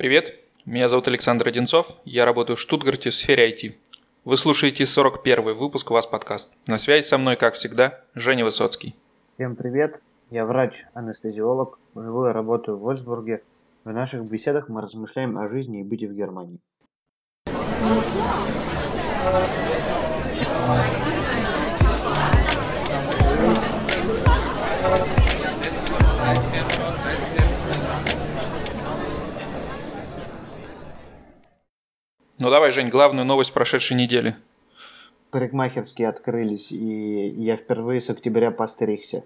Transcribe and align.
Привет, 0.00 0.34
меня 0.64 0.88
зовут 0.88 1.08
Александр 1.08 1.48
Одинцов, 1.48 2.00
я 2.06 2.24
работаю 2.24 2.56
в 2.56 2.60
Штутгарте 2.60 3.10
в 3.10 3.14
сфере 3.14 3.50
IT. 3.52 3.74
Вы 4.24 4.38
слушаете 4.38 4.86
41 4.86 5.52
выпуск 5.52 5.90
«Вас 5.90 6.06
подкаст». 6.06 6.50
На 6.66 6.78
связи 6.78 7.04
со 7.04 7.18
мной, 7.18 7.36
как 7.36 7.52
всегда, 7.52 8.00
Женя 8.14 8.46
Высоцкий. 8.46 8.96
Всем 9.34 9.56
привет, 9.56 10.00
я 10.30 10.46
врач-анестезиолог, 10.46 11.78
живу 11.94 12.24
и 12.24 12.32
работаю 12.32 12.78
в 12.78 12.80
Вольсбурге. 12.80 13.42
В 13.84 13.92
наших 13.92 14.26
беседах 14.26 14.70
мы 14.70 14.80
размышляем 14.80 15.36
о 15.36 15.50
жизни 15.50 15.80
и 15.80 15.84
быте 15.84 16.08
в 16.08 16.14
Германии. 16.14 16.60
Ну 32.40 32.48
давай, 32.48 32.70
Жень, 32.70 32.88
главную 32.88 33.26
новость 33.26 33.52
прошедшей 33.52 33.98
недели. 33.98 34.34
Парикмахерские 35.30 36.08
открылись, 36.08 36.72
и 36.72 37.34
я 37.36 37.56
впервые 37.56 38.00
с 38.00 38.08
октября 38.08 38.50
постригся. 38.50 39.24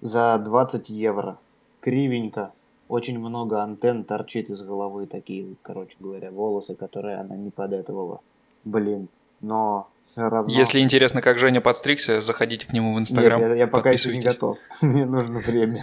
За 0.00 0.38
20 0.38 0.88
евро. 0.88 1.38
Кривенько. 1.80 2.52
Очень 2.86 3.18
много 3.18 3.60
антенн 3.60 4.04
торчит 4.04 4.50
из 4.50 4.62
головы, 4.62 5.06
такие, 5.06 5.56
короче 5.62 5.96
говоря, 5.98 6.30
волосы, 6.30 6.76
которые 6.76 7.16
она 7.16 7.34
не 7.34 7.50
подэтовала. 7.50 8.20
Блин, 8.62 9.08
но 9.40 9.88
равно... 10.14 10.48
Если 10.48 10.78
интересно, 10.78 11.22
как 11.22 11.38
Женя 11.38 11.60
подстригся, 11.60 12.20
заходите 12.20 12.68
к 12.68 12.72
нему 12.72 12.94
в 12.94 13.00
Инстаграм. 13.00 13.40
Нет, 13.40 13.50
я, 13.50 13.56
я 13.56 13.66
пока 13.66 13.90
еще 13.90 14.16
не 14.16 14.22
готов. 14.22 14.58
Мне 14.80 15.06
нужно 15.06 15.40
время. 15.40 15.82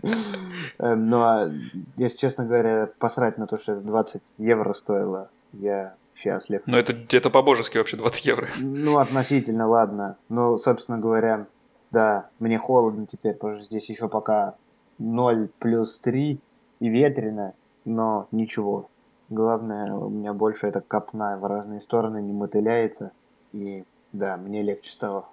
Но, 0.78 1.50
если 1.96 2.18
честно 2.18 2.44
говоря, 2.44 2.88
посрать 3.00 3.36
на 3.36 3.48
то, 3.48 3.58
что 3.58 3.80
20 3.80 4.22
евро 4.38 4.74
стоило 4.74 5.28
я 5.52 5.94
счастлив. 6.14 6.62
Ну, 6.66 6.76
это 6.76 6.92
где-то 6.92 7.30
по-божески 7.30 7.78
вообще 7.78 7.96
20 7.96 8.26
евро. 8.26 8.48
Ну, 8.60 8.98
относительно, 8.98 9.66
ладно. 9.66 10.16
Ну, 10.28 10.56
собственно 10.56 10.98
говоря, 10.98 11.46
да, 11.90 12.30
мне 12.38 12.58
холодно 12.58 13.06
теперь, 13.10 13.34
потому 13.34 13.56
что 13.56 13.64
здесь 13.64 13.88
еще 13.88 14.08
пока 14.08 14.54
0 14.98 15.50
плюс 15.58 16.00
3 16.00 16.40
и 16.80 16.88
ветрено, 16.88 17.54
но 17.84 18.28
ничего. 18.30 18.88
Главное, 19.28 19.94
у 19.94 20.10
меня 20.10 20.34
больше 20.34 20.66
это 20.66 20.80
копна 20.80 21.38
в 21.38 21.44
разные 21.46 21.80
стороны 21.80 22.20
не 22.20 22.32
мотыляется, 22.32 23.12
и 23.52 23.84
да, 24.12 24.36
мне 24.36 24.62
легче 24.62 24.90
стало. 24.90 25.28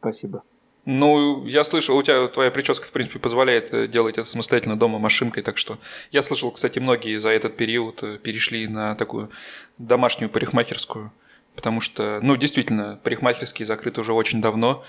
Спасибо. 0.00 0.42
Ну, 0.86 1.46
я 1.46 1.64
слышал, 1.64 1.96
у 1.96 2.02
тебя 2.02 2.28
твоя 2.28 2.50
прическа, 2.50 2.86
в 2.86 2.92
принципе, 2.92 3.18
позволяет 3.18 3.72
э, 3.72 3.88
делать 3.88 4.18
это 4.18 4.28
самостоятельно 4.28 4.78
дома 4.78 4.98
машинкой, 4.98 5.42
так 5.42 5.56
что 5.56 5.78
я 6.12 6.20
слышал, 6.20 6.50
кстати, 6.50 6.78
многие 6.78 7.16
за 7.16 7.30
этот 7.30 7.56
период 7.56 8.02
э, 8.02 8.18
перешли 8.18 8.68
на 8.68 8.94
такую 8.94 9.30
домашнюю 9.78 10.28
парикмахерскую, 10.28 11.10
потому 11.56 11.80
что, 11.80 12.20
ну, 12.22 12.36
действительно, 12.36 13.00
парикмахерские 13.02 13.64
закрыты 13.64 14.02
уже 14.02 14.12
очень 14.12 14.42
давно, 14.42 14.84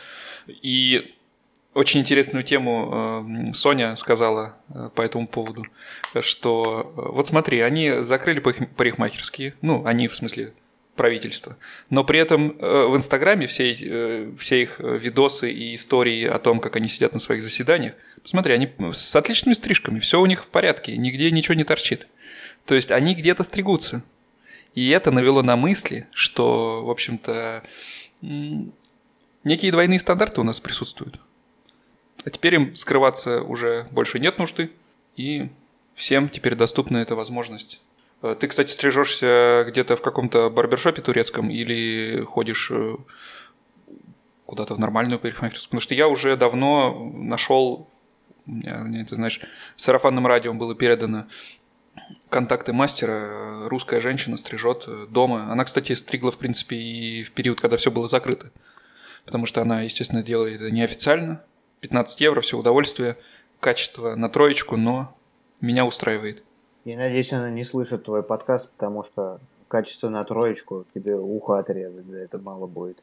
и 0.48 1.16
очень 1.74 2.02
интересную 2.02 2.44
тему 2.44 2.84
э, 3.50 3.54
Соня 3.54 3.96
сказала 3.96 4.58
по 4.96 5.02
этому 5.02 5.28
поводу, 5.30 5.66
что 6.20 6.92
вот 6.96 7.28
смотри, 7.28 7.62
они 7.62 8.02
закрыли 8.02 8.40
парикмахерские, 8.40 9.54
ну, 9.62 9.86
они 9.86 10.10
в 10.10 10.16
смысле 10.16 10.54
правительства. 10.96 11.58
Но 11.90 12.04
при 12.04 12.20
этом 12.20 12.58
э, 12.58 12.88
в 12.88 12.96
Инстаграме 12.96 13.48
все, 13.48 13.74
э, 13.74 14.32
все 14.38 14.62
их 14.62 14.80
э, 14.80 14.98
видосы 14.98 15.52
и 15.52 15.76
истории 15.76 16.26
о 16.26 16.40
том, 16.40 16.60
как 16.60 16.76
они 16.76 16.88
сидят 16.88 17.14
на 17.14 17.20
своих 17.20 17.42
заседаниях, 17.42 17.94
посмотри, 18.22 18.54
они 18.54 18.70
с 18.92 19.16
отличными 19.16 19.54
стрижками, 19.54 20.00
все 20.00 20.20
у 20.20 20.26
них 20.26 20.44
в 20.44 20.48
порядке, 20.48 20.98
нигде 20.98 21.32
ничего 21.32 21.54
не 21.54 21.64
торчит. 21.64 22.08
То 22.66 22.76
есть 22.76 22.92
они 22.92 23.14
где-то 23.14 23.44
стригутся. 23.44 24.04
И 24.74 24.90
это 24.90 25.12
навело 25.12 25.42
на 25.42 25.56
мысли, 25.56 26.08
что, 26.12 26.84
в 26.84 26.90
общем-то, 26.90 27.64
некие 28.22 29.72
двойные 29.72 30.00
стандарты 30.00 30.42
у 30.42 30.44
нас 30.44 30.60
присутствуют. 30.60 31.20
А 32.26 32.30
теперь 32.30 32.56
им 32.56 32.76
скрываться 32.76 33.42
уже 33.42 33.88
больше 33.92 34.20
нет 34.20 34.40
нужды, 34.40 34.72
и 35.16 35.50
всем 35.94 36.28
теперь 36.28 36.56
доступна 36.56 36.98
эта 36.98 37.16
возможность 37.16 37.82
ты, 38.22 38.48
кстати, 38.48 38.72
стрижешься 38.72 39.66
где-то 39.68 39.96
в 39.96 40.02
каком-то 40.02 40.50
барбершопе 40.50 41.02
турецком 41.02 41.50
или 41.50 42.22
ходишь 42.24 42.72
э, 42.72 42.96
куда-то 44.46 44.76
в 44.76 44.80
нормальную 44.80 45.20
парикмахерскую? 45.20 45.70
Потому 45.70 45.82
что 45.82 45.94
я 45.96 46.08
уже 46.08 46.36
давно 46.36 47.12
нашел, 47.14 47.90
мне, 48.46 49.06
ты 49.06 49.16
знаешь, 49.16 49.42
сарафанным 49.76 50.28
радио 50.28 50.54
было 50.54 50.76
передано 50.76 51.28
контакты 52.30 52.74
мастера. 52.74 53.68
Русская 53.68 54.02
женщина 54.02 54.38
стрижет 54.38 54.88
дома. 55.10 55.52
Она, 55.52 55.64
кстати, 55.64 55.94
стригла, 55.94 56.32
в 56.32 56.38
принципе, 56.38 56.76
и 56.76 57.24
в 57.24 57.32
период, 57.32 57.60
когда 57.60 57.78
все 57.78 57.92
было 57.92 58.08
закрыто. 58.08 58.52
Потому 59.26 59.46
что 59.46 59.62
она, 59.62 59.82
естественно, 59.82 60.24
делает 60.24 60.62
это 60.62 60.72
неофициально. 60.72 61.44
15 61.82 62.22
евро, 62.22 62.42
все 62.42 62.58
удовольствие, 62.58 63.18
качество 63.60 64.16
на 64.16 64.30
троечку, 64.30 64.78
но 64.78 65.16
меня 65.62 65.86
устраивает. 65.86 66.44
Я 66.86 66.98
надеюсь, 66.98 67.34
она 67.34 67.50
не 67.50 67.64
слышит 67.64 68.04
твой 68.04 68.22
подкаст, 68.22 68.70
потому 68.70 69.02
что 69.02 69.40
качество 69.68 70.08
на 70.10 70.24
троечку 70.24 70.86
тебе 70.94 71.16
ухо 71.16 71.58
отрезать 71.58 72.06
за 72.06 72.18
это 72.18 72.38
мало 72.38 72.68
будет. 72.68 73.02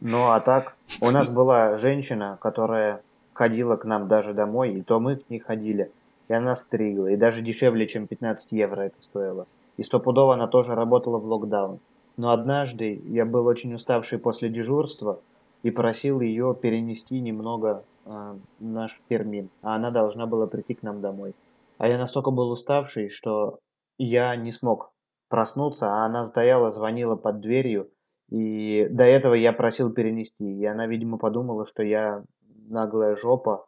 Ну 0.00 0.28
а 0.28 0.38
так, 0.38 0.76
у 1.00 1.10
нас 1.10 1.28
была 1.38 1.76
женщина, 1.76 2.38
которая 2.40 3.02
ходила 3.32 3.76
к 3.76 3.84
нам 3.84 4.06
даже 4.06 4.32
домой, 4.32 4.74
и 4.74 4.82
то 4.82 5.00
мы 5.00 5.16
к 5.16 5.28
ней 5.28 5.40
ходили, 5.40 5.90
и 6.28 6.32
она 6.32 6.54
стригла, 6.54 7.08
и 7.08 7.16
даже 7.16 7.42
дешевле, 7.42 7.88
чем 7.88 8.06
15 8.06 8.52
евро 8.52 8.82
это 8.82 9.02
стоило. 9.02 9.48
И 9.76 9.82
стопудово 9.82 10.34
она 10.34 10.46
тоже 10.46 10.76
работала 10.76 11.18
в 11.18 11.24
локдаун. 11.24 11.80
Но 12.16 12.30
однажды 12.30 13.02
я 13.06 13.24
был 13.24 13.44
очень 13.46 13.74
уставший 13.74 14.20
после 14.20 14.50
дежурства 14.50 15.18
и 15.64 15.72
просил 15.72 16.20
ее 16.20 16.54
перенести 16.54 17.18
немного 17.18 17.82
э, 18.06 18.36
наш 18.60 19.00
термин, 19.08 19.48
а 19.62 19.74
она 19.74 19.90
должна 19.90 20.26
была 20.26 20.46
прийти 20.46 20.74
к 20.74 20.84
нам 20.84 21.00
домой. 21.00 21.34
А 21.80 21.88
я 21.88 21.96
настолько 21.96 22.30
был 22.30 22.50
уставший, 22.50 23.08
что 23.08 23.60
я 23.96 24.36
не 24.36 24.50
смог 24.50 24.92
проснуться, 25.30 25.86
а 25.86 26.04
она 26.04 26.26
стояла, 26.26 26.68
звонила 26.68 27.16
под 27.16 27.40
дверью, 27.40 27.88
и 28.28 28.86
до 28.90 29.04
этого 29.04 29.32
я 29.32 29.54
просил 29.54 29.90
перенести. 29.90 30.44
И 30.44 30.66
она, 30.66 30.86
видимо, 30.86 31.16
подумала, 31.16 31.66
что 31.66 31.82
я 31.82 32.22
наглая 32.68 33.16
жопа, 33.16 33.64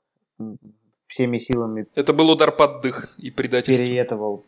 всеми 1.06 1.38
силами... 1.38 1.86
Это 1.94 2.12
был 2.12 2.30
удар 2.30 2.54
под 2.54 2.82
дых 2.82 3.08
и 3.16 3.30
предательство. 3.30 3.82
Переетовал, 3.82 4.44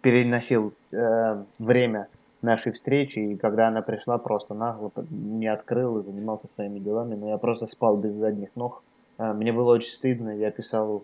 переносил 0.00 0.72
э, 0.92 1.44
время 1.58 2.06
нашей 2.40 2.70
встречи, 2.70 3.18
и 3.18 3.36
когда 3.36 3.66
она 3.66 3.82
пришла, 3.82 4.16
просто 4.18 4.54
нагло 4.54 4.92
не 5.10 5.48
открыл 5.48 5.98
и 5.98 6.04
занимался 6.04 6.46
своими 6.46 6.78
делами, 6.78 7.16
но 7.16 7.30
я 7.30 7.38
просто 7.38 7.66
спал 7.66 7.96
без 7.96 8.14
задних 8.14 8.54
ног. 8.54 8.84
Э, 9.18 9.32
мне 9.32 9.52
было 9.52 9.72
очень 9.72 9.90
стыдно, 9.90 10.30
я 10.30 10.52
писал 10.52 11.02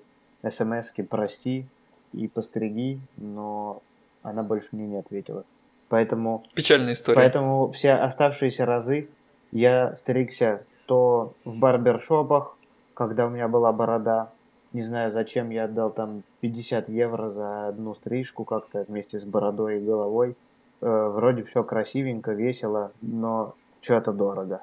смс 0.51 0.93
«прости» 1.09 1.67
и 2.13 2.29
«постриги», 2.29 3.01
но 3.17 3.83
она 4.23 4.43
больше 4.43 4.71
мне 4.73 4.87
не 4.87 4.97
ответила. 4.97 5.45
Поэтому... 5.89 6.45
Печальная 6.55 6.95
история. 6.95 7.17
Поэтому 7.17 7.71
все 7.73 7.93
оставшиеся 7.93 8.67
разы 8.67 9.09
я 9.53 9.95
стригся 9.95 10.63
то 10.87 11.33
в 11.45 11.57
барбершопах, 11.57 12.57
когда 12.95 13.27
у 13.27 13.31
меня 13.31 13.49
была 13.49 13.73
борода. 13.73 14.31
Не 14.73 14.83
знаю, 14.83 15.11
зачем 15.11 15.51
я 15.51 15.65
отдал 15.65 15.91
там 15.91 16.23
50 16.41 16.89
евро 16.89 17.29
за 17.31 17.69
одну 17.69 17.95
стрижку 17.95 18.45
как-то 18.45 18.85
вместе 18.89 19.19
с 19.19 19.25
бородой 19.25 19.79
и 19.79 19.85
головой. 19.85 20.37
Э, 20.81 21.09
вроде 21.09 21.45
все 21.45 21.63
красивенько, 21.63 22.33
весело, 22.33 22.93
но 23.01 23.55
что-то 23.81 24.13
дорого. 24.13 24.61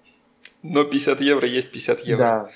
Но 0.63 0.85
50 0.85 1.19
евро 1.19 1.46
есть 1.46 1.72
50 1.72 2.00
евро. 2.01 2.18
Да. 2.18 2.50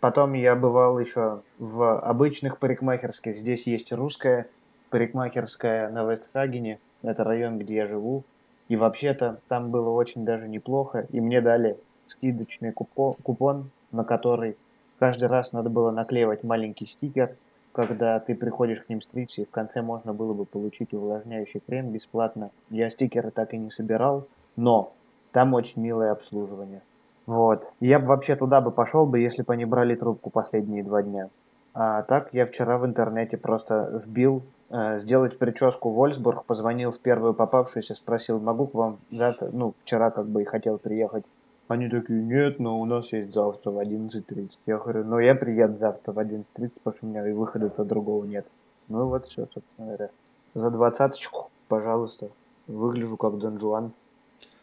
Потом 0.00 0.34
я 0.34 0.54
бывал 0.54 0.98
еще 0.98 1.42
в 1.58 1.98
обычных 1.98 2.58
парикмахерских. 2.58 3.38
Здесь 3.38 3.66
есть 3.66 3.90
русская 3.90 4.48
парикмахерская 4.90 5.88
на 5.88 6.04
Вестхагене. 6.04 6.78
Это 7.02 7.24
район, 7.24 7.58
где 7.58 7.76
я 7.76 7.86
живу. 7.86 8.24
И 8.68 8.76
вообще-то 8.76 9.40
там 9.48 9.70
было 9.70 9.88
очень 9.88 10.26
даже 10.26 10.46
неплохо. 10.46 11.06
И 11.10 11.20
мне 11.20 11.40
дали 11.40 11.78
скидочный 12.06 12.72
купон, 12.72 13.14
купон, 13.22 13.70
на 13.92 14.04
который 14.04 14.56
каждый 14.98 15.28
раз 15.28 15.52
надо 15.52 15.70
было 15.70 15.90
наклеивать 15.90 16.44
маленький 16.44 16.86
стикер, 16.86 17.34
когда 17.72 18.20
ты 18.20 18.34
приходишь 18.34 18.82
к 18.82 18.88
ним 18.88 19.00
стричься, 19.00 19.42
и 19.42 19.44
в 19.46 19.50
конце 19.50 19.80
можно 19.80 20.12
было 20.12 20.34
бы 20.34 20.44
получить 20.44 20.92
увлажняющий 20.92 21.60
крем 21.60 21.92
бесплатно. 21.92 22.50
Я 22.70 22.90
стикеры 22.90 23.30
так 23.30 23.54
и 23.54 23.58
не 23.58 23.70
собирал, 23.70 24.26
но 24.56 24.92
там 25.32 25.54
очень 25.54 25.80
милое 25.80 26.12
обслуживание. 26.12 26.82
Вот. 27.28 27.62
Я 27.78 27.98
бы 27.98 28.06
вообще 28.06 28.36
туда 28.36 28.62
бы 28.62 28.70
пошел 28.70 29.06
бы, 29.06 29.20
если 29.20 29.42
бы 29.42 29.52
они 29.52 29.66
брали 29.66 29.94
трубку 29.94 30.30
последние 30.30 30.82
два 30.82 31.02
дня. 31.02 31.28
А 31.74 32.02
так 32.02 32.30
я 32.32 32.46
вчера 32.46 32.78
в 32.78 32.86
интернете 32.86 33.36
просто 33.36 34.00
вбил 34.02 34.44
э, 34.70 34.96
сделать 34.96 35.38
прическу 35.38 35.90
Вольсбург, 35.90 36.46
позвонил 36.46 36.90
в 36.90 37.00
первую 37.00 37.34
попавшуюся, 37.34 37.94
спросил, 37.94 38.40
могу 38.40 38.66
к 38.66 38.72
вам 38.72 38.96
завтра, 39.10 39.50
ну, 39.52 39.74
вчера 39.82 40.10
как 40.10 40.26
бы 40.26 40.40
и 40.40 40.46
хотел 40.46 40.78
приехать. 40.78 41.24
Они 41.68 41.90
такие, 41.90 42.22
нет, 42.22 42.58
но 42.60 42.80
у 42.80 42.86
нас 42.86 43.12
есть 43.12 43.34
завтра 43.34 43.72
в 43.72 43.78
11.30. 43.78 44.52
Я 44.64 44.78
говорю, 44.78 45.04
ну 45.04 45.18
я 45.18 45.34
приеду 45.34 45.76
завтра 45.76 46.12
в 46.12 46.18
11.30, 46.18 46.70
потому 46.82 46.96
что 46.96 47.06
у 47.06 47.10
меня 47.10 47.28
и 47.28 47.32
выхода-то 47.32 47.84
другого 47.84 48.24
нет. 48.24 48.46
Ну 48.88 49.06
вот 49.06 49.26
все, 49.26 49.46
собственно 49.52 49.88
говоря. 49.88 50.08
за 50.54 50.70
двадцаточку, 50.70 51.50
пожалуйста. 51.68 52.30
Выгляжу 52.66 53.18
как 53.18 53.36
Дон 53.36 53.60
Жуан. 53.60 53.92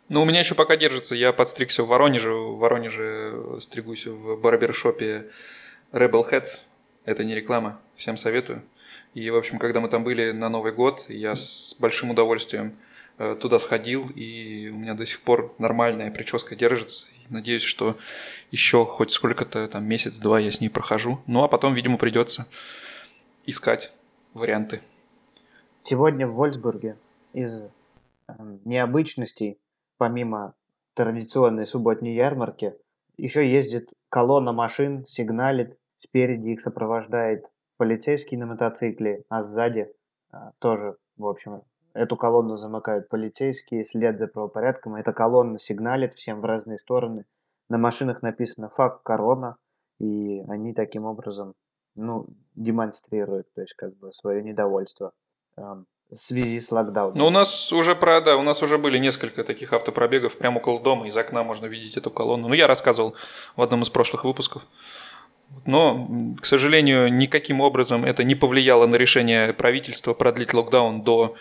Ну, 0.08 0.22
у 0.22 0.26
меня 0.26 0.40
еще 0.40 0.54
пока 0.54 0.76
держится. 0.76 1.16
Я 1.16 1.34
подстригся 1.34 1.84
в 1.84 1.88
Воронеже. 1.88 2.32
В 2.32 2.58
Воронеже 2.60 3.58
стригусь 3.60 4.06
в 4.06 4.40
барбершопе 4.40 5.32
Rebel 5.92 6.24
Heads. 6.30 6.62
Это 7.06 7.24
не 7.24 7.34
реклама. 7.34 7.80
Всем 7.96 8.16
советую. 8.16 8.62
И, 9.16 9.30
в 9.32 9.36
общем, 9.36 9.58
когда 9.58 9.80
мы 9.80 9.90
там 9.90 10.04
были 10.04 10.32
на 10.32 10.50
Новый 10.50 10.74
год, 10.74 11.06
я 11.10 11.34
с 11.36 11.76
большим 11.80 12.12
удовольствием 12.12 12.78
э, 13.18 13.36
туда 13.40 13.58
сходил, 13.58 14.08
и 14.14 14.70
у 14.70 14.78
меня 14.78 14.94
до 14.94 15.06
сих 15.06 15.22
пор 15.22 15.56
нормальная 15.58 16.12
прическа 16.12 16.56
держится. 16.56 17.06
Надеюсь, 17.30 17.64
что 17.64 17.98
еще 18.52 18.86
хоть 18.86 19.12
сколько-то, 19.12 19.68
там, 19.68 19.86
месяц-два 19.86 20.40
я 20.40 20.52
с 20.52 20.62
ней 20.62 20.70
прохожу. 20.70 21.22
Ну, 21.26 21.44
а 21.44 21.48
потом, 21.48 21.74
видимо, 21.74 21.98
придется 21.98 22.46
искать 23.46 23.92
варианты. 24.34 24.82
Сегодня 25.82 26.28
в 26.28 26.36
Вольсбурге 26.36 26.98
из 27.34 27.64
э, 27.64 28.34
необычностей 28.66 29.58
помимо 30.06 30.54
традиционной 30.94 31.66
субботней 31.66 32.16
ярмарки, 32.16 32.78
еще 33.18 33.52
ездит 33.52 33.90
колонна 34.10 34.52
машин, 34.52 35.04
сигналит, 35.08 35.80
спереди 35.98 36.50
их 36.50 36.62
сопровождает 36.62 37.48
полицейский 37.78 38.38
на 38.38 38.46
мотоцикле, 38.46 39.24
а 39.30 39.42
сзади 39.42 39.92
а, 40.32 40.52
тоже, 40.60 40.96
в 41.18 41.26
общем, 41.26 41.64
эту 41.96 42.18
колонну 42.18 42.56
замыкают 42.56 43.10
полицейские, 43.10 43.84
след 43.84 44.20
за 44.20 44.28
правопорядком. 44.28 44.94
Эта 44.94 45.12
колонна 45.12 45.58
сигналит 45.58 46.14
всем 46.14 46.42
в 46.42 46.46
разные 46.46 46.78
стороны. 46.78 47.26
На 47.68 47.80
машинах 47.80 48.22
написано 48.22 48.70
«факт 48.70 49.02
корона», 49.02 49.58
и 49.98 50.42
они 50.48 50.76
таким 50.76 51.06
образом, 51.06 51.56
ну, 51.96 52.28
демонстрируют, 52.54 53.52
то 53.56 53.62
есть, 53.62 53.74
как 53.74 53.98
бы, 53.98 54.14
свое 54.14 54.44
недовольство 54.44 55.14
в 56.12 56.16
связи 56.16 56.60
с 56.60 56.72
локдауном. 56.72 57.18
Ну, 57.18 57.28
у 57.28 57.30
нас 57.30 57.74
уже 57.74 57.96
про, 57.96 58.22
да, 58.22 58.38
у 58.38 58.44
нас 58.44 58.62
уже 58.62 58.78
были 58.78 58.98
несколько 58.98 59.44
таких 59.44 59.74
автопробегов 59.74 60.38
прямо 60.38 60.58
около 60.58 60.80
дома, 60.80 61.08
из 61.08 61.18
окна 61.18 61.44
можно 61.44 61.66
видеть 61.66 61.98
эту 61.98 62.12
колонну. 62.12 62.48
Ну, 62.48 62.54
я 62.54 62.68
рассказывал 62.68 63.16
в 63.56 63.62
одном 63.62 63.82
из 63.82 63.90
прошлых 63.90 64.24
выпусков. 64.24 64.64
Но, 65.66 66.36
к 66.42 66.46
сожалению, 66.46 67.14
никаким 67.14 67.62
образом 67.62 68.04
это 68.04 68.24
не 68.24 68.36
повлияло 68.36 68.88
на 68.88 68.96
решение 68.96 69.54
правительства 69.54 70.14
продлить 70.14 70.54
локдаун 70.54 71.04
до 71.04 71.36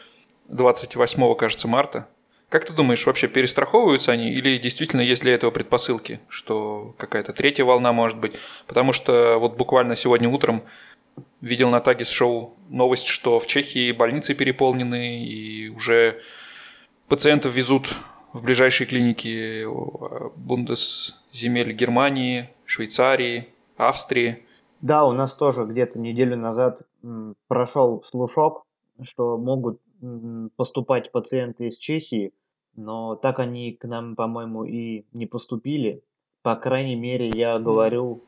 28, 0.48 1.34
кажется, 1.34 1.68
марта. 1.68 2.08
Как 2.48 2.66
ты 2.66 2.72
думаешь, 2.72 3.04
вообще 3.06 3.26
перестраховываются 3.26 4.12
они 4.12 4.30
или 4.30 4.58
действительно 4.58 5.00
есть 5.00 5.22
для 5.22 5.34
этого 5.34 5.50
предпосылки, 5.50 6.20
что 6.28 6.94
какая-то 6.98 7.32
третья 7.32 7.64
волна 7.64 7.92
может 7.92 8.18
быть? 8.18 8.38
Потому 8.66 8.92
что 8.92 9.38
вот 9.38 9.56
буквально 9.56 9.96
сегодня 9.96 10.28
утром 10.28 10.62
видел 11.40 11.70
на 11.70 11.80
Тагис 11.80 12.08
шоу 12.08 12.56
новость, 12.68 13.06
что 13.06 13.38
в 13.38 13.46
Чехии 13.46 13.92
больницы 13.92 14.34
переполнены 14.34 15.24
и 15.24 15.68
уже 15.68 16.20
пациентов 17.08 17.54
везут 17.54 17.94
в 18.32 18.42
ближайшие 18.42 18.86
клиники 18.86 19.64
Бундес-земель 20.36 21.72
Германии, 21.72 22.50
Швейцарии, 22.64 23.48
Австрии. 23.76 24.44
Да, 24.80 25.04
у 25.04 25.12
нас 25.12 25.36
тоже 25.36 25.64
где-то 25.64 25.98
неделю 25.98 26.36
назад 26.36 26.82
прошел 27.48 28.02
слушок, 28.04 28.64
что 29.02 29.38
могут 29.38 29.80
поступать 30.56 31.12
пациенты 31.12 31.68
из 31.68 31.78
Чехии, 31.78 32.32
но 32.76 33.14
так 33.14 33.38
они 33.38 33.72
к 33.72 33.84
нам, 33.86 34.16
по-моему, 34.16 34.64
и 34.64 35.04
не 35.12 35.26
поступили. 35.26 36.02
По 36.42 36.56
крайней 36.56 36.96
мере, 36.96 37.28
я 37.28 37.58
говорю 37.58 38.22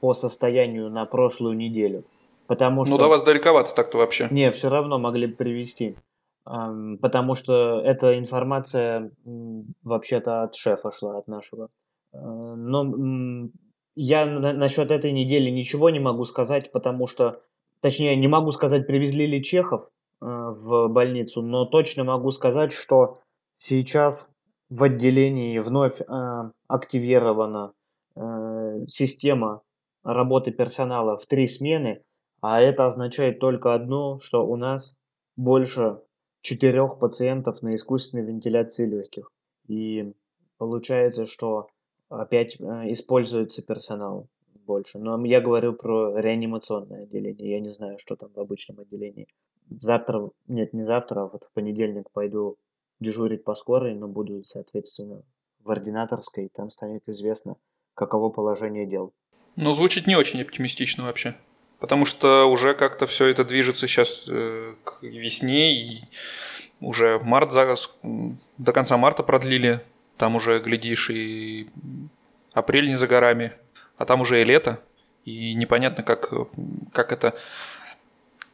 по 0.00 0.14
состоянию 0.14 0.90
на 0.90 1.04
прошлую 1.04 1.56
неделю. 1.56 2.04
Потому 2.46 2.80
ну, 2.80 2.86
что... 2.86 2.96
Ну, 2.96 2.98
до 2.98 3.08
вас 3.08 3.22
далековато 3.22 3.74
так-то 3.74 3.98
вообще. 3.98 4.28
Не, 4.30 4.50
все 4.52 4.70
равно 4.70 4.98
могли 4.98 5.26
бы 5.26 5.36
привести. 5.36 5.96
Потому 6.44 7.34
что 7.34 7.80
эта 7.80 8.18
информация 8.18 9.10
вообще-то 9.82 10.44
от 10.44 10.54
шефа 10.54 10.90
шла, 10.90 11.18
от 11.18 11.28
нашего. 11.28 11.68
А, 12.14 12.18
но 12.18 13.50
я 13.94 14.26
насчет 14.26 14.90
этой 14.90 15.12
недели 15.12 15.50
ничего 15.50 15.90
не 15.90 16.00
могу 16.00 16.24
сказать, 16.24 16.72
потому 16.72 17.06
что, 17.06 17.42
точнее, 17.80 18.16
не 18.16 18.28
могу 18.28 18.52
сказать, 18.52 18.86
привезли 18.86 19.26
ли 19.26 19.42
Чехов 19.42 19.90
а, 20.20 20.52
в 20.52 20.88
больницу, 20.88 21.42
но 21.42 21.66
точно 21.66 22.04
могу 22.04 22.30
сказать, 22.30 22.72
что 22.72 23.20
сейчас 23.58 24.26
в 24.70 24.82
отделении 24.84 25.58
вновь 25.58 26.00
а, 26.06 26.52
активирована 26.66 27.72
система 28.88 29.62
работы 30.02 30.52
персонала 30.52 31.16
в 31.16 31.26
три 31.26 31.48
смены, 31.48 32.02
а 32.40 32.60
это 32.60 32.86
означает 32.86 33.40
только 33.40 33.74
одно, 33.74 34.20
что 34.20 34.46
у 34.46 34.56
нас 34.56 34.96
больше 35.36 36.00
четырех 36.40 36.98
пациентов 36.98 37.62
на 37.62 37.74
искусственной 37.74 38.24
вентиляции 38.24 38.86
легких. 38.86 39.30
И 39.66 40.12
получается, 40.56 41.26
что 41.26 41.68
опять 42.08 42.60
э, 42.60 42.64
используется 42.92 43.62
персонал 43.62 44.28
больше. 44.66 44.98
Но 44.98 45.24
я 45.24 45.40
говорю 45.40 45.72
про 45.72 46.16
реанимационное 46.16 47.04
отделение. 47.04 47.50
Я 47.50 47.60
не 47.60 47.70
знаю, 47.70 47.98
что 47.98 48.16
там 48.16 48.30
в 48.34 48.38
обычном 48.38 48.80
отделении. 48.80 49.26
Завтра, 49.80 50.30
нет, 50.46 50.72
не 50.72 50.82
завтра, 50.82 51.22
а 51.22 51.28
вот 51.28 51.44
в 51.44 51.52
понедельник 51.52 52.10
пойду 52.10 52.56
дежурить 53.00 53.44
по 53.44 53.54
скорой, 53.54 53.94
но 53.94 54.08
буду, 54.08 54.44
соответственно, 54.44 55.22
в 55.60 55.70
ординаторской, 55.70 56.48
там 56.54 56.70
станет 56.70 57.08
известно, 57.08 57.56
каково 57.94 58.30
положение 58.30 58.86
дел. 58.86 59.12
Ну, 59.60 59.72
звучит 59.72 60.06
не 60.06 60.14
очень 60.14 60.40
оптимистично 60.40 61.04
вообще. 61.04 61.34
Потому 61.80 62.04
что 62.04 62.48
уже 62.48 62.74
как-то 62.74 63.06
все 63.06 63.26
это 63.26 63.42
движется 63.44 63.88
сейчас 63.88 64.28
э, 64.28 64.74
к 64.84 65.02
весне, 65.02 65.82
и 65.82 66.00
уже 66.80 67.18
март 67.18 67.52
за, 67.52 67.74
до 68.56 68.72
конца 68.72 68.96
марта 68.96 69.24
продлили. 69.24 69.80
Там 70.16 70.36
уже, 70.36 70.60
глядишь, 70.60 71.10
и 71.10 71.68
апрель 72.52 72.86
не 72.88 72.94
за 72.94 73.08
горами, 73.08 73.52
а 73.96 74.04
там 74.04 74.20
уже 74.20 74.40
и 74.40 74.44
лето. 74.44 74.80
И 75.24 75.54
непонятно, 75.54 76.04
как, 76.04 76.32
как 76.92 77.10
это 77.10 77.36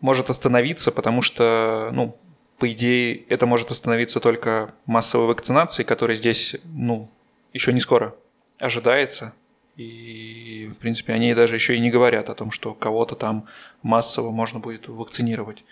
может 0.00 0.30
остановиться, 0.30 0.90
потому 0.90 1.20
что, 1.20 1.90
ну, 1.92 2.16
по 2.56 2.72
идее, 2.72 3.24
это 3.28 3.44
может 3.44 3.70
остановиться 3.70 4.20
только 4.20 4.74
массовой 4.86 5.26
вакцинацией, 5.26 5.86
которая 5.86 6.16
здесь, 6.16 6.56
ну, 6.64 7.10
еще 7.52 7.74
не 7.74 7.80
скоро 7.80 8.14
ожидается. 8.58 9.34
И, 9.76 9.84
в 10.74 10.78
принципе, 10.78 11.12
они 11.12 11.34
даже 11.34 11.54
еще 11.54 11.76
и 11.76 11.80
не 11.80 11.90
говорят 11.90 12.28
о 12.30 12.34
том, 12.34 12.50
что 12.50 12.74
кого-то 12.74 13.16
там 13.16 13.46
массово 13.82 14.30
можно 14.30 14.60
будет 14.60 14.88
вакцинировать, 14.88 15.64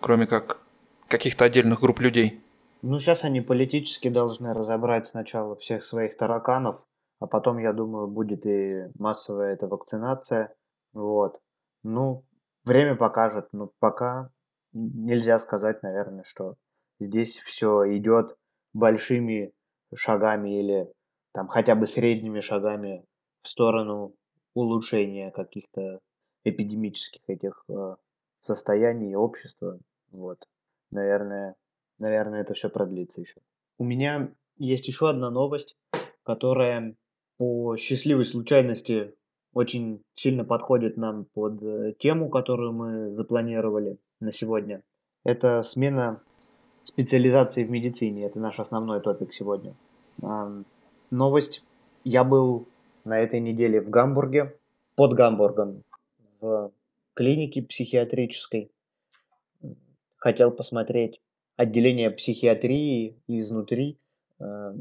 кроме 0.00 0.26
как 0.26 0.60
каких-то 1.08 1.44
отдельных 1.44 1.80
групп 1.80 2.00
людей. 2.00 2.40
Ну, 2.82 2.98
сейчас 2.98 3.24
они 3.24 3.40
политически 3.40 4.08
должны 4.08 4.54
разобрать 4.54 5.06
сначала 5.06 5.56
всех 5.56 5.84
своих 5.84 6.16
тараканов, 6.16 6.82
а 7.18 7.26
потом, 7.26 7.58
я 7.58 7.72
думаю, 7.72 8.08
будет 8.08 8.46
и 8.46 8.84
массовая 8.98 9.52
эта 9.52 9.66
вакцинация. 9.66 10.54
Вот. 10.92 11.38
Ну, 11.82 12.24
время 12.64 12.96
покажет. 12.96 13.48
Но 13.52 13.70
пока 13.78 14.30
нельзя 14.72 15.38
сказать, 15.38 15.82
наверное, 15.82 16.24
что 16.24 16.56
здесь 16.98 17.40
все 17.40 17.84
идет 17.96 18.36
большими 18.72 19.52
шагами 19.94 20.60
или 20.60 20.92
там 21.32 21.48
хотя 21.48 21.74
бы 21.74 21.86
средними 21.86 22.40
шагами 22.40 23.04
в 23.42 23.48
сторону 23.48 24.14
улучшения 24.54 25.30
каких-то 25.30 26.00
эпидемических 26.44 27.20
этих 27.28 27.64
э, 27.68 27.96
состояний 28.38 29.14
общества. 29.14 29.78
Вот. 30.10 30.46
Наверное, 30.90 31.54
наверное, 31.98 32.40
это 32.40 32.54
все 32.54 32.68
продлится 32.68 33.20
еще. 33.20 33.40
У 33.78 33.84
меня 33.84 34.32
есть 34.56 34.88
еще 34.88 35.08
одна 35.08 35.30
новость, 35.30 35.76
которая 36.22 36.96
по 37.36 37.76
счастливой 37.76 38.24
случайности 38.24 39.14
очень 39.52 40.02
сильно 40.14 40.44
подходит 40.44 40.96
нам 40.96 41.24
под 41.24 41.62
э, 41.62 41.94
тему, 41.98 42.28
которую 42.28 42.72
мы 42.72 43.14
запланировали 43.14 43.98
на 44.20 44.32
сегодня. 44.32 44.82
Это 45.24 45.62
смена 45.62 46.22
специализации 46.84 47.64
в 47.64 47.70
медицине. 47.70 48.24
Это 48.26 48.38
наш 48.38 48.58
основной 48.58 49.00
топик 49.00 49.34
сегодня. 49.34 49.74
Новость. 51.10 51.64
Я 52.04 52.24
был 52.24 52.66
на 53.04 53.18
этой 53.18 53.40
неделе 53.40 53.80
в 53.80 53.90
Гамбурге, 53.90 54.56
под 54.94 55.14
Гамбургом, 55.14 55.84
в 56.40 56.72
клинике 57.14 57.62
психиатрической. 57.62 58.70
Хотел 60.16 60.52
посмотреть 60.52 61.20
отделение 61.56 62.10
психиатрии 62.10 63.22
изнутри. 63.26 63.98
Э, 64.38 64.74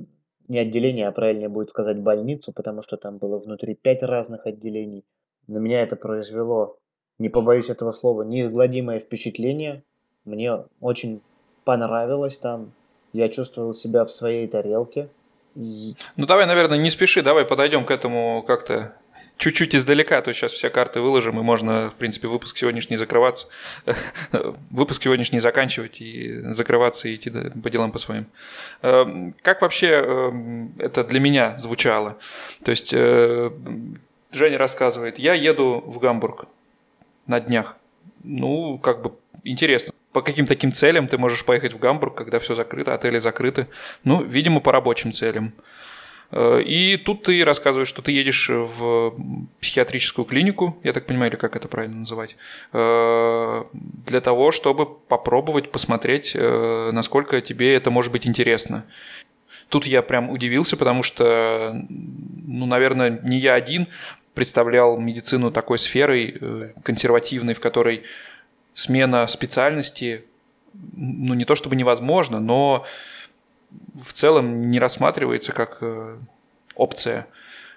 не 0.48 0.58
отделение, 0.58 1.08
а 1.08 1.12
правильнее 1.12 1.50
будет 1.50 1.70
сказать 1.70 2.00
больницу, 2.00 2.52
потому 2.54 2.82
что 2.82 2.98
там 2.98 3.18
было 3.18 3.38
внутри 3.38 3.76
пять 3.76 4.02
разных 4.02 4.46
отделений. 4.46 5.06
На 5.48 5.58
меня 5.58 5.82
это 5.82 5.96
произвело, 5.96 6.80
не 7.18 7.30
побоюсь 7.30 7.70
этого 7.70 7.92
слова, 7.92 8.24
неизгладимое 8.24 9.00
впечатление. 9.00 9.84
Мне 10.26 10.66
очень 10.80 11.22
понравилось 11.66 12.38
там. 12.38 12.74
Я 13.14 13.30
чувствовал 13.30 13.74
себя 13.74 14.06
в 14.06 14.12
своей 14.12 14.48
тарелке. 14.48 15.10
Ну 15.56 15.96
давай, 16.26 16.46
наверное, 16.46 16.78
не 16.78 16.90
спеши, 16.90 17.22
давай 17.22 17.46
подойдем 17.46 17.86
к 17.86 17.92
этому 17.92 18.44
как-то 18.44 18.96
чуть-чуть 19.40 19.76
издалека, 19.76 20.22
то 20.22 20.32
сейчас 20.34 20.52
все 20.52 20.70
карты 20.70 21.00
выложим, 21.00 21.40
и 21.40 21.44
можно, 21.44 21.90
в 21.90 21.96
принципе, 21.96 22.28
выпуск 22.28 22.58
сегодняшний 22.58 22.98
закрываться, 22.98 23.48
выпуск 24.70 25.02
сегодняшний 25.02 25.40
заканчивать 25.40 26.02
и 26.02 26.42
закрываться 26.52 27.08
и 27.08 27.16
идти 27.16 27.32
по 27.32 27.70
делам 27.70 27.92
по 27.92 27.98
своим. 27.98 28.28
Эм, 28.82 29.34
как 29.42 29.62
вообще 29.62 29.88
эм, 29.88 30.74
это 30.78 31.04
для 31.04 31.20
меня 31.20 31.58
звучало? 31.58 32.18
То 32.64 32.72
есть 32.72 32.94
э, 32.94 33.50
Женя 34.32 34.58
рассказывает, 34.58 35.18
я 35.18 35.34
еду 35.34 35.82
в 35.86 36.00
Гамбург 36.00 36.46
на 37.26 37.40
днях. 37.40 37.78
Ну, 38.24 38.78
как 38.78 39.02
бы 39.02 39.14
интересно. 39.44 39.94
По 40.12 40.22
каким 40.22 40.46
таким 40.46 40.72
целям 40.72 41.08
ты 41.08 41.18
можешь 41.18 41.46
поехать 41.46 41.74
в 41.74 41.80
Гамбург, 41.80 42.16
когда 42.16 42.40
все 42.40 42.56
закрыто, 42.56 42.94
отели 42.94 43.20
закрыты? 43.20 43.68
Ну, 44.04 44.24
видимо, 44.24 44.60
по 44.60 44.72
рабочим 44.72 45.12
целям. 45.12 45.54
Э, 46.32 46.62
и 46.62 46.98
тут 46.98 47.24
ты 47.24 47.44
рассказываешь, 47.44 47.88
что 47.88 48.02
ты 48.02 48.12
едешь 48.12 48.50
в 48.50 49.14
психиатрическую 49.62 50.26
клинику, 50.26 50.78
я 50.84 50.94
так 50.94 51.06
понимаю, 51.06 51.32
или 51.32 51.38
как 51.38 51.56
это 51.56 51.68
правильно 51.68 51.98
называть, 51.98 52.36
э, 52.74 53.64
для 53.74 54.22
того, 54.22 54.52
чтобы 54.52 54.86
попробовать 54.86 55.72
посмотреть, 55.72 56.34
э, 56.36 56.90
насколько 56.92 57.42
тебе 57.42 57.76
это 57.76 57.92
может 57.92 58.12
быть 58.12 58.28
интересно. 58.28 58.86
Тут 59.70 59.86
я 59.86 60.02
прям 60.02 60.32
удивился, 60.32 60.78
потому 60.78 61.04
что, 61.04 61.80
ну, 61.90 62.66
наверное, 62.66 63.20
не 63.24 63.38
я 63.38 63.54
один 63.54 63.88
представлял 64.34 64.98
медицину 64.98 65.52
такой 65.52 65.78
сферой 65.78 66.74
консервативной, 66.84 67.54
в 67.54 67.60
которой 67.60 68.04
смена 68.80 69.28
специальности, 69.28 70.24
ну, 70.94 71.34
не 71.34 71.44
то 71.44 71.56
чтобы 71.56 71.76
невозможно, 71.76 72.40
но 72.40 72.86
в 73.94 74.14
целом 74.14 74.72
не 74.72 74.80
рассматривается 74.80 75.52
как 75.52 75.80
э, 75.82 76.18
опция. 76.76 77.28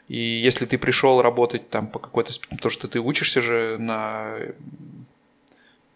И 0.07 0.17
если 0.17 0.65
ты 0.65 0.79
пришел 0.79 1.21
работать 1.21 1.69
там 1.71 1.89
по 1.89 1.99
какой-то... 1.99 2.33
То, 2.61 2.69
что 2.69 2.87
ты 2.87 3.01
учишься 3.01 3.41
же 3.41 3.79
на 3.79 4.37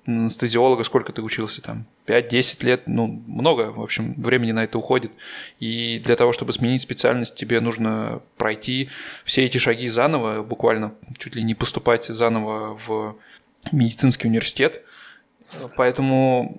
анестезиолога, 0.07 0.83
сколько 0.83 1.13
ты 1.13 1.23
учился 1.23 1.63
там? 1.63 1.87
5-10 2.07 2.65
лет, 2.65 2.83
ну, 2.87 3.07
много, 3.07 3.71
в 3.73 3.81
общем, 3.81 4.15
времени 4.15 4.53
на 4.53 4.65
это 4.65 4.79
уходит. 4.79 5.13
И 5.61 6.01
для 6.05 6.17
того, 6.17 6.33
чтобы 6.33 6.53
сменить 6.53 6.81
специальность, 6.81 7.37
тебе 7.37 7.61
нужно 7.61 8.23
пройти 8.37 8.91
все 9.25 9.45
эти 9.45 9.59
шаги 9.59 9.87
заново, 9.87 10.43
буквально 10.43 10.95
чуть 11.17 11.37
ли 11.37 11.45
не 11.45 11.55
поступать 11.55 12.07
заново 12.07 12.77
в 12.77 13.17
медицинский 13.73 14.29
университет. 14.29 14.83
Поэтому 15.77 16.57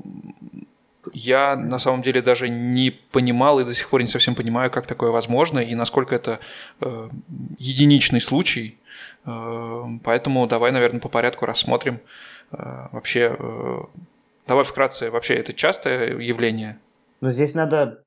я 1.13 1.55
на 1.55 1.79
самом 1.79 2.01
деле 2.01 2.21
даже 2.21 2.49
не 2.49 2.91
понимал 2.91 3.59
и 3.59 3.65
до 3.65 3.73
сих 3.73 3.89
пор 3.89 4.01
не 4.01 4.07
совсем 4.07 4.35
понимаю, 4.35 4.71
как 4.71 4.87
такое 4.87 5.11
возможно 5.11 5.59
и 5.59 5.75
насколько 5.75 6.15
это 6.15 6.39
э, 6.81 7.09
единичный 7.57 8.21
случай. 8.21 8.77
Э, 9.25 9.83
поэтому 10.03 10.47
давай, 10.47 10.71
наверное, 10.71 10.99
по 10.99 11.09
порядку 11.09 11.45
рассмотрим 11.45 12.01
э, 12.51 12.87
вообще. 12.91 13.35
Э, 13.37 13.83
давай 14.47 14.63
вкратце, 14.63 15.11
вообще 15.11 15.35
это 15.35 15.53
частое 15.53 16.17
явление? 16.19 16.79
Ну, 17.21 17.31
здесь 17.31 17.55
надо 17.55 18.03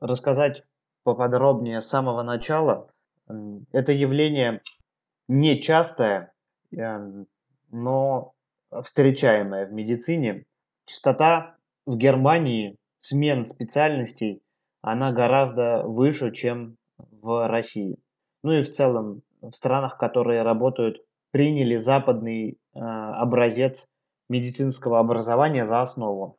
рассказать 0.00 0.62
поподробнее 1.04 1.80
с 1.80 1.88
самого 1.88 2.22
начала. 2.22 2.88
Это 3.72 3.92
явление 3.92 4.60
нечастое, 5.28 6.32
э, 6.76 7.24
но 7.70 8.31
встречаемое 8.82 9.66
в 9.66 9.72
медицине. 9.72 10.44
Частота 10.86 11.56
в 11.86 11.96
Германии 11.96 12.76
смен 13.00 13.46
специальностей, 13.46 14.42
она 14.80 15.12
гораздо 15.12 15.82
выше, 15.84 16.32
чем 16.32 16.76
в 16.98 17.48
России. 17.48 17.98
Ну 18.42 18.52
и 18.52 18.62
в 18.62 18.70
целом 18.70 19.22
в 19.40 19.52
странах, 19.52 19.98
которые 19.98 20.42
работают, 20.42 21.04
приняли 21.30 21.76
западный 21.76 22.52
э, 22.52 22.78
образец 22.78 23.88
медицинского 24.28 24.98
образования 25.00 25.64
за 25.64 25.82
основу. 25.82 26.38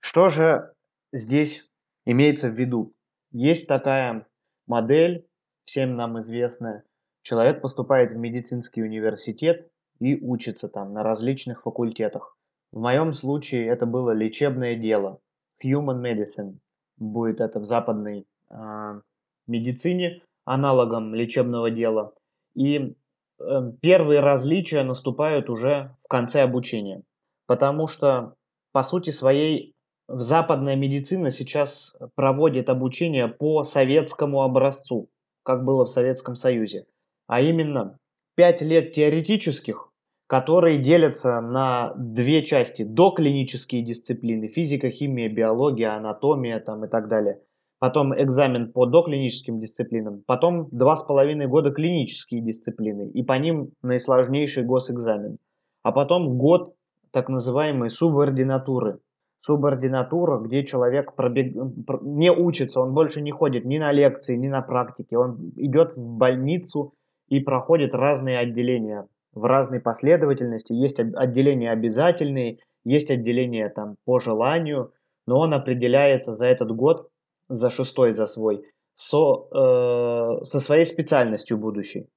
Что 0.00 0.30
же 0.30 0.72
здесь 1.12 1.64
имеется 2.06 2.48
в 2.48 2.54
виду? 2.54 2.92
Есть 3.30 3.66
такая 3.66 4.26
модель, 4.66 5.26
всем 5.64 5.96
нам 5.96 6.18
известная. 6.20 6.84
Человек 7.22 7.60
поступает 7.62 8.12
в 8.12 8.16
медицинский 8.16 8.82
университет 8.82 9.70
и 10.00 10.16
учится 10.16 10.68
там 10.68 10.92
на 10.92 11.02
различных 11.02 11.62
факультетах. 11.62 12.36
В 12.72 12.80
моем 12.80 13.12
случае 13.12 13.68
это 13.68 13.86
было 13.86 14.10
лечебное 14.10 14.74
дело. 14.74 15.20
Human 15.64 16.02
medicine 16.02 16.56
будет 16.96 17.40
это 17.40 17.60
в 17.60 17.64
западной 17.64 18.26
э, 18.50 19.00
медицине, 19.46 20.22
аналогом 20.44 21.14
лечебного 21.14 21.70
дела. 21.70 22.14
И 22.54 22.96
э, 23.38 23.72
первые 23.80 24.20
различия 24.20 24.82
наступают 24.82 25.48
уже 25.48 25.94
в 26.04 26.08
конце 26.08 26.42
обучения. 26.42 27.02
Потому 27.46 27.86
что, 27.86 28.34
по 28.72 28.82
сути 28.82 29.10
своей, 29.10 29.74
западная 30.08 30.76
медицина 30.76 31.30
сейчас 31.30 31.96
проводит 32.14 32.68
обучение 32.68 33.28
по 33.28 33.64
советскому 33.64 34.42
образцу, 34.42 35.08
как 35.42 35.64
было 35.64 35.84
в 35.84 35.90
Советском 35.90 36.36
Союзе. 36.36 36.86
А 37.26 37.40
именно 37.40 37.98
5 38.36 38.62
лет 38.62 38.92
теоретических 38.92 39.90
которые 40.26 40.78
делятся 40.78 41.40
на 41.40 41.92
две 41.96 42.42
части. 42.42 42.82
Доклинические 42.82 43.82
дисциплины, 43.82 44.48
физика, 44.48 44.90
химия, 44.90 45.28
биология, 45.28 45.94
анатомия 45.94 46.60
там, 46.60 46.84
и 46.84 46.88
так 46.88 47.08
далее. 47.08 47.40
Потом 47.78 48.14
экзамен 48.14 48.72
по 48.72 48.86
доклиническим 48.86 49.60
дисциплинам. 49.60 50.22
Потом 50.26 50.68
два 50.70 50.96
с 50.96 51.02
половиной 51.02 51.46
года 51.46 51.70
клинические 51.70 52.40
дисциплины. 52.40 53.10
И 53.10 53.22
по 53.22 53.34
ним 53.34 53.72
наисложнейший 53.82 54.64
госэкзамен. 54.64 55.38
А 55.82 55.92
потом 55.92 56.38
год 56.38 56.74
так 57.10 57.28
называемой 57.28 57.90
субординатуры. 57.90 59.00
Субординатура, 59.42 60.38
где 60.38 60.64
человек 60.64 61.14
пробег... 61.14 61.54
не 62.00 62.32
учится, 62.32 62.80
он 62.80 62.94
больше 62.94 63.20
не 63.20 63.30
ходит 63.30 63.66
ни 63.66 63.76
на 63.76 63.92
лекции, 63.92 64.36
ни 64.36 64.48
на 64.48 64.62
практике. 64.62 65.18
Он 65.18 65.52
идет 65.56 65.94
в 65.94 66.16
больницу 66.16 66.94
и 67.28 67.40
проходит 67.40 67.94
разные 67.94 68.38
отделения 68.38 69.06
в 69.32 69.44
разной 69.44 69.80
последовательности. 69.80 70.72
Есть 70.72 71.00
отделения 71.00 71.70
обязательные, 71.70 72.58
есть 72.84 73.10
отделения 73.10 73.68
там 73.68 73.96
по 74.04 74.18
желанию, 74.18 74.92
но 75.26 75.40
он 75.40 75.54
определяется 75.54 76.34
за 76.34 76.48
этот 76.48 76.70
год, 76.70 77.08
за 77.48 77.70
шестой, 77.70 78.12
за 78.12 78.26
свой, 78.26 78.64
со, 78.94 79.48
э, 79.52 80.44
со 80.44 80.60
своей 80.60 80.86
специальностью 80.86 81.58
будущей. 81.58 82.08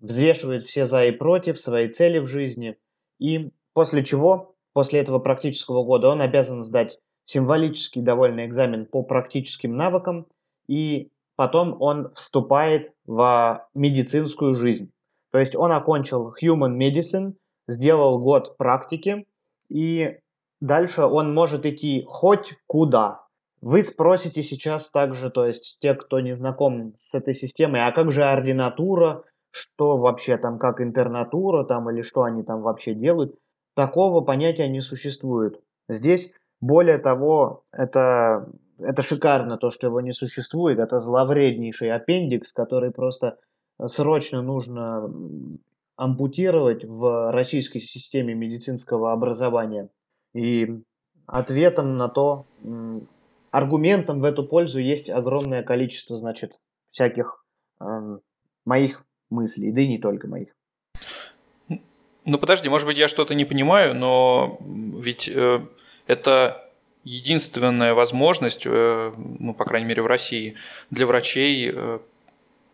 Взвешивает 0.00 0.66
все 0.66 0.86
за 0.86 1.04
и 1.04 1.12
против, 1.12 1.60
свои 1.60 1.88
цели 1.88 2.18
в 2.18 2.26
жизни. 2.26 2.76
И 3.18 3.50
после 3.74 4.02
чего, 4.02 4.54
после 4.72 5.00
этого 5.00 5.18
практического 5.18 5.84
года, 5.84 6.08
он 6.08 6.20
обязан 6.20 6.64
сдать 6.64 6.98
символический 7.26 8.02
довольно 8.02 8.46
экзамен 8.46 8.86
по 8.86 9.02
практическим 9.02 9.76
навыкам, 9.76 10.26
и 10.66 11.10
потом 11.36 11.76
он 11.80 12.12
вступает 12.14 12.92
в 13.06 13.66
медицинскую 13.74 14.54
жизнь. 14.54 14.92
То 15.30 15.38
есть 15.38 15.56
он 15.56 15.72
окончил 15.72 16.34
Human 16.42 16.78
Medicine, 16.78 17.34
сделал 17.66 18.18
год 18.20 18.56
практики, 18.56 19.26
и 19.68 20.18
дальше 20.60 21.02
он 21.02 21.34
может 21.34 21.66
идти 21.66 22.04
хоть 22.06 22.54
куда. 22.66 23.24
Вы 23.60 23.82
спросите 23.82 24.42
сейчас 24.42 24.90
также, 24.90 25.30
то 25.30 25.46
есть 25.46 25.78
те, 25.80 25.94
кто 25.94 26.20
не 26.20 26.32
знаком 26.32 26.92
с 26.94 27.14
этой 27.14 27.32
системой, 27.32 27.80
а 27.80 27.92
как 27.92 28.12
же 28.12 28.22
ординатура, 28.22 29.24
что 29.50 29.96
вообще 29.96 30.36
там, 30.36 30.58
как 30.58 30.80
интернатура 30.80 31.64
там, 31.64 31.88
или 31.90 32.02
что 32.02 32.24
они 32.24 32.42
там 32.42 32.60
вообще 32.60 32.92
делают. 32.92 33.34
Такого 33.74 34.20
понятия 34.20 34.68
не 34.68 34.80
существует. 34.80 35.60
Здесь, 35.88 36.32
более 36.60 36.98
того, 36.98 37.64
это, 37.72 38.48
это 38.78 39.02
шикарно, 39.02 39.56
то, 39.56 39.70
что 39.70 39.86
его 39.86 40.00
не 40.00 40.12
существует. 40.12 40.78
Это 40.78 41.00
зловреднейший 41.00 41.92
аппендикс, 41.92 42.52
который 42.52 42.90
просто 42.90 43.38
срочно 43.84 44.42
нужно 44.42 45.10
ампутировать 45.96 46.84
в 46.84 47.32
российской 47.32 47.78
системе 47.78 48.34
медицинского 48.34 49.12
образования. 49.12 49.90
И 50.34 50.68
ответом 51.26 51.96
на 51.96 52.08
то, 52.08 52.46
аргументом 53.50 54.20
в 54.20 54.24
эту 54.24 54.44
пользу 54.46 54.80
есть 54.80 55.08
огромное 55.08 55.62
количество, 55.62 56.16
значит, 56.16 56.58
всяких 56.90 57.44
э, 57.80 57.84
моих 58.64 59.04
мыслей, 59.30 59.70
да 59.70 59.80
и 59.80 59.88
не 59.88 59.98
только 59.98 60.26
моих. 60.26 60.48
Ну 62.24 62.38
подожди, 62.38 62.68
может 62.68 62.86
быть, 62.86 62.96
я 62.96 63.06
что-то 63.06 63.34
не 63.34 63.44
понимаю, 63.44 63.94
но 63.94 64.58
ведь 64.60 65.28
э, 65.28 65.66
это 66.06 66.63
единственная 67.04 67.94
возможность, 67.94 68.62
э, 68.64 69.12
ну, 69.16 69.54
по 69.54 69.64
крайней 69.64 69.86
мере, 69.86 70.02
в 70.02 70.06
России, 70.06 70.56
для 70.90 71.06
врачей 71.06 71.70
э, 71.72 71.98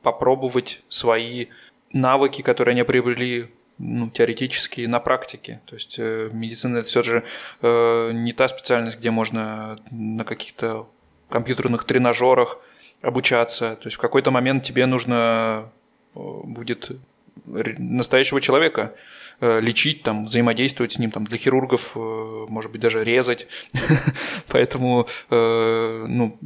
попробовать 0.02 0.82
свои 0.88 1.46
навыки, 1.92 2.42
которые 2.42 2.72
они 2.72 2.84
приобрели 2.84 3.50
ну, 3.78 4.08
теоретически 4.08 4.82
на 4.82 5.00
практике. 5.00 5.60
То 5.66 5.74
есть 5.74 5.96
э, 5.98 6.30
медицина 6.32 6.78
это 6.78 6.86
все 6.86 7.02
же 7.02 7.24
не 7.62 8.32
та 8.32 8.48
специальность, 8.48 8.98
где 8.98 9.10
можно 9.10 9.78
на 9.90 10.24
каких-то 10.24 10.88
компьютерных 11.28 11.84
тренажерах 11.84 12.58
обучаться. 13.02 13.76
То 13.76 13.88
есть 13.88 13.96
в 13.96 14.00
какой-то 14.00 14.30
момент 14.30 14.62
тебе 14.62 14.86
нужно 14.86 15.70
будет 16.14 16.90
настоящего 17.44 18.40
человека 18.40 18.94
лечить, 19.40 20.02
там, 20.02 20.24
взаимодействовать 20.24 20.92
с 20.92 20.98
ним, 20.98 21.10
там, 21.10 21.24
для 21.24 21.38
хирургов, 21.38 21.92
э, 21.94 22.46
может 22.48 22.70
быть, 22.70 22.80
даже 22.80 23.04
резать. 23.04 23.46
Поэтому, 24.48 25.06
э, 25.30 26.04
ну, 26.06 26.38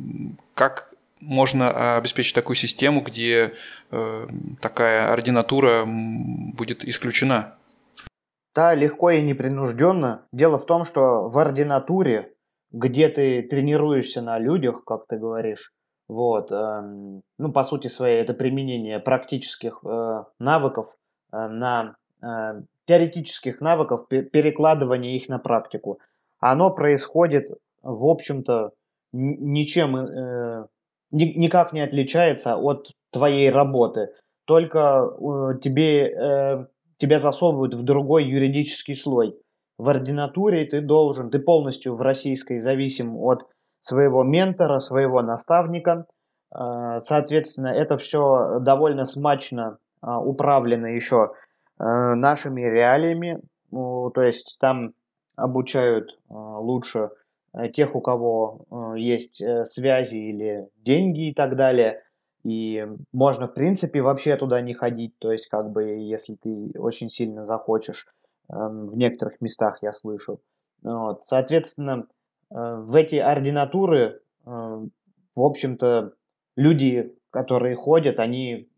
как 0.54 0.92
можно 1.20 1.96
обеспечить 1.96 2.34
такую 2.34 2.56
систему, 2.56 3.00
где 3.00 3.54
такая 4.60 5.10
ординатура 5.10 5.84
будет 5.86 6.84
исключена? 6.84 7.54
Да, 8.54 8.74
легко 8.74 9.10
и 9.10 9.22
непринужденно. 9.22 10.26
Дело 10.32 10.58
в 10.58 10.66
том, 10.66 10.84
что 10.84 11.28
в 11.28 11.38
ординатуре, 11.38 12.34
где 12.70 13.08
ты 13.08 13.42
тренируешься 13.42 14.22
на 14.22 14.38
людях, 14.38 14.84
как 14.84 15.06
ты 15.08 15.16
говоришь, 15.16 15.72
вот, 16.08 16.52
эм, 16.52 17.22
ну, 17.38 17.52
по 17.52 17.64
сути 17.64 17.88
своей, 17.88 18.20
это 18.20 18.34
применение 18.34 19.00
практических 19.00 19.80
э, 19.84 20.24
навыков 20.38 20.94
э, 21.32 21.48
на 21.48 21.96
э, 22.22 22.62
теоретических 22.86 23.60
навыков, 23.60 24.06
перекладывание 24.08 25.16
их 25.16 25.28
на 25.28 25.38
практику. 25.38 25.98
Оно 26.40 26.70
происходит, 26.70 27.48
в 27.82 28.06
общем-то, 28.06 28.72
ничем, 29.12 29.96
э, 29.96 30.66
ни, 31.10 31.24
никак 31.36 31.72
не 31.72 31.80
отличается 31.80 32.56
от 32.56 32.90
твоей 33.10 33.50
работы. 33.50 34.08
Только 34.44 34.78
э, 34.78 35.58
тебе, 35.60 36.10
э, 36.10 36.66
тебя 36.98 37.18
засовывают 37.18 37.74
в 37.74 37.82
другой 37.82 38.24
юридический 38.24 38.96
слой. 38.96 39.38
В 39.78 39.88
ординатуре 39.88 40.64
ты 40.66 40.80
должен, 40.80 41.30
ты 41.30 41.38
полностью 41.38 41.96
в 41.96 42.00
российской 42.00 42.58
зависим 42.58 43.16
от 43.16 43.46
своего 43.80 44.22
ментора, 44.22 44.78
своего 44.80 45.22
наставника. 45.22 46.06
А, 46.52 47.00
соответственно, 47.00 47.68
это 47.68 47.98
все 47.98 48.60
довольно 48.60 49.04
смачно 49.04 49.78
а, 50.00 50.20
управлено 50.20 50.86
еще 50.86 51.32
нашими 51.78 52.62
реалиями. 52.62 53.40
То 53.70 54.22
есть 54.22 54.56
там 54.60 54.94
обучают 55.36 56.18
лучше 56.28 57.10
тех, 57.72 57.94
у 57.94 58.00
кого 58.00 58.94
есть 58.96 59.40
э, 59.40 59.64
связи 59.64 60.16
или 60.16 60.68
деньги 60.76 61.28
и 61.28 61.34
так 61.34 61.56
далее. 61.56 62.02
И 62.44 62.86
можно, 63.12 63.46
в 63.46 63.54
принципе, 63.54 64.02
вообще 64.02 64.36
туда 64.36 64.60
не 64.60 64.74
ходить. 64.74 65.16
То 65.18 65.32
есть, 65.32 65.48
как 65.48 65.70
бы, 65.70 65.84
если 65.84 66.34
ты 66.34 66.72
очень 66.78 67.08
сильно 67.08 67.44
захочешь, 67.44 68.06
эм, 68.50 68.88
в 68.88 68.96
некоторых 68.96 69.40
местах 69.40 69.78
я 69.82 69.92
слышал. 69.92 70.40
Вот. 70.82 71.22
Соответственно, 71.22 72.06
Э, 72.54 72.76
в 72.76 72.94
эти 72.94 73.16
ординатуры, 73.16 74.20
э, 74.46 74.50
в 74.50 75.40
общем-то, 75.40 76.12
люди, 76.56 77.14
которые 77.30 77.74
ходят, 77.74 78.20
они 78.20 78.68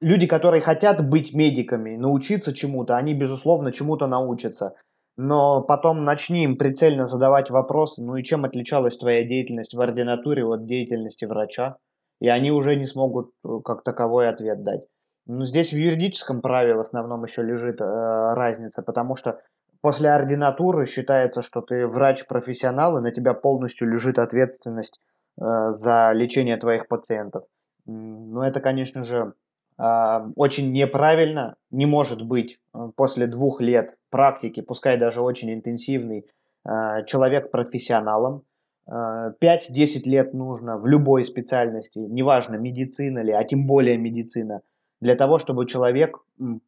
люди, 0.00 0.26
которые 0.26 0.60
хотят 0.60 1.06
быть 1.08 1.34
медиками, 1.34 1.96
научиться 1.96 2.54
чему-то, 2.54 2.96
они, 2.96 3.14
безусловно, 3.14 3.72
чему-то 3.72 4.06
научатся. 4.06 4.74
Но 5.16 5.62
потом 5.62 6.04
начни 6.04 6.44
им 6.44 6.58
прицельно 6.58 7.06
задавать 7.06 7.50
вопросы, 7.50 8.02
ну 8.02 8.16
и 8.16 8.22
чем 8.22 8.44
отличалась 8.44 8.98
твоя 8.98 9.24
деятельность 9.24 9.74
в 9.74 9.80
ординатуре 9.80 10.44
от 10.44 10.66
деятельности 10.66 11.24
врача? 11.24 11.76
И 12.20 12.28
они 12.28 12.50
уже 12.50 12.76
не 12.76 12.86
смогут 12.86 13.30
э, 13.44 13.48
как 13.64 13.82
таковой 13.82 14.28
ответ 14.28 14.62
дать. 14.62 14.82
Но 15.26 15.44
здесь 15.44 15.72
в 15.72 15.76
юридическом 15.76 16.40
праве 16.40 16.74
в 16.74 16.80
основном 16.80 17.24
еще 17.24 17.42
лежит 17.42 17.80
э, 17.80 17.84
разница, 17.84 18.82
потому 18.82 19.16
что 19.16 19.40
После 19.86 20.10
ординатуры 20.10 20.84
считается, 20.86 21.42
что 21.42 21.60
ты 21.60 21.86
врач-профессионал, 21.86 22.98
и 22.98 23.02
на 23.02 23.12
тебя 23.12 23.34
полностью 23.34 23.88
лежит 23.88 24.18
ответственность 24.18 25.00
э, 25.40 25.68
за 25.68 26.10
лечение 26.12 26.56
твоих 26.56 26.88
пациентов. 26.88 27.44
Но 27.84 28.44
это, 28.44 28.60
конечно 28.60 29.04
же, 29.04 29.34
очень 29.78 30.72
неправильно. 30.72 31.56
Не 31.70 31.86
может 31.86 32.22
быть 32.22 32.58
э, 32.74 32.90
после 32.96 33.26
двух 33.26 33.60
лет 33.60 33.96
практики, 34.10 34.60
пускай 34.62 34.96
даже 34.96 35.20
очень 35.20 35.52
интенсивный, 35.52 36.26
э, 36.64 37.04
человек 37.06 37.50
профессионалом. 37.50 38.42
5-10 38.88 39.34
э, 39.42 40.08
лет 40.08 40.32
нужно 40.32 40.78
в 40.78 40.86
любой 40.86 41.24
специальности, 41.24 41.98
неважно, 41.98 42.54
медицина 42.54 43.18
ли, 43.18 43.32
а 43.32 43.42
тем 43.42 43.66
более 43.66 43.98
медицина, 43.98 44.62
для 45.00 45.16
того, 45.16 45.38
чтобы 45.38 45.66
человек 45.66 46.18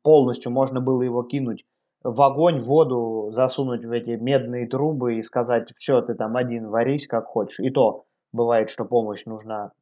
полностью 0.02 0.50
можно 0.50 0.80
было 0.80 1.02
его 1.02 1.22
кинуть 1.22 1.64
в 2.02 2.20
огонь, 2.22 2.60
в 2.60 2.66
воду 2.66 3.30
засунуть 3.32 3.84
в 3.84 3.92
эти 3.92 4.10
медные 4.10 4.66
трубы 4.66 5.16
и 5.16 5.22
сказать, 5.22 5.72
все, 5.76 6.00
ты 6.02 6.14
там 6.14 6.36
один 6.36 6.68
варись 6.68 7.06
как 7.06 7.26
хочешь. 7.26 7.60
И 7.60 7.70
то 7.70 8.04
бывает, 8.32 8.70
что 8.70 8.84
помощь 8.84 9.24
нужна, 9.24 9.72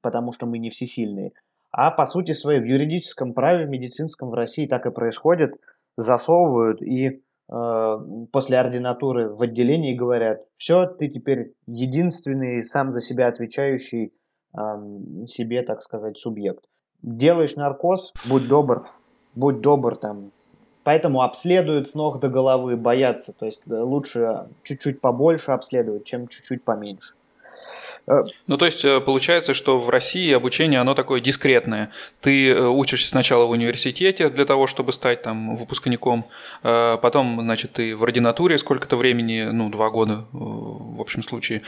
потому 0.00 0.32
что 0.32 0.46
мы 0.46 0.58
не 0.58 0.70
всесильные. 0.70 1.32
А 1.76 1.90
по 1.90 2.06
сути 2.06 2.30
своей 2.30 2.60
в 2.60 2.64
юридическом 2.66 3.32
праве, 3.32 3.66
в 3.66 3.68
медицинском 3.68 4.30
в 4.30 4.34
России 4.34 4.68
так 4.68 4.86
и 4.86 4.92
происходит. 4.92 5.54
Засовывают 5.96 6.80
и 6.80 7.20
э, 7.50 7.98
после 8.30 8.58
ординатуры 8.58 9.28
в 9.28 9.42
отделении 9.42 9.92
говорят, 9.92 10.44
все, 10.56 10.86
ты 10.86 11.08
теперь 11.08 11.52
единственный, 11.66 12.62
сам 12.62 12.92
за 12.92 13.00
себя 13.00 13.26
отвечающий 13.26 14.12
э, 14.56 14.60
себе, 15.26 15.62
так 15.62 15.82
сказать, 15.82 16.16
субъект. 16.16 16.64
Делаешь 17.02 17.56
наркоз, 17.56 18.12
будь 18.28 18.46
добр, 18.46 18.88
будь 19.34 19.60
добр, 19.60 19.96
там, 19.96 20.30
Поэтому 20.84 21.22
обследуют 21.22 21.88
с 21.88 21.94
ног 21.96 22.20
до 22.20 22.28
головы, 22.28 22.76
боятся. 22.76 23.32
То 23.32 23.46
есть 23.46 23.62
э, 23.68 23.74
лучше 23.74 24.46
чуть-чуть 24.62 25.00
побольше 25.00 25.50
обследовать, 25.50 26.04
чем 26.04 26.28
чуть-чуть 26.28 26.62
поменьше. 26.62 27.14
Э, 28.06 28.20
ну, 28.46 28.56
то 28.56 28.66
есть 28.66 28.84
э, 28.84 29.00
получается, 29.00 29.54
что 29.54 29.78
в 29.78 29.88
России 29.88 30.32
обучение, 30.32 30.80
оно 30.80 30.94
такое 30.94 31.20
дискретное. 31.20 31.90
Ты 32.20 32.54
учишься 32.68 33.08
сначала 33.08 33.46
в 33.46 33.50
университете 33.50 34.30
для 34.30 34.44
того, 34.44 34.66
чтобы 34.66 34.92
стать 34.92 35.22
там 35.22 35.54
выпускником, 35.54 36.26
потом, 36.62 37.40
значит, 37.40 37.72
ты 37.72 37.96
в 37.96 38.02
ординатуре 38.02 38.58
сколько-то 38.58 38.96
времени, 38.96 39.42
ну, 39.42 39.70
два 39.70 39.90
года 39.90 40.26
в 40.32 41.00
общем 41.00 41.22
случае, 41.22 41.62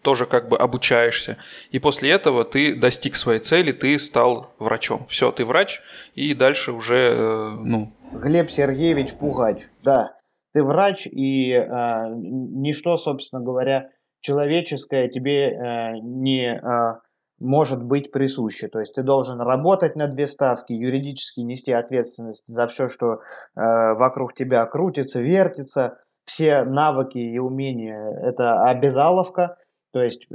тоже 0.00 0.26
как 0.26 0.48
бы 0.48 0.56
обучаешься. 0.56 1.36
И 1.70 1.78
после 1.78 2.10
этого 2.10 2.44
ты 2.44 2.74
достиг 2.74 3.16
своей 3.16 3.40
цели, 3.40 3.72
ты 3.72 3.98
стал 3.98 4.52
врачом. 4.58 5.06
Все, 5.08 5.30
ты 5.30 5.44
врач, 5.44 5.82
и 6.14 6.34
дальше 6.34 6.72
уже, 6.72 7.14
э, 7.14 7.50
ну... 7.62 7.92
Глеб 8.12 8.50
Сергеевич 8.50 9.14
Пугач, 9.14 9.64
да. 9.82 10.16
Ты 10.54 10.62
врач, 10.62 11.06
и 11.06 11.52
э, 11.52 11.64
ничто, 12.14 12.96
собственно 12.96 13.42
говоря, 13.42 13.90
человеческое 14.22 15.08
тебе 15.08 15.50
э, 15.50 15.98
не 16.02 16.54
э, 16.54 17.00
может 17.38 17.82
быть 17.82 18.10
присуще. 18.10 18.68
То 18.68 18.78
есть 18.78 18.94
ты 18.94 19.02
должен 19.02 19.40
работать 19.40 19.94
на 19.94 20.08
две 20.08 20.26
ставки, 20.26 20.72
юридически 20.72 21.40
нести 21.40 21.72
ответственность 21.72 22.46
за 22.46 22.66
все, 22.68 22.88
что 22.88 23.14
э, 23.14 23.18
вокруг 23.54 24.34
тебя 24.34 24.64
крутится, 24.66 25.20
вертится. 25.20 25.98
Все 26.24 26.62
навыки 26.62 27.18
и 27.18 27.38
умения– 27.38 28.00
это 28.22 28.62
обязаловка– 28.62 29.56
то 29.92 30.02
есть 30.02 30.26
э, 30.30 30.34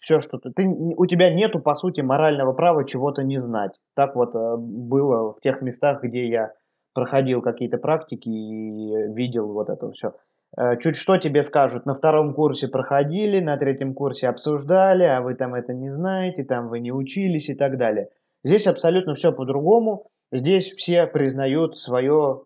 все, 0.00 0.20
что 0.20 0.38
ты, 0.38 0.50
ты, 0.50 0.66
у 0.66 1.06
тебя 1.06 1.32
нету, 1.32 1.60
по 1.60 1.74
сути, 1.74 2.00
морального 2.00 2.54
права 2.54 2.86
чего-то 2.86 3.22
не 3.22 3.36
знать. 3.36 3.72
Так 3.94 4.16
вот 4.16 4.34
э, 4.34 4.56
было 4.56 5.34
в 5.34 5.40
тех 5.42 5.60
местах, 5.60 6.02
где 6.02 6.26
я 6.26 6.52
проходил 6.94 7.42
какие-то 7.42 7.76
практики 7.76 8.28
и 8.30 9.12
видел 9.12 9.52
вот 9.52 9.68
это 9.68 9.90
все. 9.90 10.14
Э, 10.56 10.78
чуть 10.78 10.96
что 10.96 11.16
тебе 11.16 11.42
скажут, 11.42 11.86
на 11.86 11.94
втором 11.94 12.34
курсе 12.34 12.68
проходили, 12.68 13.40
на 13.40 13.56
третьем 13.56 13.94
курсе 13.94 14.28
обсуждали, 14.28 15.04
а 15.04 15.20
вы 15.20 15.34
там 15.34 15.54
это 15.54 15.74
не 15.74 15.90
знаете, 15.90 16.44
там 16.44 16.68
вы 16.68 16.80
не 16.80 16.92
учились 16.92 17.48
и 17.48 17.54
так 17.54 17.76
далее. 17.78 18.10
Здесь 18.44 18.66
абсолютно 18.66 19.14
все 19.14 19.32
по-другому. 19.32 20.06
Здесь 20.30 20.72
все 20.72 21.06
признают 21.06 21.78
свое, 21.78 22.44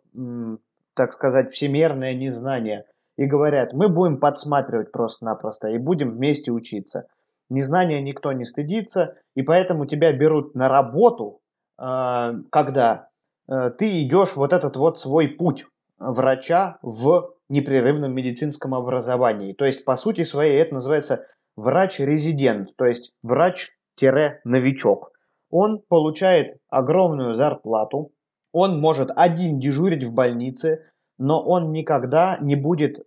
так 0.95 1.13
сказать, 1.13 1.53
всемерное 1.53 2.15
незнание– 2.15 2.85
и 3.17 3.27
говорят, 3.27 3.73
мы 3.73 3.89
будем 3.89 4.19
подсматривать 4.19 4.93
просто-напросто 4.93 5.69
и 5.69 5.79
будем 5.79 6.13
вместе 6.13 6.51
учиться. 6.51 7.07
Незнания 7.51 8.01
никто 8.01 8.33
не 8.33 8.45
стыдится, 8.45 9.17
и 9.35 9.43
поэтому 9.43 9.87
тебя 9.87 10.13
берут 10.13 10.55
на 10.55 10.69
работу, 10.69 11.41
э, 11.79 12.33
когда 12.51 13.09
э, 13.49 13.71
ты 13.71 14.03
идешь 14.03 14.37
вот 14.37 14.53
этот 14.53 14.77
вот 14.77 14.99
свой 14.99 15.29
путь 15.29 15.67
врача 16.11 16.79
в 16.83 17.35
непрерывном 17.49 18.13
медицинском 18.15 18.75
образовании. 18.75 19.53
То 19.53 19.65
есть, 19.65 19.85
по 19.85 19.97
сути 19.97 20.25
своей, 20.25 20.61
это 20.61 20.75
называется 20.75 21.27
врач-резидент, 21.57 22.75
то 22.77 22.85
есть 22.85 23.13
врач-новичок. 23.23 25.13
Он 25.51 25.83
получает 25.89 26.57
огромную 26.71 27.35
зарплату, 27.35 28.13
он 28.53 28.81
может 28.81 29.11
один 29.15 29.59
дежурить 29.61 30.05
в 30.05 30.13
больнице, 30.13 30.87
но 31.19 31.43
он 31.43 31.73
никогда 31.73 32.39
не 32.41 32.57
будет 32.57 32.99
э, 32.99 33.03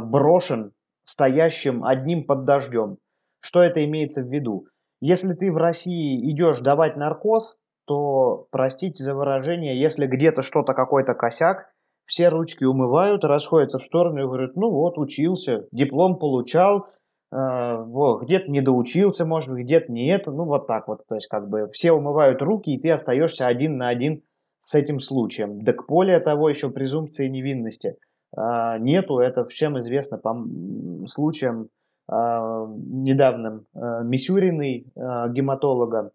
брошен 0.00 0.72
стоящим 1.04 1.84
одним 1.84 2.24
под 2.24 2.44
дождем. 2.44 2.98
Что 3.40 3.62
это 3.62 3.84
имеется 3.84 4.22
в 4.22 4.32
виду? 4.32 4.66
Если 5.00 5.34
ты 5.34 5.52
в 5.52 5.56
России 5.56 6.32
идешь 6.32 6.60
давать 6.60 6.96
наркоз, 6.96 7.56
то, 7.86 8.46
простите 8.50 9.04
за 9.04 9.14
выражение, 9.14 9.78
если 9.78 10.06
где-то 10.06 10.42
что-то, 10.42 10.72
какой-то 10.72 11.14
косяк, 11.14 11.70
все 12.06 12.28
ручки 12.28 12.64
умывают, 12.64 13.24
расходятся 13.24 13.78
в 13.78 13.84
сторону 13.84 14.20
и 14.20 14.24
говорят, 14.24 14.56
ну 14.56 14.70
вот, 14.70 14.98
учился, 14.98 15.66
диплом 15.72 16.18
получал, 16.18 16.88
где-то 17.30 18.48
не 18.48 18.60
доучился, 18.60 19.26
может 19.26 19.50
быть, 19.50 19.64
где-то 19.64 19.90
не 19.90 20.08
это, 20.08 20.30
ну 20.30 20.44
вот 20.44 20.68
так 20.68 20.86
вот, 20.86 21.04
то 21.08 21.16
есть 21.16 21.26
как 21.26 21.48
бы 21.48 21.68
все 21.72 21.92
умывают 21.92 22.40
руки, 22.42 22.70
и 22.70 22.80
ты 22.80 22.92
остаешься 22.92 23.46
один 23.46 23.76
на 23.76 23.88
один 23.88 24.22
с 24.60 24.74
этим 24.74 25.00
случаем. 25.00 25.64
Так 25.64 25.86
более 25.86 26.20
того, 26.20 26.48
еще 26.48 26.70
презумпции 26.70 27.28
невинности 27.28 27.96
а, 28.36 28.78
нету, 28.78 29.18
это 29.18 29.44
всем 29.46 29.78
известно 29.78 30.16
по 30.16 30.34
случаям 31.06 31.68
а, 32.08 32.66
недавним 32.66 33.66
а, 33.74 34.02
Мисюриной, 34.02 34.86
гематолога, 34.94 36.12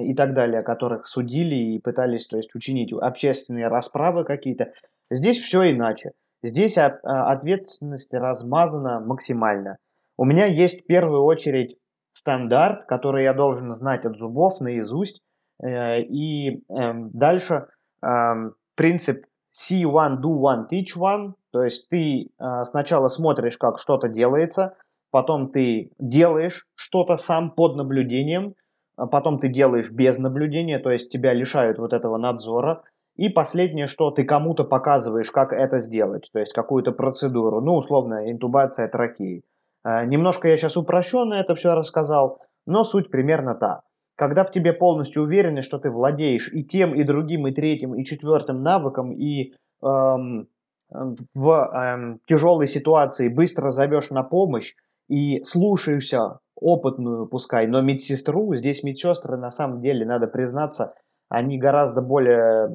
и 0.00 0.14
так 0.14 0.32
далее, 0.32 0.62
которых 0.62 1.06
судили 1.06 1.54
и 1.54 1.78
пытались 1.78 2.26
то 2.28 2.38
есть, 2.38 2.54
учинить 2.54 2.94
общественные 2.94 3.68
расправы 3.68 4.24
какие-то. 4.24 4.72
Здесь 5.10 5.40
все 5.40 5.70
иначе. 5.72 6.12
Здесь 6.42 6.78
ответственность 6.78 8.12
размазана 8.12 9.00
максимально. 9.00 9.78
У 10.16 10.24
меня 10.24 10.46
есть 10.46 10.82
в 10.82 10.86
первую 10.86 11.22
очередь 11.24 11.76
стандарт, 12.12 12.86
который 12.86 13.24
я 13.24 13.34
должен 13.34 13.70
знать 13.72 14.04
от 14.04 14.16
зубов 14.16 14.60
наизусть. 14.60 15.20
Э, 15.62 16.00
и 16.00 16.62
эм, 16.72 17.10
дальше 17.12 17.66
эм, 18.02 18.54
принцип 18.74 19.24
see 19.54 19.82
one, 19.84 20.20
do 20.22 20.38
one, 20.40 20.66
teach 20.70 20.96
one. 20.96 21.34
То 21.50 21.62
есть 21.62 21.88
ты 21.88 22.28
э, 22.38 22.64
сначала 22.64 23.08
смотришь, 23.08 23.58
как 23.58 23.78
что-то 23.78 24.08
делается, 24.08 24.76
потом 25.10 25.50
ты 25.50 25.90
делаешь 25.98 26.66
что-то 26.74 27.16
сам 27.16 27.50
под 27.50 27.76
наблюдением, 27.76 28.54
а 28.96 29.06
потом 29.06 29.38
ты 29.38 29.48
делаешь 29.48 29.90
без 29.90 30.18
наблюдения, 30.18 30.78
то 30.78 30.90
есть 30.90 31.10
тебя 31.10 31.32
лишают 31.34 31.78
вот 31.78 31.92
этого 31.92 32.16
надзора. 32.16 32.82
И 33.16 33.28
последнее, 33.30 33.86
что 33.86 34.10
ты 34.10 34.24
кому-то 34.24 34.64
показываешь, 34.64 35.30
как 35.30 35.52
это 35.52 35.78
сделать, 35.78 36.28
то 36.32 36.38
есть 36.38 36.52
какую-то 36.52 36.92
процедуру, 36.92 37.60
ну, 37.60 37.76
условно, 37.76 38.30
интубация 38.30 38.88
трахеи. 38.88 39.42
Э, 39.84 40.04
немножко 40.04 40.48
я 40.48 40.56
сейчас 40.56 40.76
упрощенно 40.76 41.34
это 41.34 41.54
все 41.54 41.74
рассказал, 41.74 42.40
но 42.66 42.84
суть 42.84 43.10
примерно 43.10 43.54
та. 43.54 43.82
Когда 44.16 44.44
в 44.44 44.50
тебе 44.50 44.72
полностью 44.72 45.22
уверены, 45.22 45.62
что 45.62 45.78
ты 45.78 45.90
владеешь 45.90 46.50
и 46.52 46.62
тем, 46.64 46.94
и 46.94 47.04
другим, 47.04 47.46
и 47.46 47.52
третьим, 47.52 47.94
и 47.94 48.04
четвертым 48.04 48.62
навыком, 48.62 49.12
и 49.12 49.52
эм, 49.82 50.48
в 50.90 51.50
эм, 51.50 52.20
тяжелой 52.26 52.66
ситуации 52.66 53.28
быстро 53.28 53.70
зовешь 53.70 54.10
на 54.10 54.22
помощь 54.22 54.74
и 55.08 55.42
слушаешься 55.42 56.38
опытную, 56.54 57.26
пускай, 57.26 57.66
но 57.66 57.82
медсестру, 57.82 58.54
здесь 58.54 58.82
медсестры 58.82 59.36
на 59.36 59.50
самом 59.50 59.80
деле, 59.80 60.06
надо 60.06 60.26
признаться, 60.26 60.94
они 61.28 61.58
гораздо 61.58 62.02
более 62.02 62.70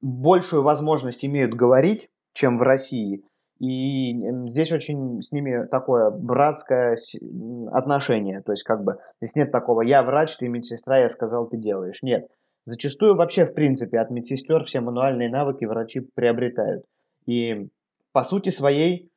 большую 0.00 0.62
возможность 0.62 1.24
имеют 1.24 1.54
говорить, 1.54 2.10
чем 2.32 2.58
в 2.58 2.62
России. 2.62 3.24
И 3.58 4.14
здесь 4.46 4.72
очень 4.72 5.20
с 5.20 5.32
ними 5.32 5.66
такое 5.66 6.10
братское 6.10 6.96
отношение. 7.70 8.40
То 8.40 8.52
есть, 8.52 8.64
как 8.64 8.82
бы, 8.82 8.96
здесь 9.20 9.36
нет 9.36 9.52
такого, 9.52 9.82
я 9.82 10.02
врач, 10.02 10.38
ты 10.38 10.48
медсестра, 10.48 10.98
я 10.98 11.08
сказал, 11.10 11.46
ты 11.46 11.58
делаешь. 11.58 12.02
Нет. 12.02 12.28
Зачастую 12.64 13.16
вообще, 13.16 13.44
в 13.44 13.52
принципе, 13.52 13.98
от 14.00 14.10
медсестер 14.10 14.64
все 14.64 14.80
мануальные 14.80 15.28
навыки 15.28 15.66
врачи 15.66 16.00
приобретают. 16.00 16.84
И 17.26 17.68
по 18.12 18.22
сути 18.22 18.48
своей, 18.48 19.10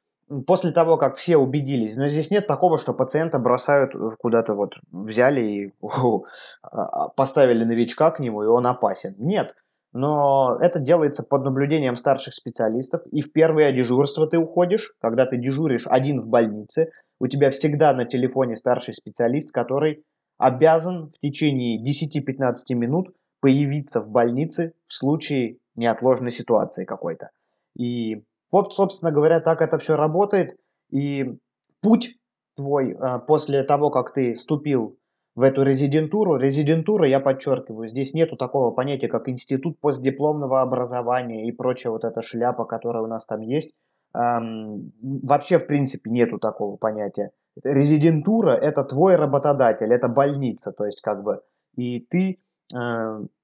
после 0.45 0.71
того, 0.71 0.97
как 0.97 1.15
все 1.15 1.37
убедились, 1.37 1.95
но 1.97 2.07
здесь 2.07 2.31
нет 2.31 2.47
такого, 2.47 2.77
что 2.77 2.93
пациента 2.93 3.39
бросают 3.39 3.93
куда-то 4.19 4.53
вот, 4.55 4.75
взяли 4.91 5.41
и 5.41 5.73
а, 6.61 7.09
поставили 7.09 7.63
новичка 7.63 8.11
к 8.11 8.19
нему, 8.19 8.43
и 8.43 8.47
он 8.47 8.67
опасен. 8.67 9.15
Нет 9.17 9.55
но 9.93 10.57
это 10.59 10.79
делается 10.79 11.23
под 11.23 11.43
наблюдением 11.43 11.95
старших 11.95 12.33
специалистов, 12.33 13.03
и 13.11 13.21
в 13.21 13.31
первое 13.31 13.71
дежурство 13.71 14.27
ты 14.27 14.39
уходишь, 14.39 14.93
когда 14.99 15.25
ты 15.27 15.37
дежуришь 15.37 15.85
один 15.87 16.21
в 16.21 16.27
больнице, 16.27 16.91
у 17.19 17.27
тебя 17.27 17.51
всегда 17.51 17.93
на 17.93 18.05
телефоне 18.05 18.55
старший 18.55 18.95
специалист, 18.95 19.53
который 19.53 20.03
обязан 20.39 21.11
в 21.15 21.19
течение 21.19 21.79
10-15 21.79 22.53
минут 22.73 23.13
появиться 23.39 24.01
в 24.01 24.09
больнице 24.09 24.73
в 24.87 24.93
случае 24.95 25.57
неотложной 25.75 26.31
ситуации 26.31 26.85
какой-то. 26.85 27.29
И 27.77 28.23
вот, 28.53 28.75
собственно 28.75 29.11
говоря, 29.11 29.39
так 29.39 29.61
это 29.61 29.79
все 29.79 29.95
работает, 29.95 30.55
и 30.91 31.39
путь 31.81 32.15
твой 32.55 32.93
а, 32.93 33.17
после 33.17 33.63
того, 33.63 33.89
как 33.89 34.13
ты 34.13 34.35
вступил 34.35 34.99
в 35.35 35.41
эту 35.41 35.63
резидентуру. 35.63 36.37
Резидентура, 36.37 37.09
я 37.09 37.19
подчеркиваю, 37.19 37.89
здесь 37.89 38.13
нету 38.13 38.37
такого 38.37 38.69
понятия, 38.69 39.07
как 39.07 39.27
институт 39.27 39.79
постдипломного 39.79 40.61
образования 40.61 41.47
и 41.47 41.51
прочая 41.51 41.91
вот 41.91 42.05
эта 42.05 42.21
шляпа, 42.21 42.65
которая 42.65 43.01
у 43.01 43.07
нас 43.07 43.25
там 43.25 43.41
есть. 43.41 43.73
Эм, 44.15 44.91
вообще, 45.01 45.57
в 45.57 45.65
принципе, 45.65 46.11
нету 46.11 46.37
такого 46.37 46.77
понятия. 46.77 47.31
Резидентура– 47.63 48.51
это 48.61 48.83
твой 48.83 49.15
работодатель, 49.15 49.91
это 49.91 50.09
больница, 50.09 50.71
то 50.71 50.85
есть 50.85 51.01
как 51.01 51.23
бы, 51.23 51.41
и 51.75 52.01
ты 52.01 52.39
э, 52.71 52.77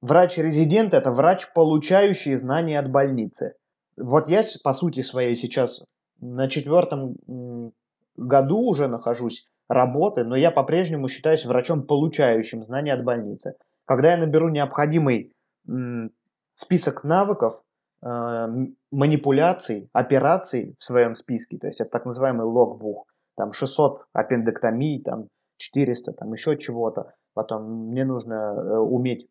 врач-резидент– 0.02 0.94
это 0.96 1.12
врач, 1.12 1.52
получающий 1.54 2.36
знания 2.36 2.78
от 2.78 2.92
больницы. 2.92 3.56
Вот 4.00 4.30
я, 4.30 4.44
по 4.64 4.74
сути 4.74 5.02
своей, 5.02 5.36
сейчас 5.36 5.84
на 6.22 6.48
четвертом 6.48 7.16
году 8.16 8.60
уже 8.60 8.88
нахожусь 8.88 9.46
работы, 9.68 10.24
но 10.24 10.36
я 10.36 10.52
по-прежнему 10.52 11.08
считаюсь 11.08 11.46
врачом, 11.46 11.84
получающим 11.84 12.64
знания 12.64 12.94
от 12.94 13.04
больницы. 13.04 13.56
Когда 13.86 14.12
я 14.12 14.18
наберу 14.18 14.50
необходимый 14.50 15.34
список 16.54 17.04
навыков, 17.04 17.62
э, 18.02 18.48
манипуляций, 18.92 19.90
операций 19.94 20.76
в 20.80 20.84
своем 20.84 21.16
списке, 21.16 21.58
то 21.58 21.68
есть 21.68 21.80
это 21.82 21.90
так 21.92 22.06
называемый 22.06 22.46
логбух, 22.46 23.06
там 23.36 23.54
600 23.54 24.06
аппендэктомий, 24.14 25.02
там 25.02 25.28
400, 25.58 26.14
там 26.14 26.34
еще 26.34 26.58
чего-то, 26.58 27.14
потом 27.34 27.90
мне 27.90 28.04
нужно 28.04 28.34
э, 28.34 28.78
уметь 28.78 29.28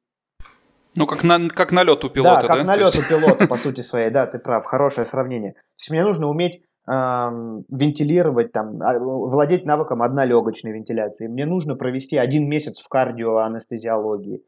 ну, 0.98 1.06
как, 1.06 1.24
на, 1.24 1.48
как 1.48 1.72
налет 1.72 2.04
у 2.04 2.10
пилота, 2.10 2.42
да? 2.42 2.48
как 2.48 2.58
да? 2.58 2.64
налет 2.64 2.94
у 2.94 3.02
пилота, 3.08 3.46
по 3.46 3.56
сути 3.56 3.80
своей, 3.80 4.10
да, 4.10 4.26
ты 4.26 4.38
прав, 4.38 4.64
хорошее 4.64 5.04
сравнение. 5.04 5.52
То 5.52 5.60
есть 5.78 5.90
мне 5.90 6.04
нужно 6.04 6.28
уметь 6.28 6.62
вентилировать, 6.90 8.50
там, 8.52 8.80
а, 8.80 8.98
владеть 8.98 9.66
навыком 9.66 10.00
однолегочной 10.00 10.72
вентиляции. 10.72 11.26
Мне 11.26 11.44
нужно 11.44 11.74
провести 11.74 12.16
один 12.16 12.48
месяц 12.48 12.80
в 12.80 12.88
кардиоанестезиологии. 12.88 14.42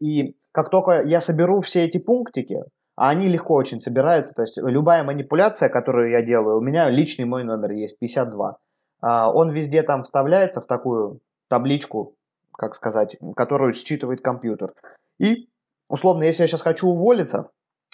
И 0.00 0.34
как 0.50 0.68
только 0.70 1.02
я 1.04 1.20
соберу 1.20 1.60
все 1.60 1.84
эти 1.84 1.98
пунктики, 1.98 2.64
а 2.96 3.10
они 3.10 3.28
легко 3.28 3.54
очень 3.54 3.78
собираются, 3.78 4.34
то 4.34 4.42
есть 4.42 4.58
любая 4.58 5.04
манипуляция, 5.04 5.68
которую 5.68 6.10
я 6.10 6.22
делаю, 6.22 6.58
у 6.58 6.60
меня 6.60 6.90
личный 6.90 7.24
мой 7.24 7.44
номер 7.44 7.70
есть, 7.70 8.00
52. 8.00 8.56
А, 9.00 9.32
он 9.32 9.52
везде 9.52 9.84
там 9.84 10.02
вставляется 10.02 10.60
в 10.60 10.66
такую 10.66 11.20
табличку, 11.48 12.16
как 12.52 12.74
сказать, 12.74 13.16
которую 13.36 13.72
считывает 13.72 14.20
компьютер. 14.20 14.72
И, 15.18 15.48
условно, 15.88 16.24
если 16.24 16.42
я 16.42 16.48
сейчас 16.48 16.62
хочу 16.62 16.88
уволиться, 16.88 17.50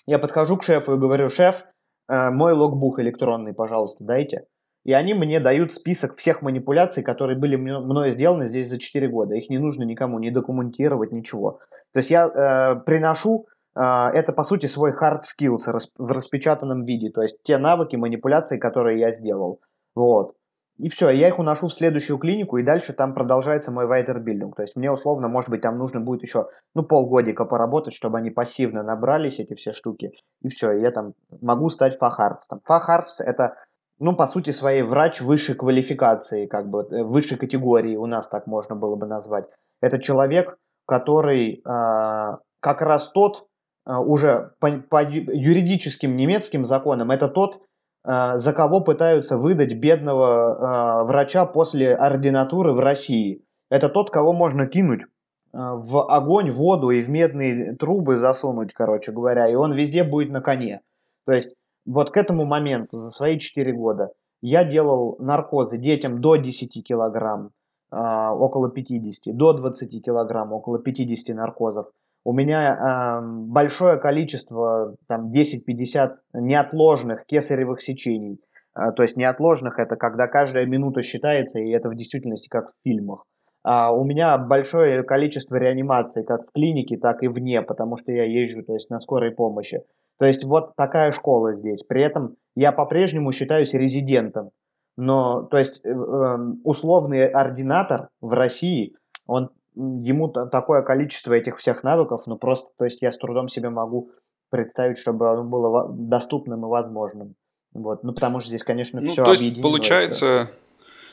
я 0.07 0.19
подхожу 0.19 0.57
к 0.57 0.65
шефу 0.65 0.95
и 0.95 0.99
говорю, 0.99 1.31
шеф, 1.31 1.65
Э, 2.09 2.31
мой 2.31 2.53
логбук 2.53 3.01
электронный, 3.01 3.55
пожалуйста, 3.55 4.05
дайте. 4.05 4.47
И 4.85 4.93
они 4.93 5.15
мне 5.15 5.41
дают 5.41 5.73
список 5.73 6.17
всех 6.17 6.43
манипуляций, 6.43 7.03
которые 7.03 7.39
были 7.39 7.57
мной 7.57 8.11
сделаны 8.11 8.47
здесь 8.47 8.69
за 8.69 8.79
4 8.79 9.09
года. 9.09 9.35
Их 9.35 9.49
не 9.49 9.59
нужно 9.59 9.85
никому 9.85 10.19
не 10.19 10.31
документировать, 10.31 11.11
ничего. 11.11 11.61
То 11.93 11.99
есть 11.99 12.11
я 12.11 12.27
э, 12.27 12.81
приношу 12.85 13.47
э, 13.75 13.81
это, 13.81 14.33
по 14.35 14.43
сути, 14.43 14.67
свой 14.67 14.93
hard 14.93 15.21
skills 15.23 15.73
в 15.97 16.13
распечатанном 16.13 16.85
виде. 16.85 17.11
То 17.11 17.23
есть 17.23 17.39
те 17.43 17.57
навыки, 17.57 17.97
манипуляции, 17.97 18.59
которые 18.59 19.01
я 19.01 19.11
сделал. 19.11 19.61
Вот. 19.95 20.35
И 20.79 20.89
все, 20.89 21.11
я 21.11 21.29
их 21.29 21.39
уношу 21.39 21.69
в 21.69 21.75
следующую 21.75 22.19
клинику, 22.19 22.57
и 22.57 22.65
дальше 22.65 22.93
там 22.93 23.15
продолжается 23.15 23.71
мой 23.71 23.87
вайтербилдинг. 23.87 24.57
То 24.57 24.63
есть 24.63 24.75
мне 24.75 24.91
условно, 24.91 25.29
может 25.29 25.51
быть, 25.51 25.61
там 25.61 25.79
нужно 25.79 26.01
будет 26.01 26.23
еще, 26.23 26.49
ну, 26.75 26.83
полгодика 26.83 27.45
поработать, 27.45 27.95
чтобы 27.95 28.19
они 28.19 28.31
пассивно 28.31 28.83
набрались, 28.83 29.39
эти 29.39 29.55
все 29.55 29.73
штуки. 29.73 30.11
И 30.43 30.49
все, 30.49 30.73
я 30.73 30.91
там 30.91 31.15
могу 31.41 31.71
стать 31.71 31.97
фахарцем. 31.99 32.61
Фахарц– 32.65 33.21
это, 33.25 33.55
ну, 34.01 34.17
по 34.17 34.27
сути 34.27 34.51
своей, 34.51 34.83
врач 34.83 35.21
высшей 35.21 35.55
квалификации, 35.55 36.47
как 36.47 36.69
бы, 36.69 36.83
э, 36.91 37.05
высшей 37.05 37.39
категории, 37.39 37.95
у 37.97 38.07
нас 38.07 38.29
так 38.29 38.49
можно 38.49 38.75
было 38.75 38.97
бы 38.97 39.07
назвать. 39.07 39.45
Это 39.81 40.01
человек, 40.01 40.59
который 40.87 41.55
э, 41.55 42.37
как 42.61 42.83
раз 42.83 43.11
тот, 43.13 43.47
э, 43.87 43.95
уже 43.95 44.55
по, 44.59 44.73
по 44.91 45.05
юридическим 45.05 46.17
немецким 46.17 46.65
законам, 46.65 47.13
это 47.13 47.29
тот, 47.29 47.63
за 48.05 48.53
кого 48.53 48.81
пытаются 48.83 49.39
выдать 49.39 49.73
бедного 49.75 50.27
э, 50.27 51.05
врача 51.05 51.47
после 51.47 51.95
ординатуры 51.95 52.73
в 52.73 52.79
России. 52.79 53.43
Это 53.71 53.89
тот, 53.89 54.11
кого 54.11 54.33
можно 54.33 54.67
кинуть 54.67 55.03
э, 55.03 55.05
в 55.53 56.03
огонь, 56.11 56.51
в 56.51 56.57
воду 56.57 56.91
и 56.91 57.03
в 57.03 57.09
медные 57.09 57.75
трубы 57.77 58.19
засунуть, 58.19 58.75
короче 58.75 59.11
говоря, 59.11 59.49
и 59.49 59.55
он 59.55 59.73
везде 59.73 60.05
будет 60.05 60.31
на 60.31 60.43
коне. 60.43 60.83
То 61.25 61.33
есть 61.33 61.55
вот 61.87 62.11
к 62.11 62.17
этому 62.17 62.45
моменту, 62.45 62.99
за 62.99 63.11
свои 63.11 63.39
4 63.39 63.73
года, 63.73 64.11
я 64.43 64.65
делал 64.65 65.17
наркозы 65.19 65.79
детям 65.79 66.21
до 66.21 66.37
10 66.37 66.85
килограмм, 66.87 67.53
э, 67.91 67.97
около 67.97 68.71
50, 68.71 69.35
до 69.35 69.55
20 69.55 70.05
килограмм, 70.05 70.53
около 70.53 70.79
50 70.79 71.35
наркозов 71.35 71.87
у 72.25 72.33
меня 72.33 72.75
э, 72.75 73.21
большое 73.23 73.99
количество, 73.99 74.97
там 75.07 75.31
10-50 75.31 76.17
неотложных 76.35 77.27
кесаревых 77.27 77.83
сечений. 77.83 78.41
А, 78.75 78.93
то 78.93 79.03
есть 79.03 79.17
неотложных 79.17 79.79
это 79.79 79.97
когда 79.97 80.27
каждая 80.27 80.67
минута 80.67 81.03
считается, 81.03 81.61
и 81.61 81.71
это 81.71 81.89
в 81.89 81.95
действительности 81.95 82.49
как 82.49 82.71
в 82.71 82.75
фильмах. 82.83 83.25
А 83.63 83.93
у 83.93 84.05
меня 84.05 84.37
большое 84.37 85.03
количество 85.05 85.57
реанимаций 85.57 86.25
как 86.25 86.47
в 86.47 86.53
клинике, 86.53 86.99
так 86.99 87.23
и 87.23 87.29
вне, 87.29 87.63
потому 87.63 87.97
что 87.97 88.13
я 88.13 88.25
езжу 88.25 88.63
то 88.63 88.75
есть, 88.75 88.91
на 88.91 88.99
скорой 88.99 89.31
помощи. 89.31 89.83
То 90.19 90.27
есть 90.27 90.45
вот 90.45 90.77
такая 90.77 91.13
школа 91.13 91.53
здесь. 91.53 91.83
При 91.83 92.03
этом 92.03 92.37
я 92.55 92.73
по-прежнему 92.73 93.33
считаюсь 93.33 93.73
резидентом. 93.73 94.51
Но, 94.97 95.43
то 95.43 95.59
есть, 95.59 95.81
э, 95.85 95.89
эм, 95.89 96.61
условный 96.63 97.27
ординатор 97.27 98.09
в 98.21 98.33
России, 98.33 98.95
он, 99.27 99.51
ему 99.75 100.29
такое 100.29 100.83
количество 100.83 101.33
этих 101.33 101.57
всех 101.57 101.83
навыков, 101.83 102.23
ну 102.27 102.37
просто, 102.37 102.71
то 102.79 102.85
есть 102.85 103.03
я 103.03 103.11
с 103.11 103.19
трудом 103.19 103.49
себе 103.49 103.71
могу 103.71 104.11
представить, 104.51 104.99
чтобы 104.99 105.31
оно 105.31 105.45
было 105.45 105.89
доступным 105.91 106.65
и 106.65 106.69
возможным. 106.69 107.35
Вот, 107.73 108.05
ну 108.05 108.13
потому 108.13 108.39
что 108.39 108.49
здесь, 108.49 108.63
конечно, 108.63 109.01
ну, 109.01 109.09
все 109.09 109.25
то 109.25 109.33
есть 109.33 109.61
получается, 109.61 110.51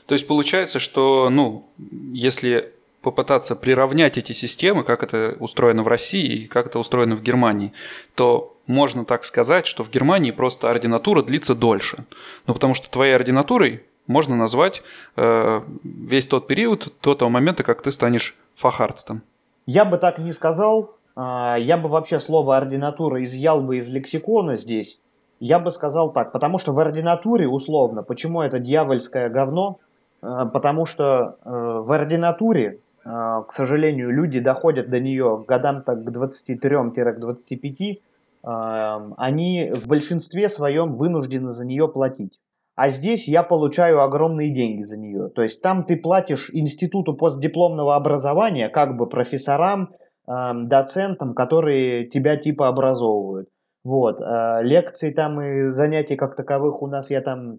то 0.05 0.13
есть 0.13 0.27
получается, 0.27 0.79
что, 0.79 1.29
ну, 1.29 1.65
если 2.13 2.73
попытаться 3.01 3.55
приравнять 3.55 4.17
эти 4.17 4.31
системы, 4.33 4.83
как 4.83 5.03
это 5.03 5.35
устроено 5.39 5.83
в 5.83 5.87
России 5.87 6.43
и 6.43 6.47
как 6.47 6.67
это 6.67 6.79
устроено 6.79 7.15
в 7.15 7.23
Германии, 7.23 7.73
то 8.13 8.55
можно 8.67 9.05
так 9.05 9.25
сказать, 9.25 9.65
что 9.65 9.83
в 9.83 9.89
Германии 9.89 10.31
просто 10.31 10.69
ординатура 10.69 11.23
длится 11.23 11.55
дольше. 11.55 12.05
Ну, 12.45 12.53
потому 12.53 12.75
что 12.75 12.91
твоей 12.91 13.15
ординатурой 13.15 13.83
можно 14.07 14.35
назвать 14.35 14.83
э, 15.15 15.61
весь 15.83 16.27
тот 16.27 16.47
период 16.47 16.93
до 17.01 17.15
того 17.15 17.29
момента, 17.29 17.63
как 17.63 17.81
ты 17.81 17.91
станешь 17.91 18.35
фахарцтом. 18.55 19.23
Я 19.65 19.85
бы 19.85 19.97
так 19.97 20.17
не 20.17 20.31
сказал. 20.31 20.95
А, 21.15 21.57
я 21.57 21.77
бы 21.77 21.89
вообще 21.89 22.19
слово 22.19 22.57
ординатура 22.57 23.23
изъял 23.23 23.61
бы 23.61 23.77
из 23.77 23.89
лексикона 23.89 24.55
здесь. 24.55 24.99
Я 25.39 25.59
бы 25.59 25.71
сказал 25.71 26.13
так, 26.13 26.31
потому 26.31 26.59
что 26.59 26.73
в 26.73 26.79
ординатуре, 26.79 27.47
условно, 27.47 28.03
почему 28.03 28.41
это 28.41 28.59
дьявольское 28.59 29.29
говно? 29.29 29.79
А, 30.21 30.45
потому 30.45 30.85
что 30.85 31.37
э, 31.43 31.49
в 31.49 31.91
ординатуре 31.91 32.79
а, 33.03 33.41
к 33.41 33.51
сожалению, 33.51 34.11
люди 34.11 34.39
доходят 34.39 34.89
до 34.89 34.99
нее 34.99 35.43
годам 35.47 35.81
так 35.81 36.03
к 36.03 36.09
23-25, 36.09 37.99
они 38.43 39.71
в 39.71 39.87
большинстве 39.87 40.49
своем 40.49 40.95
вынуждены 40.95 41.51
за 41.51 41.63
нее 41.65 41.87
платить. 41.87 42.39
А 42.75 42.89
здесь 42.89 43.27
я 43.27 43.43
получаю 43.43 44.01
огромные 44.01 44.53
деньги 44.53 44.81
за 44.81 44.99
нее. 44.99 45.29
То 45.29 45.41
есть 45.43 45.61
там 45.61 45.85
ты 45.85 45.97
платишь 45.97 46.49
институту 46.53 47.13
постдипломного 47.15 47.95
образования, 47.95 48.69
как 48.69 48.97
бы 48.97 49.07
профессорам, 49.07 49.93
доцентам, 50.25 51.33
которые 51.33 52.07
тебя 52.07 52.37
типа 52.37 52.67
образовывают. 52.67 53.49
Вот. 53.83 54.21
А 54.21 54.61
лекций 54.61 55.13
там 55.13 55.41
и 55.41 55.69
занятий 55.69 56.15
как 56.15 56.35
таковых 56.35 56.81
у 56.81 56.87
нас 56.87 57.09
я 57.09 57.21
там, 57.21 57.57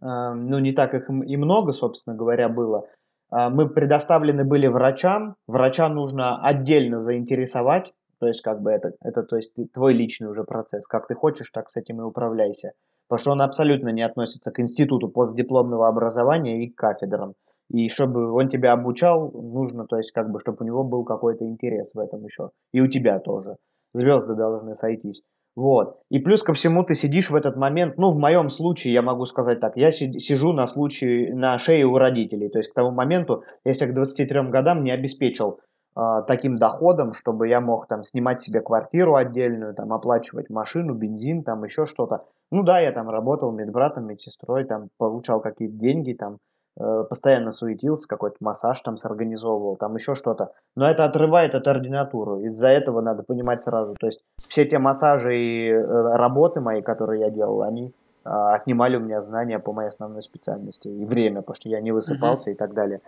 ну 0.00 0.58
не 0.58 0.72
так 0.72 0.94
их 0.94 1.08
и 1.08 1.36
много, 1.36 1.72
собственно 1.72 2.16
говоря, 2.16 2.48
было. 2.48 2.86
А, 3.32 3.48
мы 3.48 3.68
предоставлены 3.68 4.44
были 4.44 4.66
врачам. 4.66 5.36
Врача 5.46 5.88
нужно 5.88 6.38
отдельно 6.44 6.98
заинтересовать. 6.98 7.92
То 8.20 8.26
есть, 8.26 8.42
как 8.42 8.60
бы 8.60 8.70
это, 8.70 8.92
это 9.00 9.24
то 9.24 9.36
есть, 9.36 9.52
твой 9.72 9.94
личный 9.94 10.28
уже 10.28 10.44
процесс. 10.44 10.86
Как 10.86 11.08
ты 11.08 11.14
хочешь, 11.14 11.50
так 11.50 11.68
с 11.68 11.76
этим 11.76 12.00
и 12.00 12.04
управляйся. 12.04 12.72
Потому 13.12 13.20
что 13.20 13.32
он 13.32 13.42
абсолютно 13.42 13.90
не 13.90 14.00
относится 14.00 14.50
к 14.52 14.58
институту 14.58 15.06
постдипломного 15.06 15.86
образования 15.86 16.64
и 16.64 16.70
к 16.70 16.76
кафедрам. 16.76 17.34
И 17.68 17.90
чтобы 17.90 18.32
он 18.32 18.48
тебя 18.48 18.72
обучал, 18.72 19.30
нужно, 19.32 19.86
то 19.86 19.98
есть, 19.98 20.12
как 20.12 20.30
бы, 20.30 20.40
чтобы 20.40 20.56
у 20.60 20.64
него 20.64 20.82
был 20.82 21.04
какой-то 21.04 21.44
интерес 21.44 21.92
в 21.92 21.98
этом 21.98 22.24
еще. 22.24 22.52
И 22.72 22.80
у 22.80 22.86
тебя 22.86 23.18
тоже. 23.18 23.56
Звезды 23.92 24.34
должны 24.34 24.74
сойтись. 24.74 25.20
Вот. 25.54 25.98
И 26.08 26.20
плюс 26.20 26.42
ко 26.42 26.54
всему 26.54 26.84
ты 26.84 26.94
сидишь 26.94 27.28
в 27.28 27.34
этот 27.34 27.54
момент, 27.58 27.98
ну, 27.98 28.10
в 28.10 28.18
моем 28.18 28.48
случае, 28.48 28.94
я 28.94 29.02
могу 29.02 29.26
сказать 29.26 29.60
так, 29.60 29.76
я 29.76 29.92
сижу 29.92 30.54
на 30.54 30.66
случае, 30.66 31.34
на 31.34 31.58
шее 31.58 31.84
у 31.84 31.98
родителей. 31.98 32.48
То 32.48 32.60
есть 32.60 32.70
к 32.70 32.74
тому 32.74 32.92
моменту 32.92 33.42
себя 33.66 33.88
к 33.88 33.94
23 33.94 34.48
годам 34.48 34.84
не 34.84 34.90
обеспечил 34.90 35.60
таким 35.94 36.58
доходом, 36.58 37.12
чтобы 37.12 37.48
я 37.48 37.60
мог 37.60 37.86
там 37.86 38.02
снимать 38.02 38.40
себе 38.40 38.60
квартиру 38.60 39.14
отдельную, 39.14 39.74
там 39.74 39.92
оплачивать 39.92 40.48
машину, 40.48 40.94
бензин, 40.94 41.42
там 41.42 41.64
еще 41.64 41.84
что-то. 41.86 42.24
Ну 42.50 42.62
да, 42.62 42.80
я 42.80 42.92
там 42.92 43.10
работал 43.10 43.52
медбратом, 43.52 44.06
медсестрой, 44.06 44.64
там 44.64 44.88
получал 44.96 45.40
какие-то 45.40 45.74
деньги, 45.76 46.14
там 46.14 46.38
Э, 46.80 47.04
постоянно 47.06 47.52
суетился, 47.52 48.08
какой-то 48.08 48.36
массаж 48.40 48.80
там 48.80 48.96
сорганизовывал, 48.96 49.76
там 49.76 49.94
еще 49.94 50.14
что-то. 50.14 50.52
Но 50.74 50.88
это 50.88 51.04
отрывает 51.04 51.54
от 51.54 51.66
ординатуру. 51.66 52.40
Из-за 52.40 52.68
этого 52.68 53.02
надо 53.02 53.22
понимать 53.22 53.60
сразу. 53.60 53.94
То 54.00 54.06
есть 54.06 54.22
все 54.48 54.64
те 54.64 54.78
массажи 54.78 55.36
и 55.36 55.68
э, 55.68 55.82
работы 56.16 56.60
мои, 56.60 56.80
которые 56.80 57.20
я 57.20 57.30
делал, 57.30 57.62
они 57.62 57.92
а, 58.24 58.54
отнимали 58.54 58.96
у 58.96 59.00
меня 59.00 59.20
знания 59.20 59.58
по 59.58 59.72
моей 59.72 59.88
основной 59.88 60.22
специальности 60.22 60.88
и 60.88 61.04
время, 61.04 61.42
потому 61.42 61.56
что 61.56 61.68
я 61.68 61.80
не 61.80 61.92
высыпался 61.92 62.50
mm-hmm. 62.50 62.54
и 62.54 62.56
так 62.56 62.72
далее. 62.72 63.00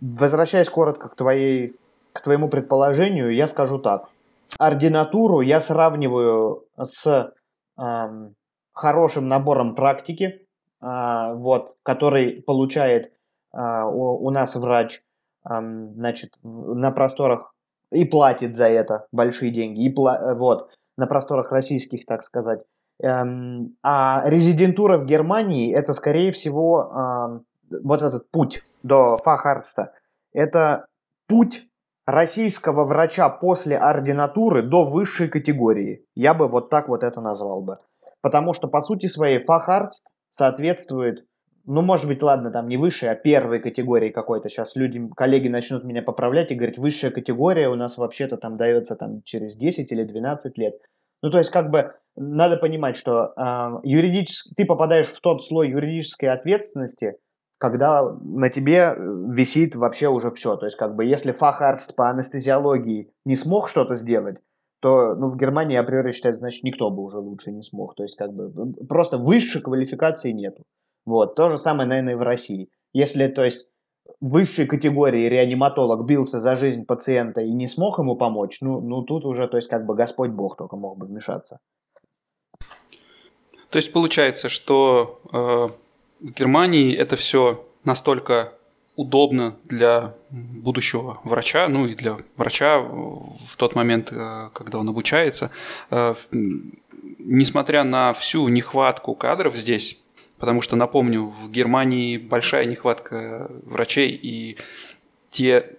Возвращаясь 0.00 0.68
коротко 0.68 1.08
к 1.08 1.14
твоей 1.14 1.76
к 2.12 2.20
твоему 2.20 2.48
предположению, 2.48 3.34
я 3.34 3.46
скажу 3.46 3.78
так. 3.78 4.08
Ординатуру 4.58 5.40
я 5.40 5.60
сравниваю 5.60 6.64
с 6.76 7.32
эм, 7.78 8.34
хорошим 8.72 9.28
набором 9.28 9.74
практики, 9.74 10.46
а, 10.80 11.34
вот, 11.34 11.76
который 11.82 12.42
получает 12.42 13.12
а, 13.52 13.86
у, 13.86 14.26
у 14.26 14.30
нас 14.30 14.56
врач, 14.56 15.02
значит, 15.44 16.38
на 16.44 16.92
просторах 16.92 17.52
и 17.90 18.04
платит 18.04 18.54
за 18.54 18.68
это 18.68 19.08
большие 19.10 19.50
деньги, 19.50 19.84
и 19.84 19.92
пла- 19.92 20.34
вот, 20.34 20.70
на 20.96 21.08
просторах 21.08 21.50
российских, 21.50 22.06
так 22.06 22.22
сказать. 22.22 22.60
Эм, 23.02 23.76
а 23.82 24.22
резидентура 24.24 24.98
в 24.98 25.04
Германии 25.04 25.74
это, 25.74 25.94
скорее 25.94 26.30
всего, 26.30 27.42
вот 27.82 28.02
этот 28.02 28.30
путь 28.30 28.62
до 28.84 29.16
фахарста. 29.18 29.94
Это 30.32 30.86
путь 31.26 31.66
российского 32.06 32.84
врача 32.84 33.28
после 33.28 33.76
ординатуры 33.76 34.62
до 34.62 34.84
высшей 34.84 35.28
категории. 35.28 36.04
Я 36.14 36.34
бы 36.34 36.48
вот 36.48 36.70
так 36.70 36.88
вот 36.88 37.04
это 37.04 37.20
назвал 37.20 37.62
бы. 37.62 37.78
Потому 38.20 38.54
что, 38.54 38.68
по 38.68 38.80
сути 38.80 39.06
своей, 39.06 39.44
фахарст 39.44 40.06
соответствует, 40.30 41.26
ну, 41.64 41.82
может 41.82 42.06
быть, 42.06 42.22
ладно, 42.22 42.50
там 42.50 42.68
не 42.68 42.76
высшей, 42.76 43.10
а 43.10 43.14
первой 43.14 43.60
категории 43.60 44.10
какой-то. 44.10 44.48
Сейчас 44.48 44.74
люди, 44.74 45.00
коллеги 45.16 45.48
начнут 45.48 45.84
меня 45.84 46.02
поправлять 46.02 46.50
и 46.50 46.54
говорить, 46.54 46.78
высшая 46.78 47.10
категория 47.10 47.68
у 47.68 47.76
нас 47.76 47.98
вообще-то 47.98 48.36
там 48.36 48.56
дается 48.56 48.96
там 48.96 49.22
через 49.22 49.56
10 49.56 49.90
или 49.92 50.04
12 50.04 50.58
лет. 50.58 50.74
Ну, 51.22 51.30
то 51.30 51.38
есть, 51.38 51.50
как 51.50 51.70
бы, 51.70 51.94
надо 52.16 52.56
понимать, 52.56 52.96
что 52.96 53.32
э, 53.36 53.80
юридически, 53.84 54.54
ты 54.56 54.64
попадаешь 54.64 55.06
в 55.06 55.20
тот 55.20 55.44
слой 55.44 55.70
юридической 55.70 56.26
ответственности, 56.26 57.14
когда 57.62 58.02
на 58.02 58.50
тебе 58.50 58.96
висит 58.98 59.76
вообще 59.76 60.08
уже 60.08 60.32
все. 60.32 60.56
То 60.56 60.66
есть, 60.66 60.76
как 60.76 60.96
бы, 60.96 61.04
если 61.04 61.30
фахарст 61.30 61.94
по 61.94 62.10
анестезиологии 62.10 63.12
не 63.24 63.36
смог 63.36 63.68
что-то 63.68 63.94
сделать, 63.94 64.38
то 64.80 65.14
ну, 65.14 65.28
в 65.28 65.36
Германии 65.36 65.76
априори 65.76 66.10
считается, 66.10 66.40
значит, 66.40 66.64
никто 66.64 66.90
бы 66.90 67.04
уже 67.04 67.18
лучше 67.18 67.52
не 67.52 67.62
смог. 67.62 67.94
То 67.94 68.02
есть, 68.02 68.16
как 68.16 68.32
бы, 68.34 68.72
просто 68.88 69.16
высшей 69.16 69.62
квалификации 69.62 70.32
нету. 70.32 70.64
Вот, 71.06 71.36
то 71.36 71.50
же 71.50 71.56
самое, 71.56 71.88
наверное, 71.88 72.14
и 72.14 72.16
в 72.16 72.22
России. 72.22 72.68
Если, 72.92 73.28
то 73.28 73.44
есть, 73.44 73.68
высшей 74.20 74.66
категории 74.66 75.28
реаниматолог 75.28 76.04
бился 76.04 76.40
за 76.40 76.56
жизнь 76.56 76.84
пациента 76.84 77.42
и 77.42 77.52
не 77.52 77.68
смог 77.68 77.96
ему 78.00 78.16
помочь, 78.16 78.58
ну, 78.60 78.80
ну 78.80 79.02
тут 79.02 79.24
уже, 79.24 79.46
то 79.46 79.56
есть, 79.56 79.68
как 79.68 79.86
бы 79.86 79.94
Господь 79.94 80.30
Бог 80.30 80.56
только 80.56 80.74
мог 80.74 80.98
бы 80.98 81.06
вмешаться. 81.06 81.60
То 83.70 83.76
есть 83.76 83.92
получается, 83.92 84.48
что 84.48 85.20
э, 85.32 85.68
в 86.22 86.30
Германии 86.32 86.94
это 86.94 87.16
все 87.16 87.66
настолько 87.84 88.52
удобно 88.94 89.56
для 89.64 90.14
будущего 90.30 91.20
врача, 91.24 91.66
ну 91.68 91.86
и 91.86 91.94
для 91.94 92.18
врача 92.36 92.78
в 92.78 93.56
тот 93.56 93.74
момент, 93.74 94.12
э, 94.12 94.50
когда 94.52 94.78
он 94.78 94.88
обучается. 94.88 95.50
Э, 95.90 96.14
несмотря 97.18 97.84
на 97.84 98.12
всю 98.12 98.46
нехватку 98.48 99.14
кадров 99.14 99.56
здесь, 99.56 99.98
потому 100.38 100.62
что, 100.62 100.76
напомню, 100.76 101.24
в 101.24 101.50
Германии 101.50 102.18
большая 102.18 102.66
нехватка 102.66 103.50
врачей, 103.64 104.10
и 104.10 104.58
те, 105.30 105.70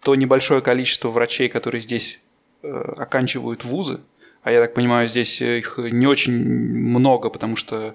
то 0.00 0.14
небольшое 0.14 0.60
количество 0.60 1.08
врачей, 1.08 1.48
которые 1.48 1.80
здесь 1.80 2.20
э, 2.62 2.68
оканчивают 2.98 3.64
вузы, 3.64 4.00
а 4.42 4.52
я 4.52 4.60
так 4.60 4.74
понимаю, 4.74 5.08
здесь 5.08 5.40
их 5.40 5.78
не 5.78 6.06
очень 6.06 6.32
много, 6.32 7.30
потому 7.30 7.56
что 7.56 7.94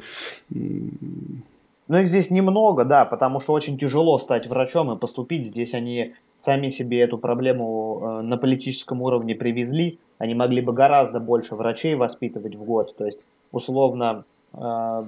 но 1.91 1.99
их 1.99 2.07
здесь 2.07 2.31
немного, 2.31 2.85
да, 2.85 3.03
потому 3.03 3.41
что 3.41 3.51
очень 3.51 3.77
тяжело 3.77 4.17
стать 4.17 4.47
врачом 4.47 4.93
и 4.93 4.97
поступить. 4.97 5.45
Здесь 5.45 5.73
они 5.73 6.13
сами 6.37 6.69
себе 6.69 7.01
эту 7.01 7.17
проблему 7.17 7.99
э, 8.01 8.21
на 8.21 8.37
политическом 8.37 9.01
уровне 9.01 9.35
привезли. 9.35 9.99
Они 10.17 10.33
могли 10.33 10.61
бы 10.61 10.71
гораздо 10.71 11.19
больше 11.19 11.53
врачей 11.55 11.95
воспитывать 11.95 12.55
в 12.55 12.63
год. 12.63 12.95
То 12.95 13.05
есть, 13.05 13.19
условно, 13.51 14.23
э, 14.53 15.03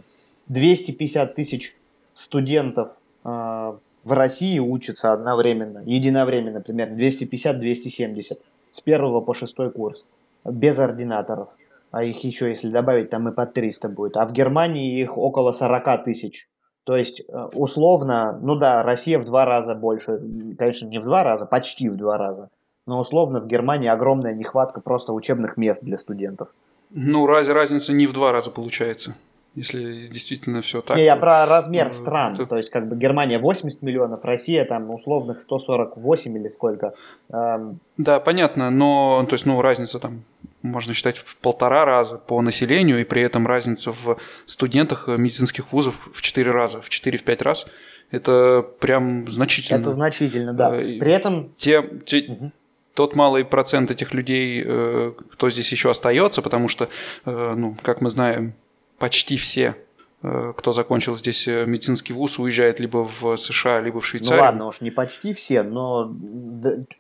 250 0.48 1.36
тысяч 1.36 1.74
студентов 2.14 2.90
э, 3.24 3.30
в 3.30 4.12
России 4.12 4.60
учатся 4.60 5.14
одновременно, 5.14 5.84
единовременно 5.86 6.60
примерно, 6.60 7.00
250-270 7.00 8.40
с 8.72 8.82
первого 8.82 9.22
по 9.22 9.34
шестой 9.34 9.72
курс, 9.72 10.04
без 10.44 10.78
ординаторов. 10.80 11.48
а 11.92 12.04
их 12.04 12.22
еще, 12.26 12.50
если 12.50 12.68
добавить, 12.68 13.10
там 13.10 13.30
и 13.30 13.32
по 13.32 13.46
300 13.46 13.88
будет. 13.88 14.18
А 14.18 14.26
в 14.26 14.34
Германии 14.34 15.00
их 15.00 15.18
около 15.18 15.54
40 15.54 16.04
тысяч. 16.04 16.46
То 16.84 16.98
есть, 16.98 17.22
э, 17.22 17.50
условно, 17.54 18.38
ну 18.42 18.56
да, 18.56 18.84
Россия 18.84 19.20
в 19.20 19.26
два 19.26 19.46
раза 19.46 19.76
больше, 19.76 20.20
конечно, 20.58 20.88
не 20.88 21.00
в 21.00 21.06
два 21.06 21.24
раза, 21.24 21.46
почти 21.46 21.90
в 21.90 21.96
два 21.96 22.18
раза. 22.18 22.50
Но 22.86 23.00
условно 23.00 23.40
в 23.40 23.48
Германии 23.48 23.88
огромная 23.88 24.34
нехватка 24.34 24.82
просто 24.82 25.14
учебных 25.14 25.56
мест 25.56 25.84
для 25.84 25.98
студентов. 25.98 26.50
Ну, 26.94 27.26
разве 27.26 27.54
разница 27.54 27.94
не 27.94 28.06
в 28.06 28.14
два 28.14 28.32
раза 28.32 28.52
получается? 28.52 29.16
Если 29.56 30.08
действительно 30.08 30.62
все 30.62 30.82
так. 30.82 30.98
Не, 30.98 31.06
я 31.06 31.16
про 31.16 31.46
размер 31.46 31.88
ну, 31.88 31.94
стран. 31.94 32.36
То... 32.36 32.46
то 32.48 32.58
есть, 32.58 32.72
как 32.72 32.90
бы 32.90 32.96
Германия 32.96 33.38
80 33.38 33.84
миллионов, 33.84 34.26
Россия 34.26 34.66
там 34.66 34.90
условных 34.90 35.40
148 35.40 36.38
или 36.38 36.48
сколько. 36.48 36.96
Эм... 37.32 37.80
Да, 37.98 38.20
понятно, 38.20 38.72
но 38.72 39.26
то 39.30 39.36
есть, 39.36 39.46
ну, 39.46 39.62
разница 39.62 40.00
там 40.00 40.24
можно 40.64 40.94
считать 40.94 41.18
в 41.18 41.36
полтора 41.38 41.86
раза 41.86 42.18
по 42.18 42.42
населению, 42.42 43.02
и 43.02 43.04
при 43.04 43.22
этом 43.22 43.46
разница 43.46 43.92
в 43.92 44.18
студентах 44.46 45.08
медицинских 45.08 45.72
вузов 45.72 45.96
в 46.12 46.22
четыре 46.22 46.52
раза, 46.52 46.82
в 46.82 46.90
4-5 46.90 47.44
раз. 47.44 47.68
Это 48.10 48.66
прям 48.80 49.28
значительно. 49.28 49.80
Это 49.80 49.92
значительно, 49.92 50.54
да. 50.54 50.76
Э, 50.76 51.00
при 51.00 51.12
этом... 51.12 51.54
Те, 51.56 51.84
те, 52.06 52.26
угу. 52.28 52.52
Тот 52.94 53.16
малый 53.16 53.44
процент 53.44 53.90
этих 53.90 54.14
людей, 54.14 54.64
э, 54.64 55.14
кто 55.32 55.50
здесь 55.50 55.72
еще 55.72 55.90
остается, 55.90 56.42
потому 56.44 56.68
что, 56.68 56.90
э, 57.26 57.54
ну, 57.58 57.76
как 57.82 58.02
мы 58.02 58.10
знаем, 58.10 58.54
почти 59.00 59.36
все 59.36 59.76
кто 60.24 60.72
закончил 60.72 61.16
здесь 61.16 61.48
медицинский 61.48 62.14
вуз, 62.14 62.40
уезжает 62.40 62.80
либо 62.80 63.06
в 63.06 63.36
США, 63.36 63.82
либо 63.82 64.00
в 64.00 64.06
Швейцарию. 64.06 64.38
Ну 64.38 64.46
ладно 64.46 64.68
уж, 64.68 64.80
не 64.80 64.90
почти 64.90 65.34
все, 65.34 65.64
но 65.64 66.16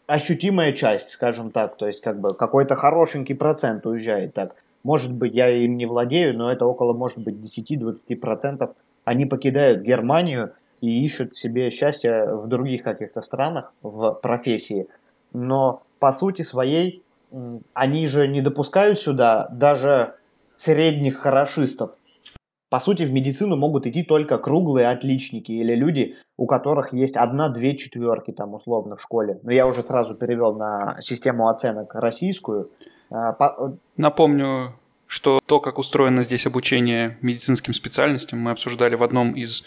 ощутимая 0.08 0.74
часть, 0.74 1.12
скажем 1.12 1.52
так, 1.52 1.78
то 1.78 1.88
есть 1.88 2.02
как 2.02 2.20
бы 2.20 2.36
какой-то 2.36 2.76
хорошенький 2.76 3.34
процент 3.34 3.86
уезжает 3.86 4.34
так. 4.34 4.56
Может 4.84 5.14
быть, 5.14 5.34
я 5.34 5.50
им 5.50 5.78
не 5.78 5.86
владею, 5.86 6.38
но 6.38 6.52
это 6.52 6.66
около, 6.66 6.92
может 6.92 7.20
быть, 7.20 7.36
10-20%. 7.36 8.70
Они 9.06 9.26
покидают 9.26 9.82
Германию 9.82 10.52
и 10.82 11.06
ищут 11.06 11.34
себе 11.34 11.70
счастье 11.70 12.26
в 12.26 12.48
других 12.48 12.84
каких-то 12.84 13.22
странах, 13.22 13.72
в 13.82 14.12
профессии. 14.22 14.88
Но 15.32 15.84
по 16.00 16.12
сути 16.12 16.42
своей 16.42 17.02
они 17.74 18.08
же 18.08 18.28
не 18.28 18.42
допускают 18.42 19.00
сюда 19.00 19.48
даже 19.50 20.16
средних 20.58 21.20
хорошистов. 21.20 21.92
По 22.74 22.80
сути, 22.80 23.04
в 23.04 23.12
медицину 23.12 23.56
могут 23.56 23.86
идти 23.86 24.02
только 24.02 24.40
круглые 24.40 24.88
отличники 24.88 25.52
или 25.52 25.76
люди, 25.76 26.18
у 26.38 26.48
которых 26.48 26.92
есть 26.92 27.16
одна-две 27.16 27.78
четверки 27.78 28.32
там 28.32 28.56
условно 28.56 28.96
в 28.96 29.02
школе. 29.04 29.40
Но 29.44 29.52
я 29.52 29.68
уже 29.68 29.84
сразу 29.84 30.16
перевел 30.16 30.56
на 30.56 31.00
систему 31.00 31.50
оценок 31.50 31.94
российскую. 31.94 32.72
А, 33.12 33.38
Напомню, 33.96 34.74
что 35.06 35.40
то, 35.46 35.60
как 35.60 35.78
устроено 35.78 36.24
здесь 36.24 36.48
обучение 36.48 37.20
медицинским 37.22 37.76
специальностям, 37.76 38.40
мы 38.40 38.50
обсуждали 38.50 38.96
в 38.96 39.04
одном 39.04 39.34
из 39.34 39.66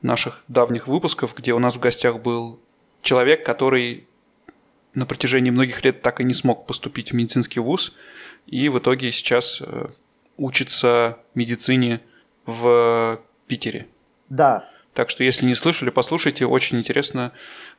наших 0.00 0.42
давних 0.48 0.88
выпусков, 0.88 1.34
где 1.36 1.52
у 1.52 1.58
нас 1.58 1.76
в 1.76 1.80
гостях 1.80 2.22
был 2.22 2.58
человек, 3.02 3.44
который 3.44 4.06
на 4.94 5.04
протяжении 5.04 5.50
многих 5.50 5.84
лет 5.84 6.00
так 6.00 6.22
и 6.22 6.24
не 6.24 6.32
смог 6.32 6.64
поступить 6.64 7.10
в 7.12 7.14
медицинский 7.16 7.60
вуз, 7.60 7.94
и 8.46 8.70
в 8.70 8.78
итоге 8.78 9.12
сейчас 9.12 9.60
э, 9.60 9.88
учится 10.38 11.18
медицине 11.34 12.00
в 12.46 13.20
Питере. 13.46 13.86
Да. 14.28 14.64
Так 14.96 15.10
что, 15.10 15.24
если 15.24 15.44
не 15.44 15.54
слышали, 15.54 15.90
послушайте, 15.90 16.46
очень 16.46 16.78
интересно 16.78 17.32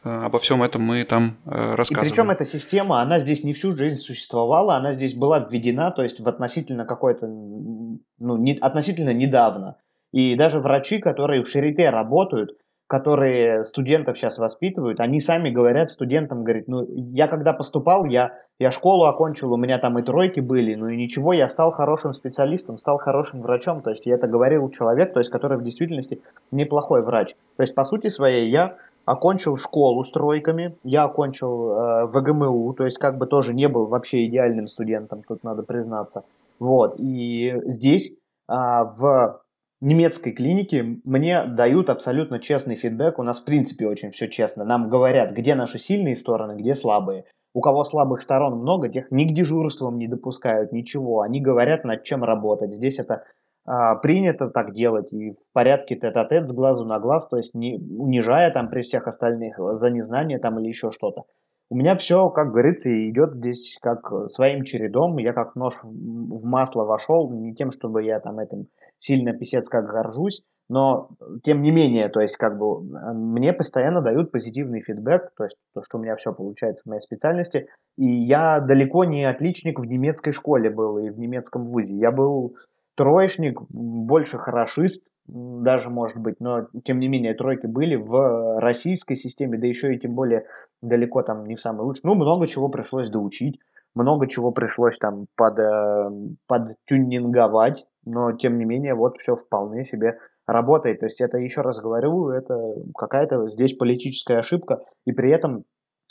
э, 0.03 0.09
обо 0.09 0.37
всем 0.37 0.61
этом 0.61 0.83
мы 0.83 1.03
там 1.03 1.37
э, 1.45 1.73
рассказываем. 1.73 2.07
И 2.07 2.09
причем 2.11 2.29
эта 2.29 2.45
система, 2.45 3.01
она 3.01 3.17
здесь 3.17 3.43
не 3.43 3.53
всю 3.53 3.75
жизнь 3.75 3.95
существовала, 3.95 4.75
она 4.75 4.91
здесь 4.91 5.15
была 5.15 5.39
введена, 5.39 5.89
то 5.89 6.03
есть 6.03 6.19
в 6.19 6.27
относительно 6.27 6.85
какой-то, 6.85 7.25
ну, 7.25 7.97
не, 8.37 8.53
относительно 8.53 9.15
недавно. 9.15 9.77
И 10.11 10.35
даже 10.35 10.59
врачи, 10.59 10.99
которые 10.99 11.41
в 11.41 11.49
Шарите 11.49 11.89
работают, 11.89 12.51
которые 12.87 13.65
студентов 13.65 14.17
сейчас 14.17 14.39
воспитывают, 14.39 15.01
они 15.01 15.19
сами 15.19 15.49
говорят 15.49 15.91
студентам, 15.91 16.43
говорят, 16.43 16.67
ну, 16.67 16.85
я 16.87 17.27
когда 17.27 17.51
поступал, 17.51 18.05
я, 18.05 18.33
я 18.59 18.71
школу 18.71 19.03
окончил, 19.05 19.51
у 19.51 19.57
меня 19.57 19.77
там 19.77 19.99
и 19.99 20.03
тройки 20.03 20.39
были, 20.39 20.73
ну 20.75 20.87
и 20.87 20.95
ничего, 20.95 21.33
я 21.33 21.49
стал 21.49 21.71
хорошим 21.71 22.13
специалистом, 22.13 22.77
стал 22.77 22.97
хорошим 22.97 23.41
врачом, 23.41 23.81
то 23.81 23.89
есть 23.89 24.05
я 24.05 24.15
это 24.15 24.27
говорил 24.27 24.69
человек, 24.69 25.13
то 25.13 25.19
есть 25.19 25.29
который 25.29 25.57
в 25.57 25.63
действительности 25.63 26.21
неплохой 26.51 27.03
врач. 27.03 27.35
То 27.57 27.63
есть 27.63 27.75
по 27.75 27.83
сути 27.83 28.07
своей 28.07 28.49
я 28.49 28.77
окончил 29.03 29.57
школу 29.57 30.03
с 30.03 30.11
тройками, 30.11 30.77
я 30.83 31.03
окончил 31.03 31.71
э, 31.71 32.05
ВГМУ, 32.07 32.73
то 32.73 32.85
есть 32.85 32.99
как 32.99 33.17
бы 33.17 33.27
тоже 33.27 33.53
не 33.53 33.67
был 33.67 33.87
вообще 33.87 34.25
идеальным 34.25 34.67
студентом, 34.67 35.23
тут 35.27 35.43
надо 35.43 35.63
признаться. 35.63 36.23
Вот, 36.59 36.95
и 36.99 37.53
здесь 37.65 38.11
э, 38.11 38.13
в 38.53 39.41
немецкой 39.81 40.31
клинике 40.31 40.99
мне 41.03 41.43
дают 41.45 41.89
абсолютно 41.89 42.39
честный 42.39 42.75
фидбэк. 42.75 43.19
У 43.19 43.23
нас 43.23 43.39
в 43.39 43.45
принципе 43.45 43.87
очень 43.87 44.11
все 44.11 44.27
честно. 44.27 44.65
Нам 44.65 44.89
говорят, 44.89 45.31
где 45.31 45.55
наши 45.55 45.77
сильные 45.77 46.15
стороны, 46.15 46.59
где 46.59 46.73
слабые. 46.75 47.25
У 47.53 47.61
кого 47.61 47.83
слабых 47.83 48.21
сторон 48.21 48.59
много, 48.59 48.89
тех 48.89 49.09
ни 49.11 49.25
к 49.25 49.33
дежурствам 49.33 49.97
не 49.97 50.07
допускают, 50.07 50.71
ничего. 50.71 51.21
Они 51.21 51.41
говорят, 51.41 51.85
над 51.85 52.03
чем 52.03 52.23
работать. 52.23 52.73
Здесь 52.73 52.99
это 52.99 53.23
а, 53.65 53.95
принято 53.95 54.49
так 54.49 54.73
делать 54.73 55.11
и 55.11 55.31
в 55.31 55.39
порядке 55.53 55.95
тет-а-тет 55.95 56.47
с 56.47 56.53
глазу 56.53 56.85
на 56.85 56.99
глаз, 56.99 57.27
то 57.27 57.37
есть 57.37 57.53
не 57.55 57.77
унижая 57.77 58.51
там 58.51 58.69
при 58.69 58.83
всех 58.83 59.07
остальных 59.07 59.57
за 59.57 59.89
незнание 59.89 60.39
там 60.39 60.59
или 60.59 60.67
еще 60.67 60.91
что-то. 60.91 61.23
У 61.69 61.75
меня 61.75 61.97
все, 61.97 62.29
как 62.29 62.51
говорится, 62.51 62.89
идет 63.09 63.35
здесь 63.35 63.77
как 63.81 64.29
своим 64.29 64.63
чередом. 64.63 65.17
Я 65.17 65.33
как 65.33 65.55
нож 65.55 65.73
в 65.83 66.45
масло 66.45 66.85
вошел, 66.85 67.29
не 67.29 67.55
тем, 67.55 67.71
чтобы 67.71 68.03
я 68.03 68.21
там 68.21 68.39
этим 68.39 68.67
сильно 68.99 69.33
писец 69.33 69.69
как 69.69 69.85
горжусь, 69.85 70.43
но 70.69 71.09
тем 71.43 71.61
не 71.61 71.71
менее, 71.71 72.09
то 72.09 72.19
есть 72.19 72.35
как 72.35 72.57
бы 72.57 72.81
мне 72.81 73.53
постоянно 73.53 74.01
дают 74.01 74.31
позитивный 74.31 74.81
фидбэк, 74.81 75.31
то 75.37 75.45
есть 75.45 75.55
то, 75.73 75.81
что 75.83 75.97
у 75.97 76.01
меня 76.01 76.15
все 76.15 76.33
получается 76.33 76.83
в 76.83 76.89
моей 76.89 76.99
специальности, 76.99 77.67
и 77.97 78.05
я 78.05 78.59
далеко 78.59 79.05
не 79.05 79.23
отличник 79.23 79.79
в 79.79 79.85
немецкой 79.85 80.33
школе 80.33 80.69
был 80.69 80.97
и 80.97 81.09
в 81.09 81.19
немецком 81.19 81.65
вузе, 81.65 81.95
я 81.95 82.11
был 82.11 82.55
троечник, 82.95 83.61
больше 83.69 84.37
хорошист, 84.37 85.03
даже 85.27 85.89
может 85.89 86.17
быть, 86.17 86.39
но 86.39 86.67
тем 86.83 86.99
не 86.99 87.07
менее 87.07 87.33
тройки 87.33 87.67
были 87.67 87.95
в 87.95 88.59
российской 88.59 89.15
системе, 89.15 89.57
да 89.57 89.67
еще 89.67 89.93
и 89.93 89.99
тем 89.99 90.15
более 90.15 90.45
далеко 90.81 91.21
там 91.21 91.45
не 91.45 91.55
в 91.55 91.61
самый 91.61 91.83
лучший. 91.83 92.01
Ну, 92.03 92.15
много 92.15 92.47
чего 92.47 92.69
пришлось 92.69 93.09
доучить, 93.09 93.59
много 93.93 94.27
чего 94.27 94.51
пришлось 94.51 94.97
там 94.97 95.27
под, 95.35 95.59
э, 95.59 96.09
подтюнинговать, 96.47 97.85
но 98.07 98.31
тем 98.33 98.57
не 98.57 98.65
менее 98.65 98.95
вот 98.95 99.17
все 99.19 99.35
вполне 99.35 99.85
себе 99.85 100.19
работает. 100.47 100.99
То 100.99 101.05
есть 101.05 101.21
это, 101.21 101.37
еще 101.37 101.61
раз 101.61 101.79
говорю, 101.79 102.29
это 102.29 102.55
какая-то 102.95 103.49
здесь 103.49 103.73
политическая 103.73 104.39
ошибка, 104.39 104.83
и 105.05 105.11
при 105.11 105.29
этом 105.29 105.65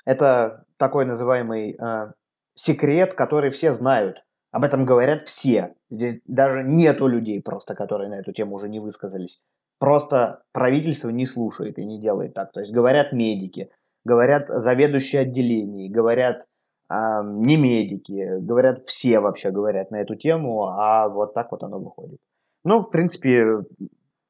это 0.04 0.64
такой 0.76 1.04
называемый 1.04 1.72
э, 1.72 2.12
секрет, 2.54 3.14
который 3.14 3.50
все 3.50 3.72
знают. 3.72 4.18
Об 4.52 4.64
этом 4.64 4.84
говорят 4.84 5.26
все. 5.26 5.74
Здесь 5.90 6.20
даже 6.26 6.62
нету 6.62 7.06
людей 7.06 7.42
просто, 7.42 7.74
которые 7.74 8.08
на 8.08 8.20
эту 8.20 8.32
тему 8.32 8.56
уже 8.56 8.68
не 8.68 8.80
высказались. 8.80 9.40
Просто 9.78 10.42
правительство 10.52 11.10
не 11.10 11.26
слушает 11.26 11.78
и 11.78 11.84
не 11.84 12.00
делает 12.00 12.34
так. 12.34 12.52
То 12.52 12.60
есть 12.60 12.72
говорят 12.72 13.12
медики, 13.12 13.70
говорят 14.04 14.48
заведующие 14.48 15.22
отделений, 15.22 15.90
говорят 15.90 16.44
не 16.90 17.56
медики, 17.56 18.38
говорят, 18.40 18.86
все 18.86 19.20
вообще 19.20 19.50
говорят 19.50 19.90
на 19.90 19.96
эту 19.96 20.14
тему, 20.14 20.66
а 20.66 21.08
вот 21.08 21.34
так 21.34 21.50
вот 21.50 21.62
оно 21.62 21.78
выходит. 21.78 22.20
Ну, 22.64 22.80
в 22.80 22.90
принципе, 22.90 23.64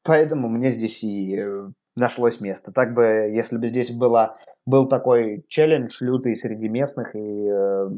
поэтому 0.02 0.48
мне 0.48 0.70
здесь 0.70 1.02
и 1.04 1.36
э, 1.38 1.68
нашлось 1.96 2.40
место. 2.40 2.72
Так 2.72 2.94
бы, 2.94 3.02
если 3.02 3.58
бы 3.58 3.66
здесь 3.66 3.90
было, 3.90 4.38
был 4.66 4.88
такой 4.88 5.44
челлендж 5.48 5.96
лютый 6.00 6.36
среди 6.36 6.68
местных, 6.68 7.14
и 7.14 7.48
э, 7.48 7.88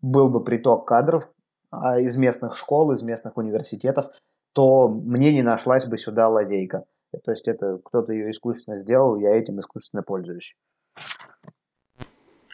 был 0.00 0.30
бы 0.30 0.44
приток 0.44 0.86
кадров 0.86 1.28
а, 1.70 2.00
из 2.00 2.16
местных 2.16 2.56
школ, 2.56 2.92
из 2.92 3.02
местных 3.02 3.36
университетов, 3.36 4.06
то 4.52 4.88
мне 4.88 5.32
не 5.32 5.42
нашлась 5.42 5.86
бы 5.86 5.96
сюда 5.96 6.28
лазейка. 6.28 6.84
То 7.24 7.30
есть 7.30 7.48
это 7.48 7.78
кто-то 7.84 8.12
ее 8.12 8.30
искусственно 8.30 8.74
сделал, 8.74 9.16
я 9.16 9.34
этим 9.34 9.58
искусственно 9.58 10.02
пользуюсь. 10.02 10.54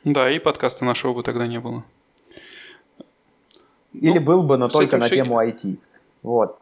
Да, 0.05 0.31
и 0.31 0.39
подкаста 0.39 0.85
нашего 0.85 1.13
бы 1.13 1.23
тогда 1.23 1.47
не 1.47 1.61
было. 1.61 1.85
Или 3.92 4.19
ну, 4.19 4.25
был 4.25 4.44
бы, 4.44 4.57
но 4.57 4.69
только 4.69 4.96
на 4.96 5.07
все... 5.07 5.17
тему 5.17 5.40
IT. 5.40 5.79
Вот. 6.23 6.59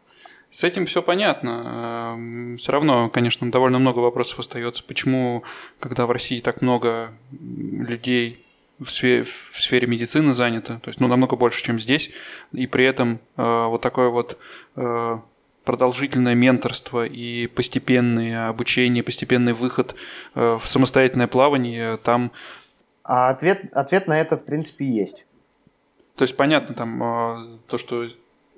С 0.49 0.63
этим 0.63 0.85
все 0.85 1.01
понятно. 1.01 2.13
Эм, 2.15 2.57
все 2.57 2.71
равно, 2.71 3.09
конечно, 3.09 3.51
довольно 3.51 3.79
много 3.79 3.99
вопросов 3.99 4.39
остается. 4.39 4.83
Почему, 4.83 5.43
когда 5.79 6.05
в 6.05 6.11
России 6.11 6.39
так 6.39 6.61
много 6.61 7.13
людей 7.31 8.43
в 8.79 8.89
сфере, 8.89 9.23
в 9.23 9.59
сфере 9.59 9.87
медицины 9.87 10.33
занято, 10.33 10.79
то 10.81 10.89
есть 10.89 10.99
ну, 10.99 11.07
намного 11.07 11.35
больше, 11.35 11.63
чем 11.63 11.79
здесь, 11.79 12.11
и 12.53 12.67
при 12.67 12.85
этом 12.85 13.19
э, 13.35 13.65
вот 13.65 13.81
такое 13.81 14.09
вот 14.09 14.37
э, 14.75 15.19
продолжительное 15.63 16.35
менторство 16.35 17.05
и 17.05 17.47
постепенное 17.47 18.49
обучение, 18.49 19.03
постепенный 19.03 19.53
выход 19.53 19.95
э, 20.35 20.57
в 20.61 20.67
самостоятельное 20.67 21.27
плавание, 21.27 21.97
там 21.97 22.31
а 23.07 23.29
ответ, 23.29 23.75
ответ 23.75 24.07
на 24.07 24.19
это, 24.19 24.37
в 24.37 24.45
принципе, 24.45 24.85
есть. 24.85 25.25
То 26.15 26.23
есть, 26.23 26.35
понятно, 26.35 26.75
там, 26.75 27.01
а, 27.01 27.59
то, 27.67 27.77
что 27.77 28.07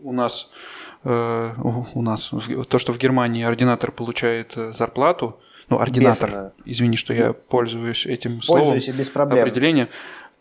у 0.01 0.11
нас 0.13 0.49
э, 1.03 1.53
у 1.93 2.01
нас 2.01 2.33
то, 2.69 2.77
что 2.77 2.93
в 2.93 2.97
Германии 2.97 3.43
ординатор 3.43 3.91
получает 3.91 4.55
э, 4.57 4.71
зарплату, 4.71 5.39
ну 5.69 5.79
ординатор, 5.79 6.29
Бешено. 6.29 6.53
извини, 6.65 6.97
что 6.97 7.13
я 7.13 7.33
пользуюсь 7.33 8.05
этим 8.05 8.41
Пользуюсь 8.47 8.85
словом, 8.85 8.99
без 8.99 9.09
проблем. 9.09 9.41
определение, 9.43 9.89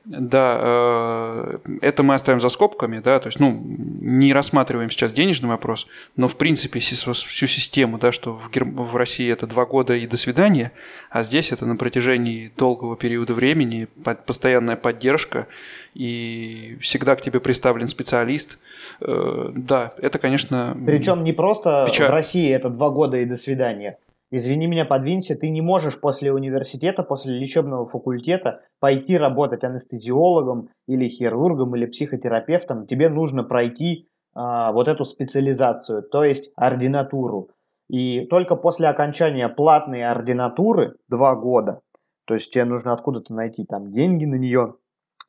да, 0.04 0.58
э, 0.60 1.58
это 1.82 2.02
мы 2.02 2.14
оставим 2.14 2.40
за 2.40 2.48
скобками, 2.48 3.00
да, 3.00 3.18
то 3.18 3.28
есть, 3.28 3.40
ну, 3.40 3.60
не 4.00 4.32
рассматриваем 4.32 4.90
сейчас 4.90 5.12
денежный 5.12 5.50
вопрос, 5.50 5.86
но, 6.16 6.28
в 6.28 6.36
принципе, 6.36 6.80
всю 6.80 7.46
систему, 7.46 7.98
да, 7.98 8.10
что 8.10 8.32
в, 8.32 8.50
Гер... 8.50 8.64
в 8.64 8.96
России 8.96 9.30
это 9.30 9.46
два 9.46 9.66
года 9.66 9.94
и 9.94 10.06
до 10.06 10.16
свидания, 10.16 10.72
а 11.10 11.22
здесь 11.22 11.52
это 11.52 11.66
на 11.66 11.76
протяжении 11.76 12.50
долгого 12.56 12.96
периода 12.96 13.34
времени 13.34 13.88
постоянная 14.26 14.76
поддержка, 14.76 15.46
и 15.94 16.78
всегда 16.80 17.16
к 17.16 17.22
тебе 17.22 17.40
представлен 17.40 17.88
специалист. 17.88 18.58
Э, 19.00 19.50
да, 19.54 19.94
это, 19.98 20.18
конечно... 20.18 20.76
Причем 20.86 21.22
не 21.24 21.32
просто 21.32 21.86
печаль. 21.86 22.08
в 22.08 22.12
России 22.12 22.50
это 22.50 22.70
два 22.70 22.90
года 22.90 23.18
и 23.18 23.24
до 23.24 23.36
свидания, 23.36 23.98
Извини 24.30 24.66
меня, 24.66 24.84
подвинься, 24.84 25.36
ты 25.36 25.48
не 25.48 25.62
можешь 25.62 26.00
после 26.00 26.32
университета, 26.32 27.02
после 27.02 27.38
лечебного 27.38 27.86
факультета 27.86 28.60
пойти 28.78 29.16
работать 29.16 29.64
анестезиологом 29.64 30.68
или 30.86 31.08
хирургом 31.08 31.74
или 31.74 31.86
психотерапевтом. 31.86 32.86
Тебе 32.86 33.08
нужно 33.08 33.42
пройти 33.42 34.06
а, 34.34 34.72
вот 34.72 34.86
эту 34.86 35.04
специализацию, 35.04 36.02
то 36.02 36.24
есть 36.24 36.52
ординатуру. 36.56 37.50
И 37.88 38.26
только 38.26 38.54
после 38.54 38.88
окончания 38.88 39.48
платной 39.48 40.04
ординатуры, 40.04 40.96
два 41.08 41.34
года, 41.34 41.80
то 42.26 42.34
есть 42.34 42.52
тебе 42.52 42.66
нужно 42.66 42.92
откуда-то 42.92 43.32
найти 43.32 43.64
там 43.64 43.92
деньги 43.92 44.26
на 44.26 44.34
нее, 44.34 44.74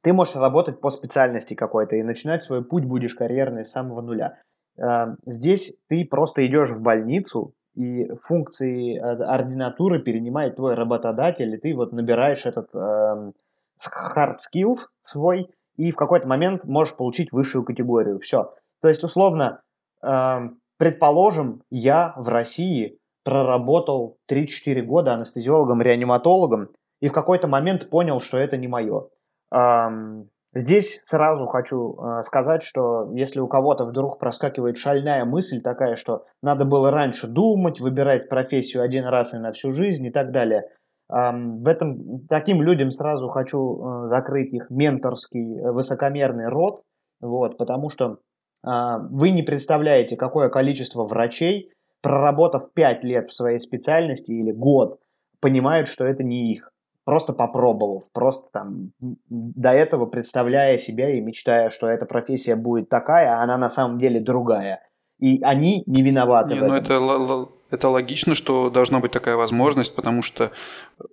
ты 0.01 0.11
можешь 0.11 0.35
работать 0.35 0.81
по 0.81 0.89
специальности 0.89 1.53
какой-то 1.53 1.95
и 1.95 2.03
начинать 2.03 2.43
свой 2.43 2.63
путь 2.63 2.85
будешь 2.85 3.15
карьерный 3.15 3.63
с 3.63 3.71
самого 3.71 4.01
нуля. 4.01 4.41
А, 4.77 5.15
здесь 5.25 5.73
ты 5.87 6.05
просто 6.05 6.45
идешь 6.45 6.71
в 6.71 6.81
больницу, 6.81 7.53
и 7.79 8.11
функции 8.21 8.97
э, 8.97 9.23
ординатуры 9.23 9.99
перенимает 9.99 10.57
твой 10.57 10.73
работодатель, 10.73 11.55
и 11.55 11.57
ты 11.57 11.73
вот 11.73 11.93
набираешь 11.93 12.45
этот 12.45 12.67
э, 12.75 12.77
hard 12.77 14.35
skills 14.35 14.87
свой, 15.01 15.49
и 15.77 15.91
в 15.91 15.95
какой-то 15.95 16.27
момент 16.27 16.65
можешь 16.65 16.95
получить 16.95 17.31
высшую 17.31 17.63
категорию. 17.63 18.19
Все. 18.19 18.53
То 18.81 18.89
есть, 18.89 19.03
условно, 19.05 19.61
э, 20.03 20.39
предположим, 20.77 21.63
я 21.71 22.13
в 22.17 22.27
России 22.27 22.97
проработал 23.23 24.17
3-4 24.29 24.81
года 24.81 25.13
анестезиологом-реаниматологом, 25.13 26.69
и 26.99 27.07
в 27.07 27.13
какой-то 27.13 27.47
момент 27.47 27.89
понял, 27.89 28.19
что 28.19 28.37
это 28.37 28.57
не 28.57 28.67
мое. 28.67 29.07
Эм, 29.53 30.29
Здесь 30.55 30.99
сразу 31.03 31.45
хочу 31.45 31.95
э, 31.95 32.23
сказать, 32.23 32.63
что 32.63 33.11
если 33.13 33.39
у 33.39 33.47
кого-то 33.47 33.85
вдруг 33.85 34.17
проскакивает 34.17 34.77
шальная 34.77 35.23
мысль 35.23 35.61
такая, 35.61 35.95
что 35.95 36.25
надо 36.41 36.65
было 36.65 36.89
раньше 36.89 37.27
думать, 37.27 37.79
выбирать 37.79 38.29
профессию 38.29 38.81
один 38.81 39.05
раз 39.05 39.33
и 39.35 39.37
на 39.37 39.51
всю 39.51 39.73
жизнь 39.73 40.05
и 40.07 40.11
так 40.11 40.31
далее, 40.31 40.63
э, 40.63 41.13
в 41.31 41.67
этом 41.67 42.25
таким 42.27 42.63
людям 42.63 42.89
сразу 42.89 43.27
хочу 43.27 43.59
э, 43.59 44.07
закрыть 44.07 44.51
их 44.51 44.71
менторский 44.71 45.59
э, 45.59 45.71
высокомерный 45.71 46.47
рот, 46.47 46.81
вот, 47.21 47.59
потому 47.59 47.91
что 47.91 48.17
э, 48.65 48.69
вы 49.11 49.29
не 49.29 49.43
представляете, 49.43 50.17
какое 50.17 50.49
количество 50.49 51.03
врачей, 51.03 51.71
проработав 52.01 52.73
5 52.73 53.03
лет 53.03 53.29
в 53.29 53.35
своей 53.35 53.59
специальности 53.59 54.31
или 54.31 54.51
год, 54.51 54.99
понимают, 55.41 55.87
что 55.87 56.05
это 56.05 56.23
не 56.23 56.53
их 56.53 56.71
просто 57.09 57.33
попробовав, 57.33 58.03
просто 58.13 58.49
там 58.53 58.91
до 58.99 59.71
этого 59.71 60.05
представляя 60.05 60.77
себя 60.77 61.09
и 61.09 61.19
мечтая, 61.21 61.71
что 61.71 61.87
эта 61.87 62.05
профессия 62.05 62.55
будет 62.55 62.87
такая, 62.87 63.33
а 63.33 63.41
она 63.41 63.57
на 63.57 63.71
самом 63.71 63.97
деле 63.97 64.19
другая. 64.19 64.87
И 65.17 65.41
они 65.41 65.81
не 65.87 66.03
виноваты 66.03 66.53
не, 66.53 66.59
в 66.59 66.63
ну 66.65 66.75
этом. 66.75 67.05
Ну 67.07 67.45
это, 67.45 67.51
это 67.71 67.89
логично, 67.89 68.35
что 68.35 68.69
должна 68.69 68.99
быть 68.99 69.11
такая 69.11 69.37
возможность, 69.37 69.95
потому 69.95 70.21
что 70.21 70.51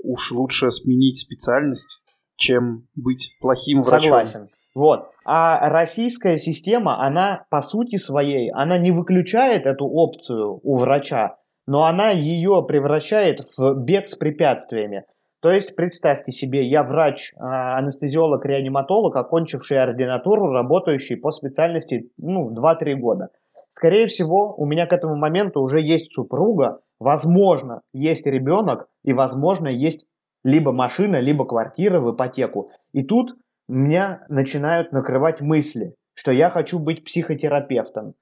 уж 0.02 0.32
лучше 0.32 0.70
сменить 0.70 1.18
специальность, 1.18 2.02
чем 2.36 2.86
быть 2.94 3.30
плохим 3.40 3.80
врачом. 3.80 4.02
Согласен. 4.02 4.48
Вот. 4.74 5.08
А 5.24 5.70
российская 5.70 6.36
система, 6.36 7.02
она 7.02 7.46
по 7.48 7.62
сути 7.62 7.96
своей, 7.96 8.50
она 8.52 8.76
не 8.76 8.90
выключает 8.90 9.64
эту 9.64 9.86
опцию 9.86 10.60
у 10.62 10.76
врача, 10.76 11.38
но 11.66 11.86
она 11.86 12.10
ее 12.10 12.62
превращает 12.68 13.48
в 13.56 13.82
бег 13.82 14.10
с 14.10 14.14
препятствиями. 14.14 15.06
То 15.40 15.50
есть, 15.50 15.76
представьте 15.76 16.32
себе, 16.32 16.66
я 16.66 16.82
врач, 16.82 17.32
а, 17.36 17.78
анестезиолог, 17.78 18.44
реаниматолог, 18.44 19.14
окончивший 19.16 19.78
ординатуру, 19.78 20.50
работающий 20.50 21.16
по 21.16 21.30
специальности 21.30 22.10
ну, 22.16 22.50
2-3 22.50 22.94
года. 22.94 23.28
Скорее 23.68 24.06
всего, 24.06 24.54
у 24.56 24.64
меня 24.64 24.86
к 24.86 24.92
этому 24.92 25.16
моменту 25.16 25.60
уже 25.60 25.80
есть 25.80 26.12
супруга, 26.12 26.80
возможно, 26.98 27.82
есть 27.92 28.26
ребенок, 28.26 28.88
и, 29.04 29.12
возможно, 29.12 29.68
есть 29.68 30.06
либо 30.44 30.72
машина, 30.72 31.20
либо 31.20 31.44
квартира 31.44 32.00
в 32.00 32.14
ипотеку. 32.14 32.70
И 32.92 33.02
тут 33.02 33.36
меня 33.68 34.24
начинают 34.28 34.92
накрывать 34.92 35.40
мысли, 35.40 35.94
что 36.14 36.32
я 36.32 36.50
хочу 36.50 36.78
быть 36.78 37.04
психотерапевтом. 37.04 38.14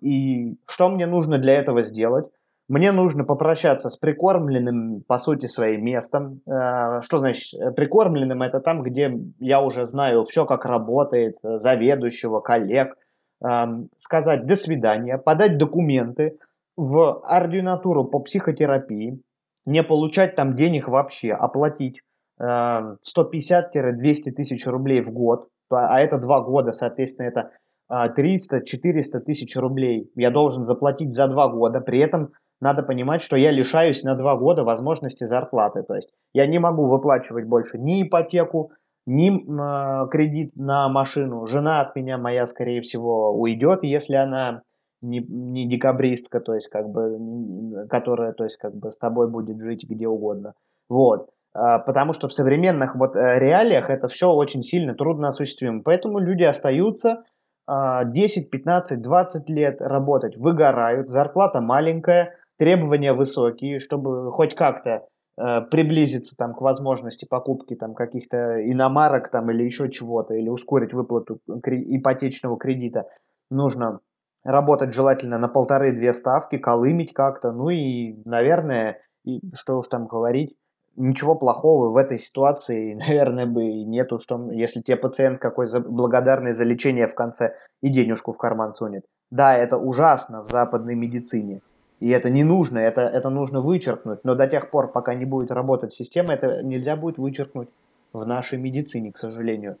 И 0.00 0.56
что 0.68 0.88
мне 0.90 1.06
нужно 1.06 1.38
для 1.38 1.54
этого 1.54 1.80
сделать? 1.80 2.26
Мне 2.70 2.92
нужно 2.92 3.24
попрощаться 3.24 3.90
с 3.90 3.96
прикормленным, 3.96 5.02
по 5.08 5.18
сути, 5.18 5.46
своим 5.46 5.84
местом. 5.84 6.40
Э, 6.46 7.00
что 7.00 7.18
значит 7.18 7.52
э, 7.60 7.72
прикормленным? 7.72 8.42
Это 8.42 8.60
там, 8.60 8.84
где 8.84 9.12
я 9.40 9.60
уже 9.60 9.82
знаю 9.82 10.24
все, 10.26 10.46
как 10.46 10.64
работает, 10.66 11.36
э, 11.42 11.58
заведующего, 11.58 12.38
коллег. 12.38 12.96
Эм, 13.42 13.88
сказать 13.96 14.46
«до 14.46 14.54
свидания», 14.54 15.18
подать 15.18 15.58
документы 15.58 16.38
в 16.76 17.20
ординатуру 17.24 18.04
по 18.04 18.20
психотерапии, 18.20 19.20
не 19.66 19.82
получать 19.82 20.36
там 20.36 20.54
денег 20.54 20.86
вообще, 20.86 21.32
оплатить 21.32 22.02
150-200 22.40 24.30
тысяч 24.30 24.64
рублей 24.66 25.00
в 25.02 25.10
год, 25.10 25.48
а 25.70 26.00
это 26.00 26.18
два 26.18 26.40
года, 26.40 26.72
соответственно, 26.72 27.26
это 27.26 27.50
300-400 27.90 29.20
тысяч 29.26 29.56
рублей 29.56 30.10
я 30.14 30.30
должен 30.30 30.64
заплатить 30.64 31.12
за 31.12 31.26
два 31.26 31.48
года, 31.48 31.80
при 31.80 31.98
этом 31.98 32.32
надо 32.60 32.82
понимать, 32.82 33.22
что 33.22 33.36
я 33.36 33.50
лишаюсь 33.50 34.02
на 34.02 34.14
два 34.14 34.36
года 34.36 34.64
возможности 34.64 35.24
зарплаты. 35.24 35.82
То 35.82 35.94
есть 35.94 36.10
я 36.34 36.46
не 36.46 36.58
могу 36.58 36.86
выплачивать 36.86 37.46
больше 37.46 37.78
ни 37.78 38.02
ипотеку, 38.02 38.72
ни 39.06 39.30
э, 39.30 40.08
кредит 40.08 40.54
на 40.56 40.88
машину. 40.88 41.46
Жена 41.46 41.80
от 41.80 41.96
меня 41.96 42.18
моя, 42.18 42.46
скорее 42.46 42.82
всего, 42.82 43.32
уйдет, 43.32 43.82
если 43.82 44.16
она 44.16 44.62
не, 45.00 45.20
не 45.20 45.66
декабристка, 45.66 46.40
то 46.40 46.54
есть 46.54 46.68
как 46.68 46.88
бы, 46.90 47.86
которая, 47.88 48.32
то 48.32 48.44
есть 48.44 48.58
как 48.58 48.74
бы 48.74 48.92
с 48.92 48.98
тобой 48.98 49.30
будет 49.30 49.58
жить 49.58 49.86
где 49.88 50.06
угодно. 50.06 50.52
Вот. 50.88 51.30
А, 51.54 51.78
потому 51.78 52.12
что 52.12 52.28
в 52.28 52.34
современных 52.34 52.94
вот 52.94 53.16
э, 53.16 53.38
реалиях 53.38 53.88
это 53.88 54.08
все 54.08 54.30
очень 54.30 54.62
сильно 54.62 54.94
трудно 54.94 55.28
осуществимо. 55.28 55.82
Поэтому 55.82 56.18
люди 56.18 56.42
остаются 56.42 57.24
10, 57.68 58.50
15, 58.50 59.00
20 59.00 59.48
лет 59.48 59.80
работать, 59.80 60.36
выгорают, 60.36 61.08
зарплата 61.08 61.60
маленькая, 61.60 62.34
требования 62.60 63.14
высокие, 63.14 63.80
чтобы 63.80 64.30
хоть 64.32 64.54
как-то 64.54 65.06
э, 65.38 65.62
приблизиться 65.62 66.36
там 66.36 66.52
к 66.52 66.60
возможности 66.60 67.24
покупки 67.24 67.74
там 67.74 67.94
каких-то 67.94 68.62
иномарок 68.70 69.30
там 69.30 69.50
или 69.50 69.62
еще 69.62 69.90
чего-то, 69.90 70.34
или 70.34 70.50
ускорить 70.50 70.92
выплату 70.92 71.40
ипотечного 71.46 72.58
кредита, 72.58 73.06
нужно 73.50 74.00
работать 74.44 74.92
желательно 74.92 75.38
на 75.38 75.48
полторы-две 75.48 76.12
ставки, 76.12 76.58
колымить 76.58 77.14
как-то, 77.14 77.50
ну 77.50 77.70
и, 77.70 78.20
наверное, 78.26 78.98
и, 79.24 79.40
что 79.54 79.78
уж 79.78 79.88
там 79.88 80.06
говорить, 80.06 80.54
ничего 80.96 81.36
плохого 81.36 81.88
в 81.88 81.96
этой 81.96 82.18
ситуации, 82.18 82.92
наверное, 83.08 83.46
бы 83.46 83.64
и 83.64 83.84
нету, 83.86 84.20
что 84.20 84.50
если 84.52 84.82
тебе 84.82 84.98
пациент 84.98 85.40
какой 85.40 85.66
за, 85.66 85.80
благодарный 85.80 86.52
за 86.52 86.64
лечение 86.64 87.06
в 87.06 87.14
конце 87.14 87.54
и 87.80 87.88
денежку 87.88 88.32
в 88.32 88.36
карман 88.36 88.74
сунет. 88.74 89.06
Да, 89.30 89.56
это 89.56 89.78
ужасно 89.78 90.42
в 90.42 90.48
западной 90.48 90.94
медицине, 90.94 91.62
и 92.00 92.08
это 92.10 92.30
не 92.30 92.44
нужно, 92.44 92.78
это, 92.78 93.02
это 93.02 93.28
нужно 93.30 93.60
вычеркнуть. 93.60 94.24
Но 94.24 94.34
до 94.34 94.46
тех 94.46 94.70
пор, 94.70 94.90
пока 94.90 95.14
не 95.14 95.26
будет 95.26 95.50
работать 95.50 95.92
система, 95.92 96.32
это 96.32 96.62
нельзя 96.62 96.96
будет 96.96 97.18
вычеркнуть 97.18 97.68
в 98.12 98.26
нашей 98.26 98.58
медицине, 98.58 99.12
к 99.12 99.18
сожалению. 99.18 99.76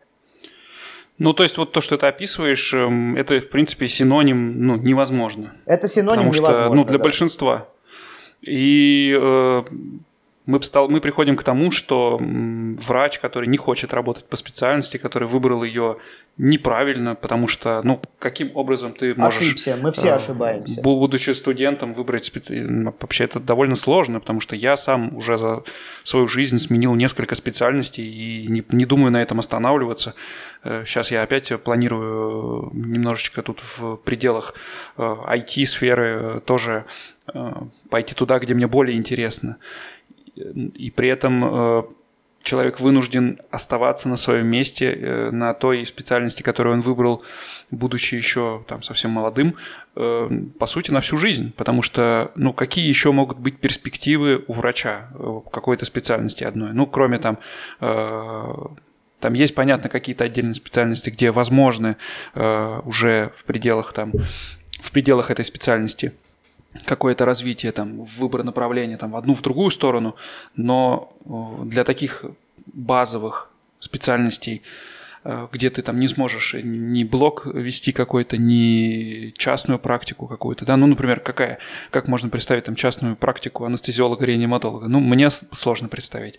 Ну, 1.18 1.32
то 1.34 1.42
есть 1.42 1.58
вот 1.58 1.72
то, 1.72 1.80
что 1.80 1.98
ты 1.98 2.06
описываешь, 2.06 2.72
эм, 2.72 3.16
это, 3.16 3.40
в 3.40 3.50
принципе, 3.50 3.88
синоним, 3.88 4.66
ну, 4.66 4.76
невозможно. 4.76 5.52
Это 5.66 5.88
синоним 5.88 6.30
Потому 6.30 6.34
невозможно. 6.34 6.66
Что, 6.66 6.74
ну, 6.74 6.84
для 6.84 6.98
да. 6.98 7.02
большинства. 7.02 7.68
И 8.40 9.14
э, 9.20 9.62
мы, 10.50 10.62
стал, 10.62 10.88
мы 10.88 11.00
приходим 11.00 11.36
к 11.36 11.42
тому, 11.42 11.70
что 11.70 12.18
врач, 12.20 13.18
который 13.20 13.48
не 13.48 13.56
хочет 13.56 13.94
работать 13.94 14.24
по 14.24 14.36
специальности, 14.36 14.96
который 14.96 15.28
выбрал 15.28 15.62
ее 15.62 15.98
неправильно, 16.36 17.14
потому 17.14 17.48
что, 17.48 17.82
ну, 17.84 18.00
каким 18.18 18.50
образом 18.54 18.92
ты 18.94 19.14
можешь... 19.14 19.40
Ошибся, 19.40 19.76
мы 19.80 19.92
все 19.92 20.08
э, 20.08 20.12
ошибаемся. 20.14 20.80
Будучи 20.80 21.30
студентом, 21.30 21.92
выбрать 21.92 22.24
специ... 22.24 22.66
Вообще 23.00 23.24
это 23.24 23.40
довольно 23.40 23.76
сложно, 23.76 24.20
потому 24.20 24.40
что 24.40 24.56
я 24.56 24.76
сам 24.76 25.14
уже 25.16 25.36
за 25.36 25.62
свою 26.02 26.28
жизнь 26.28 26.58
сменил 26.58 26.94
несколько 26.94 27.34
специальностей 27.34 28.04
и 28.04 28.46
не, 28.48 28.64
не 28.70 28.86
думаю 28.86 29.12
на 29.12 29.20
этом 29.22 29.38
останавливаться. 29.38 30.14
Сейчас 30.64 31.10
э, 31.12 31.14
я 31.16 31.22
опять 31.22 31.52
планирую 31.62 32.70
немножечко 32.72 33.42
тут 33.42 33.60
в 33.60 33.96
пределах 33.96 34.54
IT-сферы 34.96 36.20
э, 36.22 36.40
тоже 36.44 36.86
пойти 37.90 38.14
туда, 38.14 38.38
где 38.38 38.54
мне 38.54 38.66
более 38.66 38.96
интересно. 38.96 39.58
И 40.74 40.90
при 40.90 41.08
этом 41.08 41.86
человек 42.42 42.80
вынужден 42.80 43.40
оставаться 43.50 44.08
на 44.08 44.16
своем 44.16 44.46
месте, 44.46 44.92
э, 44.92 45.30
на 45.30 45.54
той 45.54 45.84
специальности, 45.84 46.42
которую 46.42 46.74
он 46.74 46.80
выбрал, 46.80 47.22
будучи 47.70 48.14
еще 48.14 48.64
там 48.66 48.82
совсем 48.82 49.10
молодым, 49.10 49.56
э, 49.96 50.30
по 50.58 50.66
сути, 50.66 50.90
на 50.90 51.00
всю 51.00 51.18
жизнь. 51.18 51.52
Потому 51.56 51.82
что, 51.82 52.32
ну, 52.34 52.52
какие 52.52 52.86
еще 52.86 53.12
могут 53.12 53.38
быть 53.38 53.60
перспективы 53.60 54.44
у 54.46 54.54
врача 54.54 55.10
э, 55.14 55.40
какой-то 55.52 55.84
специальности 55.84 56.44
одной? 56.44 56.72
Ну, 56.72 56.86
кроме 56.86 57.18
там 57.18 57.38
там 59.20 59.34
есть, 59.34 59.54
понятно, 59.54 59.90
какие-то 59.90 60.24
отдельные 60.24 60.54
специальности, 60.54 61.10
где 61.10 61.30
возможны 61.30 61.96
уже 62.34 63.30
в 63.34 63.44
пределах 63.44 63.92
там 63.92 64.12
в 64.80 64.90
пределах 64.92 65.30
этой 65.30 65.44
специальности 65.44 66.12
какое-то 66.84 67.24
развитие, 67.24 67.72
там, 67.72 68.02
выбор 68.02 68.44
направления 68.44 68.96
там, 68.96 69.12
в 69.12 69.16
одну, 69.16 69.34
в 69.34 69.42
другую 69.42 69.70
сторону, 69.70 70.16
но 70.56 71.12
э, 71.24 71.64
для 71.64 71.84
таких 71.84 72.24
базовых 72.66 73.50
специальностей 73.80 74.62
где 75.24 75.68
ты 75.68 75.82
там 75.82 76.00
не 76.00 76.08
сможешь 76.08 76.54
ни 76.62 77.04
блог 77.04 77.46
вести 77.46 77.92
какой-то, 77.92 78.38
ни 78.38 79.32
частную 79.36 79.78
практику 79.78 80.26
какую-то, 80.26 80.64
да, 80.64 80.76
ну, 80.76 80.86
например, 80.86 81.20
какая, 81.20 81.58
как 81.90 82.08
можно 82.08 82.30
представить 82.30 82.64
там 82.64 82.74
частную 82.74 83.16
практику 83.16 83.64
анестезиолога-реаниматолога, 83.64 84.88
ну, 84.88 85.00
мне 85.00 85.28
сложно 85.30 85.88
представить, 85.88 86.38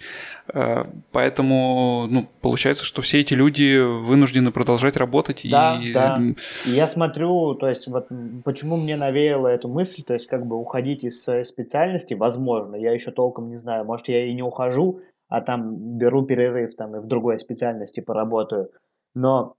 э, 0.53 0.85
поэтому, 1.11 2.07
ну, 2.09 2.27
получается, 2.41 2.83
что 2.83 3.01
все 3.01 3.19
эти 3.19 3.35
люди 3.35 3.79
вынуждены 3.79 4.51
продолжать 4.51 4.97
работать 4.97 5.41
да, 5.49 5.79
и... 5.81 5.93
Да, 5.93 6.19
и 6.65 6.71
я 6.71 6.87
смотрю, 6.87 7.53
то 7.55 7.69
есть 7.69 7.87
вот 7.87 8.07
почему 8.43 8.77
мне 8.77 8.95
навеяло 8.95 9.47
эту 9.47 9.67
мысль, 9.67 10.01
то 10.03 10.13
есть 10.13 10.27
как 10.27 10.45
бы 10.45 10.55
уходить 10.55 11.03
из 11.03 11.21
специальности, 11.21 12.15
возможно, 12.15 12.75
я 12.75 12.93
еще 12.93 13.11
толком 13.11 13.49
не 13.49 13.57
знаю, 13.57 13.85
может, 13.85 14.07
я 14.07 14.25
и 14.25 14.33
не 14.33 14.41
ухожу, 14.41 15.01
а 15.31 15.39
там 15.41 15.97
беру 15.97 16.23
перерыв 16.23 16.75
там 16.75 16.95
и 16.95 16.99
в 16.99 17.07
другой 17.07 17.39
специальности 17.39 18.01
поработаю. 18.01 18.69
Но 19.15 19.55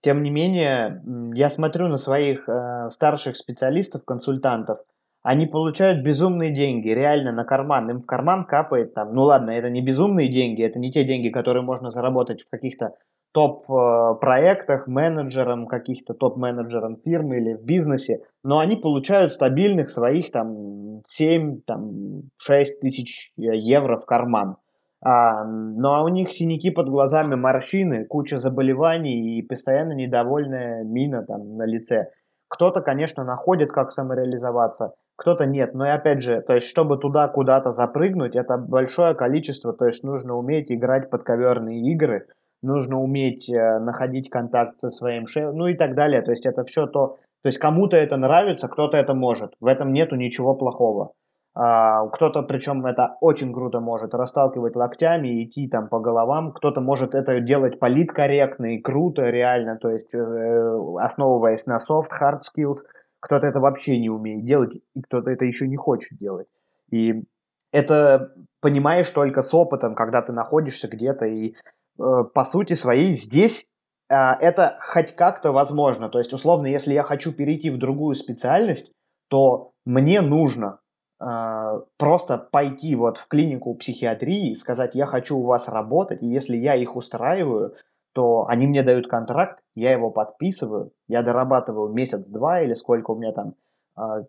тем 0.00 0.24
не 0.24 0.30
менее, 0.30 1.00
я 1.34 1.48
смотрю 1.48 1.86
на 1.86 1.96
своих 1.96 2.48
э, 2.48 2.88
старших 2.88 3.36
специалистов, 3.36 4.04
консультантов, 4.04 4.80
они 5.22 5.46
получают 5.46 6.02
безумные 6.02 6.50
деньги, 6.50 6.88
реально 6.88 7.30
на 7.30 7.44
карман. 7.44 7.88
Им 7.88 8.00
в 8.00 8.06
карман 8.06 8.44
капает 8.44 8.94
там, 8.94 9.14
ну 9.14 9.22
ладно, 9.22 9.50
это 9.50 9.70
не 9.70 9.80
безумные 9.80 10.26
деньги, 10.26 10.64
это 10.64 10.80
не 10.80 10.90
те 10.90 11.04
деньги, 11.04 11.28
которые 11.28 11.62
можно 11.62 11.88
заработать 11.88 12.42
в 12.42 12.50
каких-то 12.50 12.96
топ-проектах, 13.32 14.88
менеджером, 14.88 15.68
каких-то 15.68 16.14
топ-менеджером 16.14 16.96
фирмы 16.96 17.36
или 17.36 17.54
в 17.54 17.62
бизнесе, 17.62 18.24
но 18.42 18.58
они 18.58 18.74
получают 18.74 19.30
стабильных 19.30 19.88
своих 19.88 20.32
там 20.32 21.00
7, 21.04 21.60
там 21.64 22.22
6 22.38 22.80
тысяч 22.80 23.32
евро 23.36 23.98
в 23.98 24.04
карман. 24.04 24.56
А, 25.04 25.44
ну 25.44 25.92
а 25.92 26.02
у 26.04 26.08
них 26.08 26.32
синяки 26.32 26.70
под 26.70 26.88
глазами, 26.88 27.34
морщины, 27.34 28.04
куча 28.04 28.36
заболеваний 28.38 29.38
и 29.38 29.42
постоянно 29.42 29.92
недовольная 29.92 30.84
мина 30.84 31.24
там 31.24 31.56
на 31.56 31.66
лице. 31.66 32.10
Кто-то, 32.46 32.82
конечно, 32.82 33.24
находит, 33.24 33.72
как 33.72 33.90
самореализоваться, 33.90 34.94
кто-то 35.16 35.46
нет. 35.46 35.74
Но 35.74 35.86
и 35.86 35.88
опять 35.88 36.22
же, 36.22 36.40
то 36.42 36.54
есть, 36.54 36.68
чтобы 36.68 36.98
туда 36.98 37.26
куда-то 37.26 37.70
запрыгнуть, 37.70 38.36
это 38.36 38.58
большое 38.58 39.14
количество, 39.14 39.72
то 39.72 39.86
есть 39.86 40.04
нужно 40.04 40.36
уметь 40.36 40.70
играть 40.70 41.10
подковерные 41.10 41.80
игры, 41.92 42.28
нужно 42.62 43.00
уметь 43.00 43.50
э, 43.50 43.78
находить 43.80 44.30
контакт 44.30 44.76
со 44.76 44.90
своим 44.90 45.26
шефом, 45.26 45.56
ну 45.56 45.66
и 45.66 45.74
так 45.74 45.96
далее. 45.96 46.22
То 46.22 46.30
есть 46.30 46.46
это 46.46 46.62
все 46.64 46.86
то, 46.86 47.18
то 47.42 47.48
есть 47.48 47.58
кому-то 47.58 47.96
это 47.96 48.16
нравится, 48.16 48.68
кто-то 48.68 48.96
это 48.96 49.14
может. 49.14 49.54
В 49.58 49.66
этом 49.66 49.92
нету 49.92 50.14
ничего 50.14 50.54
плохого. 50.54 51.14
А, 51.54 52.08
кто-то, 52.08 52.42
причем 52.42 52.86
это 52.86 53.16
очень 53.20 53.52
круто 53.52 53.80
может, 53.80 54.14
расталкивать 54.14 54.74
локтями 54.74 55.28
и 55.28 55.44
идти 55.44 55.68
там 55.68 55.88
по 55.88 56.00
головам. 56.00 56.52
Кто-то 56.52 56.80
может 56.80 57.14
это 57.14 57.40
делать 57.40 57.78
политкорректно 57.78 58.76
и 58.76 58.80
круто, 58.80 59.22
реально, 59.26 59.76
то 59.76 59.90
есть 59.90 60.14
э, 60.14 60.78
основываясь 60.98 61.66
на 61.66 61.76
soft, 61.76 62.10
hard 62.18 62.40
skills. 62.40 62.86
Кто-то 63.20 63.46
это 63.46 63.60
вообще 63.60 63.98
не 63.98 64.08
умеет 64.08 64.44
делать, 64.46 64.74
и 64.94 65.02
кто-то 65.02 65.30
это 65.30 65.44
еще 65.44 65.68
не 65.68 65.76
хочет 65.76 66.18
делать. 66.18 66.48
И 66.90 67.22
это 67.70 68.32
понимаешь 68.60 69.10
только 69.10 69.42
с 69.42 69.52
опытом, 69.52 69.94
когда 69.94 70.22
ты 70.22 70.32
находишься 70.32 70.88
где-то 70.88 71.26
и 71.26 71.50
э, 71.50 71.54
по 72.34 72.44
сути 72.44 72.72
своей 72.72 73.12
здесь 73.12 73.66
э, 74.08 74.14
это 74.14 74.78
хоть 74.80 75.14
как-то 75.14 75.52
возможно. 75.52 76.08
То 76.08 76.16
есть, 76.16 76.32
условно, 76.32 76.66
если 76.66 76.94
я 76.94 77.02
хочу 77.02 77.30
перейти 77.30 77.68
в 77.68 77.76
другую 77.76 78.14
специальность, 78.14 78.90
то 79.28 79.72
мне 79.84 80.22
нужно 80.22 80.78
просто 81.98 82.38
пойти 82.38 82.96
вот 82.96 83.18
в 83.18 83.28
клинику 83.28 83.74
психиатрии, 83.74 84.54
сказать, 84.54 84.94
я 84.94 85.06
хочу 85.06 85.36
у 85.36 85.44
вас 85.44 85.68
работать, 85.68 86.22
и 86.22 86.26
если 86.26 86.56
я 86.56 86.74
их 86.74 86.96
устраиваю, 86.96 87.76
то 88.12 88.46
они 88.48 88.66
мне 88.66 88.82
дают 88.82 89.08
контракт, 89.08 89.60
я 89.74 89.92
его 89.92 90.10
подписываю, 90.10 90.92
я 91.08 91.22
дорабатываю 91.22 91.92
месяц-два 91.92 92.62
или 92.62 92.74
сколько 92.74 93.12
у 93.12 93.18
меня 93.18 93.32
там 93.32 93.54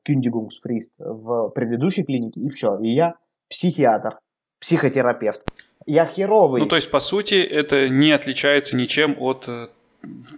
кюндигунгсприст 0.03 0.93
в 0.97 1.49
предыдущей 1.49 2.03
клинике, 2.03 2.41
и 2.41 2.49
все, 2.49 2.77
и 2.79 2.93
я 2.93 3.15
психиатр, 3.49 4.19
психотерапевт. 4.59 5.41
Я 5.85 6.05
херовый. 6.05 6.61
Ну, 6.61 6.67
то 6.67 6.75
есть, 6.75 6.89
по 6.91 6.99
сути, 6.99 7.35
это 7.35 7.89
не 7.89 8.11
отличается 8.11 8.77
ничем 8.77 9.17
от 9.19 9.45
э, 9.47 9.67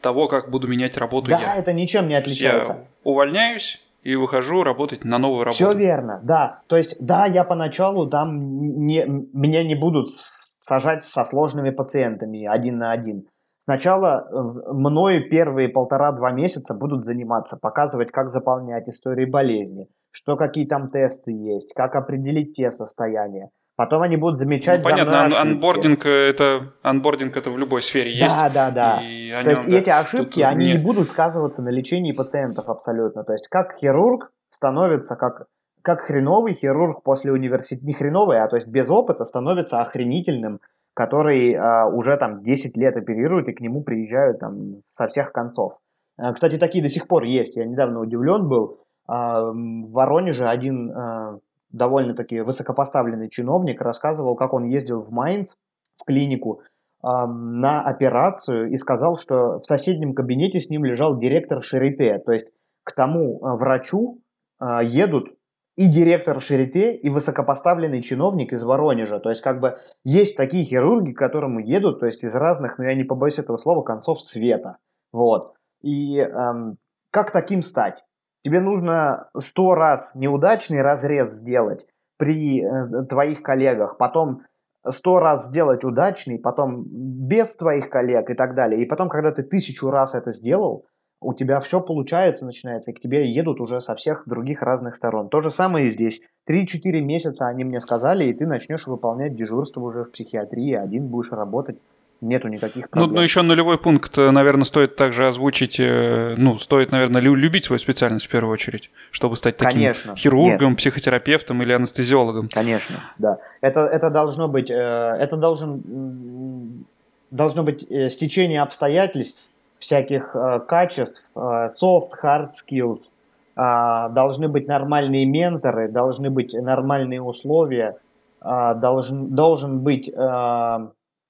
того, 0.01 0.27
как 0.27 0.49
буду 0.49 0.67
менять 0.67 0.97
работу 0.97 1.29
да, 1.29 1.39
я. 1.39 1.45
Да, 1.45 1.55
это 1.55 1.73
ничем 1.73 2.07
не 2.07 2.15
отличается. 2.15 2.73
Я 2.73 2.87
увольняюсь, 3.03 3.79
и 4.05 4.15
выхожу 4.15 4.63
работать 4.63 5.03
на 5.03 5.17
новую 5.17 5.45
работу. 5.45 5.55
Все 5.55 5.73
верно, 5.73 6.21
да. 6.23 6.61
То 6.67 6.77
есть, 6.77 6.95
да, 6.99 7.25
я 7.25 7.43
поначалу 7.43 8.07
там 8.07 8.85
не, 8.85 9.03
меня 9.33 9.63
не 9.63 9.73
будут 9.73 10.11
сажать 10.11 11.03
со 11.03 11.25
сложными 11.25 11.71
пациентами 11.71 12.45
один 12.45 12.77
на 12.77 12.91
один. 12.91 13.27
Сначала 13.57 14.27
э, 14.29 14.73
мной 14.73 15.21
первые 15.21 15.69
полтора-два 15.69 16.29
месяца 16.31 16.75
будут 16.75 17.03
заниматься, 17.03 17.57
показывать, 17.59 18.11
как 18.11 18.29
заполнять 18.29 18.87
истории 18.87 19.25
болезни, 19.25 19.87
что 20.11 20.37
какие 20.37 20.67
там 20.67 20.91
тесты 20.91 21.31
есть, 21.31 21.73
как 21.73 21.95
определить 21.95 22.55
те 22.55 22.69
состояния. 22.69 23.49
Потом 23.75 24.03
они 24.03 24.15
будут 24.15 24.37
замечать 24.37 24.83
ну, 24.83 24.89
понятно, 24.89 25.13
за 25.13 25.25
мной 25.27 25.37
ан- 25.39 25.47
анбординг 25.47 26.05
это 26.05 26.73
анбординг 26.81 27.35
это 27.35 27.49
в 27.49 27.57
любой 27.57 27.81
сфере 27.81 28.15
есть. 28.15 28.33
Да, 28.35 28.49
да, 28.49 28.71
да. 28.71 29.01
И 29.01 29.29
То 29.31 29.41
нем, 29.41 29.49
есть 29.49 29.69
да, 29.69 29.77
эти 29.77 29.89
ошибки, 29.89 30.39
они 30.41 30.67
не... 30.67 30.71
не 30.73 30.77
будут 30.77 31.09
сказываться 31.09 31.61
на 31.61 31.69
лечении 31.69 32.13
пациентов 32.13 32.69
абсолютно. 32.69 33.25
То 33.25 33.33
есть 33.33 33.49
как 33.49 33.77
хирург 33.77 34.31
становится 34.49 35.15
как 35.17 35.47
как 35.81 36.01
хреновый 36.01 36.55
хирург 36.55 37.03
после 37.03 37.31
университета, 37.31 37.85
не 37.85 37.93
хреновый, 37.93 38.39
а 38.39 38.47
то 38.47 38.55
есть 38.55 38.67
без 38.67 38.89
опыта 38.89 39.23
становится 39.23 39.81
охренительным, 39.81 40.59
который 40.95 41.53
а, 41.53 41.85
уже 41.87 42.17
там 42.17 42.43
10 42.43 42.75
лет 42.75 42.95
оперирует 42.95 43.49
и 43.49 43.53
к 43.53 43.59
нему 43.59 43.83
приезжают 43.83 44.39
там 44.39 44.77
со 44.77 45.07
всех 45.07 45.31
концов. 45.31 45.73
А, 46.17 46.33
кстати, 46.33 46.57
такие 46.57 46.83
до 46.83 46.89
сих 46.89 47.07
пор 47.07 47.23
есть. 47.23 47.55
Я 47.55 47.65
недавно 47.65 47.99
удивлен 47.99 48.47
был. 48.47 48.79
А, 49.07 49.41
в 49.41 49.91
Воронеже 49.91 50.47
один 50.47 50.91
а, 50.91 51.37
довольно-таки 51.75 52.41
высокопоставленный 52.41 53.29
чиновник 53.29 53.81
рассказывал, 53.81 54.35
как 54.35 54.53
он 54.53 54.63
ездил 54.63 55.01
в 55.01 55.11
Майнц, 55.11 55.55
в 55.97 56.05
клинику, 56.05 56.61
на 57.03 57.83
операцию 57.83 58.71
и 58.71 58.77
сказал, 58.77 59.15
что 59.15 59.59
в 59.59 59.65
соседнем 59.65 60.15
кабинете 60.15 60.59
с 60.59 60.69
ним 60.69 60.85
лежал 60.85 61.19
директор 61.19 61.63
Шарите. 61.63 62.17
То 62.25 62.31
есть 62.31 62.51
к 62.83 62.93
тому 62.93 63.37
э, 63.37 63.57
врачу 63.57 64.21
э, 64.59 64.83
едут 64.83 65.29
и 65.75 65.87
директор 65.87 66.41
Шарите, 66.41 66.95
и 66.95 67.09
высокопоставленный 67.09 68.01
чиновник 68.01 68.53
из 68.53 68.63
Воронежа. 68.63 69.19
То 69.19 69.29
есть 69.29 69.41
как 69.41 69.59
бы 69.59 69.77
есть 70.03 70.35
такие 70.35 70.65
хирурги, 70.65 71.11
к 71.11 71.17
которым 71.17 71.59
едут, 71.59 71.99
то 71.99 72.07
есть 72.07 72.23
из 72.23 72.33
разных, 72.33 72.79
ну 72.79 72.85
я 72.85 72.95
не 72.95 73.03
побоюсь 73.03 73.37
этого 73.37 73.57
слова, 73.57 73.83
концов 73.83 74.23
света. 74.23 74.77
Вот. 75.11 75.53
И 75.81 76.17
эм, 76.17 76.77
как 77.11 77.31
таким 77.31 77.61
стать? 77.61 78.03
Тебе 78.45 78.59
нужно 78.59 79.27
сто 79.35 79.73
раз 79.73 80.13
неудачный 80.13 80.83
разрез 80.83 81.31
сделать 81.31 81.87
при 82.17 82.61
э, 82.63 83.05
твоих 83.05 83.41
коллегах, 83.41 83.97
потом 83.97 84.43
сто 84.87 85.19
раз 85.19 85.47
сделать 85.47 85.83
удачный, 85.83 86.37
потом 86.37 86.83
без 86.85 87.55
твоих 87.55 87.89
коллег 87.89 88.29
и 88.29 88.35
так 88.35 88.53
далее. 88.53 88.83
И 88.83 88.85
потом, 88.85 89.09
когда 89.09 89.31
ты 89.31 89.41
тысячу 89.41 89.89
раз 89.89 90.13
это 90.13 90.31
сделал, 90.31 90.85
у 91.21 91.33
тебя 91.33 91.59
все 91.59 91.81
получается, 91.81 92.45
начинается, 92.45 92.91
и 92.91 92.93
к 92.93 93.01
тебе 93.01 93.27
едут 93.33 93.59
уже 93.59 93.81
со 93.81 93.95
всех 93.95 94.27
других 94.27 94.61
разных 94.61 94.95
сторон. 94.95 95.29
То 95.29 95.41
же 95.41 95.49
самое 95.49 95.87
и 95.87 95.89
здесь. 95.89 96.21
3-4 96.47 97.01
месяца 97.01 97.47
они 97.47 97.63
мне 97.63 97.79
сказали, 97.79 98.25
и 98.25 98.33
ты 98.33 98.45
начнешь 98.45 98.85
выполнять 98.85 99.35
дежурство 99.35 99.81
уже 99.81 100.03
в 100.03 100.11
психиатрии, 100.11 100.73
один 100.73 101.07
будешь 101.07 101.31
работать 101.31 101.79
нету 102.27 102.47
никаких 102.47 102.89
проблем. 102.89 103.09
Ну, 103.09 103.15
ну 103.15 103.21
еще 103.21 103.41
нулевой 103.41 103.77
пункт, 103.77 104.17
э, 104.17 104.31
наверное, 104.31 104.65
стоит 104.65 104.95
также 104.95 105.27
озвучить, 105.27 105.79
э, 105.79 106.35
ну, 106.37 106.57
стоит, 106.57 106.91
наверное, 106.91 107.21
любить 107.21 107.65
свою 107.65 107.79
специальность 107.79 108.25
в 108.25 108.29
первую 108.29 108.53
очередь, 108.53 108.89
чтобы 109.11 109.35
стать 109.35 109.57
таким 109.57 109.81
Конечно. 109.81 110.15
хирургом, 110.15 110.71
Нет. 110.71 110.77
психотерапевтом 110.77 111.61
или 111.63 111.73
анестезиологом. 111.73 112.47
Конечно, 112.49 112.95
да. 113.17 113.37
Это, 113.61 113.81
это 113.81 114.09
должно 114.09 114.47
быть, 114.47 114.69
э, 114.69 114.73
это 114.73 115.37
должен, 115.37 116.85
должно 117.31 117.63
быть 117.63 117.81
стечение 118.11 118.61
обстоятельств, 118.61 119.47
всяких 119.79 120.35
качеств, 120.67 121.21
soft, 121.35 122.11
hard 122.23 122.49
skills, 122.51 123.11
а, 123.55 124.09
должны 124.09 124.49
быть 124.49 124.67
нормальные 124.67 125.25
менторы, 125.25 125.87
должны 125.87 126.29
быть 126.29 126.53
нормальные 126.53 127.21
условия, 127.21 127.97
а, 128.41 128.73
должен, 128.73 129.29
должен 129.33 129.79
быть 129.79 130.11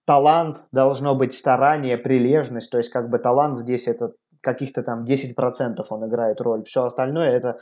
талант, 0.06 0.62
должно 0.72 1.16
быть 1.16 1.34
старание, 1.34 1.98
прилежность, 1.98 2.72
то 2.72 2.78
есть 2.78 2.92
как 2.92 3.10
бы 3.10 3.20
талант 3.20 3.58
здесь 3.58 3.88
это 3.88 4.14
каких-то 4.42 4.84
там 4.84 5.04
10% 5.04 5.84
он 5.90 6.08
играет 6.08 6.40
роль, 6.42 6.64
все 6.66 6.84
остальное 6.84 7.32
это 7.32 7.60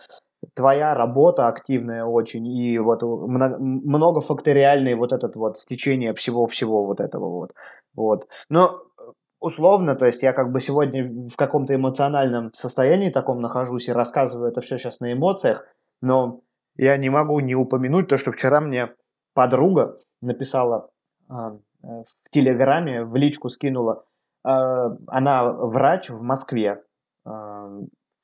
твоя 0.54 0.94
работа 0.94 1.48
активная 1.48 2.06
очень, 2.06 2.46
и 2.46 2.78
вот 2.78 3.02
многофакториальный 3.02 4.96
вот 4.96 5.14
этот 5.14 5.36
вот 5.36 5.58
стечение 5.58 6.14
всего-всего 6.14 6.86
вот 6.86 7.00
этого 7.00 7.30
вот. 7.30 7.52
вот. 7.96 8.28
Но 8.50 8.82
условно, 9.40 9.96
то 9.96 10.06
есть 10.06 10.24
я 10.24 10.34
как 10.34 10.52
бы 10.52 10.62
сегодня 10.62 11.30
в 11.30 11.36
каком-то 11.36 11.76
эмоциональном 11.76 12.52
состоянии 12.54 13.10
таком 13.10 13.42
нахожусь 13.42 13.88
и 13.88 13.94
рассказываю 13.94 14.52
это 14.52 14.62
все 14.62 14.78
сейчас 14.78 15.00
на 15.00 15.14
эмоциях, 15.14 15.66
но 16.02 16.42
я 16.76 16.98
не 16.98 17.10
могу 17.10 17.40
не 17.40 17.56
упомянуть 17.56 18.08
то, 18.08 18.18
что 18.18 18.32
вчера 18.32 18.60
мне 18.60 18.94
подруга 19.34 20.00
написала 20.22 20.90
а, 21.30 21.58
в 21.84 22.30
Телеграме, 22.32 23.04
в 23.04 23.16
личку 23.16 23.50
скинула. 23.50 24.04
А, 24.44 24.96
она 25.08 25.52
врач 25.52 26.10
в 26.10 26.22
Москве, 26.22 26.82
а, 27.26 27.68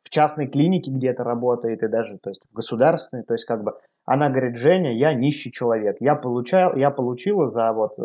в 0.04 0.10
частной 0.10 0.48
клинике 0.48 0.92
где-то 0.92 1.24
работает 1.24 1.84
и 1.84 1.88
даже, 1.88 2.18
то 2.18 2.30
есть 2.30 2.42
в 2.50 2.56
государственной, 2.56 3.24
то 3.24 3.34
есть 3.34 3.46
как 3.46 3.64
бы 3.64 3.74
она 4.06 4.30
говорит, 4.30 4.56
Женя, 4.56 4.92
я 4.98 5.14
нищий 5.14 5.52
человек, 5.52 5.98
я 6.00 6.16
получал, 6.16 6.76
я 6.76 6.90
получила 6.90 7.48
за 7.48 7.72
вот 7.74 7.96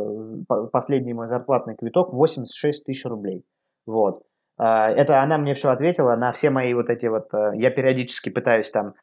последний 0.70 1.14
мой 1.14 1.28
зарплатный 1.28 1.76
квиток 1.76 2.12
86 2.12 2.84
тысяч 2.84 3.05
рублей, 3.07 3.44
вот. 3.86 4.22
Это 4.59 5.22
она 5.22 5.38
мне 5.38 5.55
все 5.55 5.70
ответила 5.70 6.14
на 6.14 6.32
все 6.32 6.50
мои 6.50 6.74
вот 6.74 6.88
эти 6.88 7.07
вот, 7.07 7.32
э, 7.34 7.55
я 7.57 7.70
периодически 7.70 8.30
пытаюсь 8.30 8.70
там 8.70 8.94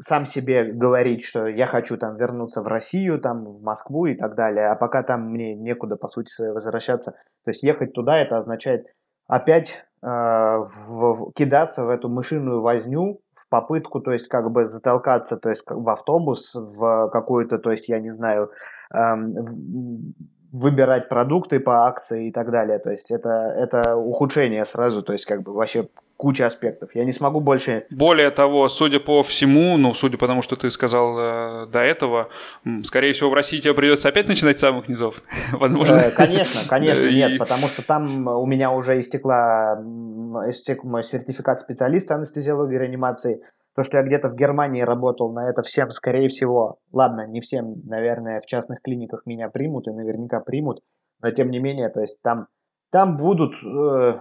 сам 0.00 0.24
себе 0.24 0.64
говорить, 0.64 1.22
что 1.22 1.46
я 1.46 1.66
хочу 1.66 1.96
там 1.96 2.16
вернуться 2.16 2.62
в 2.62 2.66
Россию, 2.66 3.20
там 3.20 3.44
в 3.44 3.62
Москву 3.62 4.06
и 4.06 4.14
так 4.14 4.34
далее, 4.34 4.68
а 4.68 4.74
пока 4.74 5.02
там 5.02 5.30
мне 5.30 5.54
некуда 5.54 5.96
по 5.96 6.08
сути 6.08 6.42
возвращаться, 6.50 7.12
то 7.12 7.50
есть 7.50 7.62
ехать 7.62 7.92
туда 7.92 8.18
это 8.18 8.36
означает 8.36 8.86
опять 9.26 9.84
э, 10.02 10.06
в, 10.06 11.12
в, 11.12 11.32
кидаться 11.32 11.84
в 11.84 11.90
эту 11.90 12.08
мышиную 12.08 12.62
возню 12.62 13.20
в 13.34 13.48
попытку, 13.48 14.00
то 14.00 14.12
есть 14.12 14.28
как 14.28 14.50
бы 14.50 14.66
затолкаться, 14.66 15.36
то 15.36 15.48
есть 15.48 15.64
в 15.66 15.88
автобус, 15.88 16.54
в 16.54 17.08
какую-то, 17.10 17.58
то 17.58 17.70
есть 17.70 17.88
я 17.88 17.98
не 17.98 18.10
знаю, 18.10 18.50
эм, 18.92 20.14
выбирать 20.52 21.08
продукты 21.08 21.60
по 21.60 21.86
акции 21.86 22.28
и 22.28 22.32
так 22.32 22.50
далее. 22.50 22.78
То 22.78 22.90
есть 22.90 23.10
это, 23.10 23.54
это 23.56 23.96
ухудшение 23.96 24.64
сразу, 24.64 25.02
то 25.02 25.12
есть 25.12 25.26
как 25.26 25.42
бы 25.42 25.52
вообще 25.52 25.88
куча 26.20 26.44
аспектов. 26.44 26.90
Я 26.94 27.04
не 27.04 27.12
смогу 27.12 27.40
больше... 27.40 27.86
Более 27.88 28.30
того, 28.30 28.68
судя 28.68 29.00
по 29.00 29.22
всему, 29.22 29.78
ну, 29.78 29.94
судя 29.94 30.18
по 30.18 30.26
тому, 30.26 30.42
что 30.42 30.54
ты 30.54 30.68
сказал 30.68 31.18
э, 31.18 31.66
до 31.66 31.78
этого, 31.78 32.28
скорее 32.82 33.14
всего, 33.14 33.30
в 33.30 33.34
России 33.34 33.58
тебе 33.58 33.72
придется 33.72 34.10
опять 34.10 34.28
начинать 34.28 34.58
с 34.58 34.60
самых 34.60 34.86
низов. 34.86 35.22
Возможно. 35.52 35.94
Э, 35.94 36.10
конечно, 36.10 36.60
конечно, 36.68 37.08
нет, 37.08 37.38
потому 37.38 37.68
что 37.68 37.82
там 37.82 38.28
у 38.28 38.44
меня 38.44 38.70
уже 38.70 38.98
истекла, 38.98 39.82
истек 40.46 40.84
мой 40.84 41.04
сертификат 41.04 41.58
специалиста 41.58 42.16
анестезиологии 42.16 42.76
и 42.76 42.78
реанимации. 42.78 43.40
То, 43.74 43.82
что 43.82 43.96
я 43.96 44.02
где-то 44.02 44.28
в 44.28 44.34
Германии 44.34 44.82
работал 44.82 45.32
на 45.32 45.48
это 45.48 45.62
всем, 45.62 45.90
скорее 45.90 46.28
всего, 46.28 46.80
ладно, 46.92 47.26
не 47.26 47.40
всем, 47.40 47.80
наверное, 47.86 48.42
в 48.42 48.46
частных 48.46 48.82
клиниках 48.82 49.22
меня 49.24 49.48
примут 49.48 49.88
и 49.88 49.90
наверняка 49.90 50.40
примут, 50.40 50.82
но 51.22 51.30
тем 51.30 51.50
не 51.50 51.60
менее, 51.60 51.88
то 51.88 52.00
есть 52.00 52.20
там, 52.22 52.48
там 52.92 53.16
будут, 53.16 53.54
э, 53.64 54.20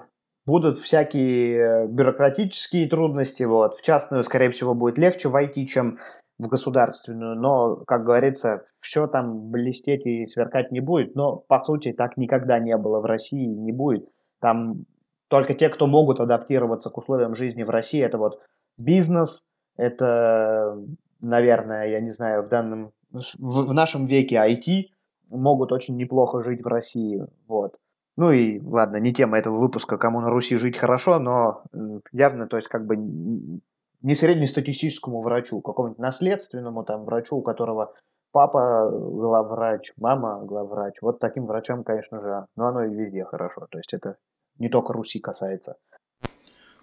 будут 0.49 0.79
всякие 0.79 1.87
бюрократические 1.87 2.89
трудности, 2.89 3.43
вот, 3.43 3.77
в 3.77 3.83
частную, 3.83 4.23
скорее 4.23 4.49
всего, 4.49 4.73
будет 4.73 4.97
легче 4.97 5.29
войти, 5.29 5.67
чем 5.67 5.99
в 6.39 6.47
государственную, 6.47 7.35
но, 7.35 7.75
как 7.85 8.03
говорится, 8.03 8.63
все 8.79 9.05
там 9.05 9.51
блестеть 9.51 10.07
и 10.07 10.25
сверкать 10.25 10.71
не 10.71 10.79
будет, 10.79 11.13
но, 11.15 11.35
по 11.35 11.59
сути, 11.59 11.91
так 11.91 12.17
никогда 12.17 12.57
не 12.57 12.75
было 12.77 12.99
в 12.99 13.05
России 13.05 13.43
и 13.43 13.55
не 13.67 13.71
будет. 13.71 14.09
Там 14.41 14.85
только 15.27 15.53
те, 15.53 15.69
кто 15.69 15.85
могут 15.85 16.19
адаптироваться 16.19 16.89
к 16.89 16.97
условиям 16.97 17.35
жизни 17.35 17.61
в 17.61 17.69
России, 17.69 18.01
это 18.01 18.17
вот 18.17 18.41
бизнес, 18.77 19.47
это, 19.77 20.77
наверное, 21.21 21.89
я 21.89 21.99
не 21.99 22.09
знаю, 22.09 22.43
в 22.43 22.49
данном, 22.49 22.91
в, 23.11 23.67
в 23.67 23.73
нашем 23.73 24.07
веке 24.07 24.37
IT 24.37 24.85
могут 25.29 25.71
очень 25.71 25.95
неплохо 25.95 26.41
жить 26.41 26.63
в 26.63 26.67
России, 26.67 27.23
вот. 27.47 27.75
Ну 28.19 28.31
и 28.31 28.59
ладно, 28.59 28.97
не 28.97 29.13
тема 29.13 29.37
этого 29.37 29.57
выпуска, 29.57 29.97
кому 29.97 30.19
на 30.19 30.29
Руси 30.29 30.57
жить 30.57 30.77
хорошо, 30.77 31.19
но 31.19 31.63
явно, 32.11 32.47
то 32.47 32.57
есть 32.57 32.67
как 32.67 32.85
бы 32.85 32.97
не 32.97 34.13
среднестатистическому 34.13 35.21
врачу, 35.21 35.61
какому-нибудь 35.61 35.99
наследственному 35.99 36.83
там 36.83 37.05
врачу, 37.05 37.37
у 37.37 37.41
которого 37.41 37.93
папа 38.33 38.89
главврач, 38.91 39.93
мама 39.95 40.43
главврач. 40.43 40.95
Вот 41.01 41.19
таким 41.19 41.45
врачам, 41.45 41.85
конечно 41.85 42.19
же, 42.19 42.45
но 42.57 42.65
оно 42.65 42.83
и 42.83 42.93
везде 42.93 43.23
хорошо. 43.23 43.67
То 43.71 43.77
есть 43.77 43.93
это 43.93 44.17
не 44.57 44.67
только 44.67 44.91
Руси 44.91 45.21
касается. 45.21 45.77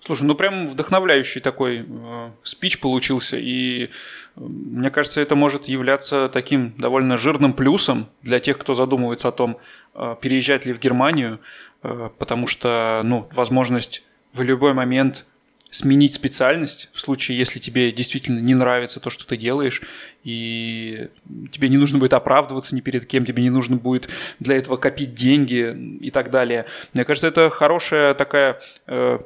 Слушай, 0.06 0.22
ну 0.22 0.36
прям 0.36 0.68
вдохновляющий 0.68 1.40
такой 1.40 1.84
э, 1.84 2.30
спич 2.44 2.78
получился, 2.78 3.36
и 3.36 3.86
э, 3.86 3.88
мне 4.36 4.88
кажется, 4.90 5.20
это 5.20 5.34
может 5.34 5.66
являться 5.66 6.30
таким 6.32 6.74
довольно 6.78 7.16
жирным 7.16 7.52
плюсом 7.52 8.08
для 8.22 8.38
тех, 8.38 8.56
кто 8.56 8.74
задумывается 8.74 9.26
о 9.26 9.32
том, 9.32 9.58
э, 9.94 10.14
переезжать 10.20 10.64
ли 10.64 10.72
в 10.72 10.78
Германию, 10.78 11.40
э, 11.82 12.10
потому 12.18 12.46
что, 12.46 13.00
ну, 13.02 13.28
возможность 13.32 14.04
в 14.32 14.42
любой 14.42 14.74
момент 14.74 15.26
сменить 15.70 16.14
специальность 16.14 16.88
в 16.92 17.00
случае, 17.00 17.36
если 17.36 17.58
тебе 17.58 17.90
действительно 17.90 18.38
не 18.38 18.54
нравится 18.54 19.00
то, 19.00 19.10
что 19.10 19.26
ты 19.26 19.36
делаешь, 19.36 19.82
и 20.22 21.08
тебе 21.50 21.68
не 21.68 21.78
нужно 21.78 21.98
будет 21.98 22.14
оправдываться 22.14 22.76
ни 22.76 22.80
перед 22.80 23.06
кем, 23.06 23.26
тебе 23.26 23.42
не 23.42 23.50
нужно 23.50 23.74
будет 23.74 24.08
для 24.38 24.56
этого 24.56 24.76
копить 24.76 25.14
деньги 25.14 25.98
и 26.00 26.12
так 26.12 26.30
далее. 26.30 26.66
Мне 26.94 27.04
кажется, 27.04 27.26
это 27.26 27.50
хорошая 27.50 28.14
такая 28.14 28.60
э, 28.86 29.18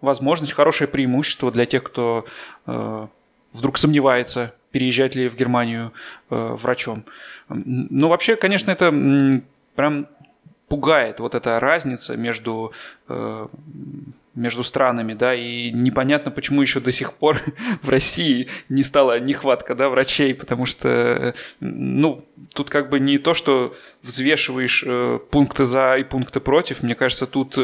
возможность, 0.00 0.52
хорошее 0.52 0.88
преимущество 0.88 1.50
для 1.50 1.66
тех, 1.66 1.82
кто 1.82 2.26
э, 2.66 3.06
вдруг 3.52 3.78
сомневается, 3.78 4.54
переезжать 4.70 5.14
ли 5.14 5.28
в 5.28 5.36
Германию 5.36 5.92
э, 6.30 6.54
врачом. 6.54 7.04
Ну, 7.48 8.08
вообще, 8.08 8.36
конечно, 8.36 8.70
это 8.70 8.90
прям 9.74 10.06
пугает 10.68 11.20
вот 11.20 11.34
эта 11.34 11.58
разница 11.60 12.16
между 12.16 12.72
э, 13.08 13.46
между 14.38 14.64
странами, 14.64 15.14
да, 15.14 15.34
и 15.34 15.70
непонятно, 15.70 16.30
почему 16.30 16.62
еще 16.62 16.80
до 16.80 16.92
сих 16.92 17.12
пор 17.12 17.40
в 17.82 17.88
России 17.88 18.48
не 18.68 18.82
стала 18.82 19.18
нехватка, 19.20 19.74
да, 19.74 19.88
врачей, 19.88 20.34
потому 20.34 20.66
что, 20.66 21.34
ну, 21.60 22.24
тут 22.54 22.70
как 22.70 22.88
бы 22.88 23.00
не 23.00 23.18
то, 23.18 23.34
что 23.34 23.74
взвешиваешь 24.02 24.84
э, 24.86 25.18
пункты 25.30 25.64
за 25.64 25.96
и 25.96 26.04
пункты 26.04 26.40
против, 26.40 26.82
мне 26.82 26.94
кажется, 26.94 27.26
тут, 27.26 27.58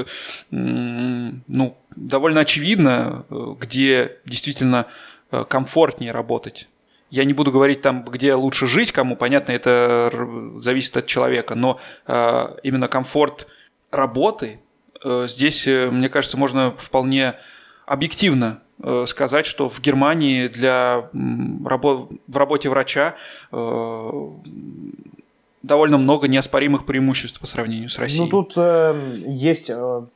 ну, 0.50 1.76
довольно 1.96 2.40
очевидно, 2.40 3.24
э, 3.30 3.54
где 3.60 4.18
действительно 4.24 4.86
э, 5.30 5.44
комфортнее 5.48 6.12
работать. 6.12 6.68
Я 7.10 7.24
не 7.24 7.32
буду 7.32 7.52
говорить 7.52 7.80
там, 7.80 8.04
где 8.04 8.34
лучше 8.34 8.66
жить, 8.66 8.90
кому, 8.90 9.16
понятно, 9.16 9.52
это 9.52 10.10
зависит 10.58 10.96
от 10.96 11.06
человека, 11.06 11.54
но 11.54 11.78
э, 12.06 12.56
именно 12.64 12.88
комфорт 12.88 13.46
работы 13.92 14.60
здесь, 15.26 15.66
э, 15.66 15.90
мне 15.90 16.08
кажется, 16.08 16.36
можно 16.36 16.72
вполне 16.72 17.34
объективно 17.86 18.60
э, 18.82 19.04
сказать, 19.06 19.46
что 19.46 19.68
в 19.68 19.80
Германии 19.80 20.48
для 20.48 21.08
в 21.12 22.36
работе 22.36 22.68
врача 22.68 23.16
довольно 25.64 25.98
много 25.98 26.28
неоспоримых 26.28 26.84
преимуществ 26.84 27.40
по 27.40 27.46
сравнению 27.46 27.88
с 27.88 27.98
Россией. 27.98 28.24
Ну, 28.24 28.30
тут 28.30 28.52
э, 28.56 29.22
есть 29.26 29.70
э, 29.70 30.06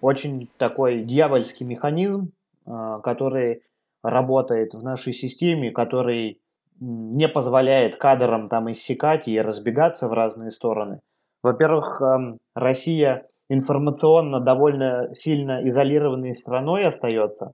очень 0.00 0.48
такой 0.58 1.02
дьявольский 1.02 1.64
механизм, 1.64 2.32
э, 2.66 3.00
который 3.02 3.62
работает 4.02 4.74
в 4.74 4.82
нашей 4.82 5.12
системе, 5.12 5.70
который 5.70 6.40
не 6.80 7.28
позволяет 7.28 7.96
кадрам 7.96 8.48
там 8.48 8.70
иссякать 8.72 9.28
и 9.28 9.40
разбегаться 9.40 10.08
в 10.08 10.12
разные 10.12 10.50
стороны. 10.50 11.00
Во-первых, 11.42 12.02
э, 12.02 12.36
Россия 12.54 13.26
информационно 13.48 14.40
довольно 14.40 15.14
сильно 15.14 15.66
изолированной 15.66 16.34
страной 16.34 16.84
остается, 16.84 17.52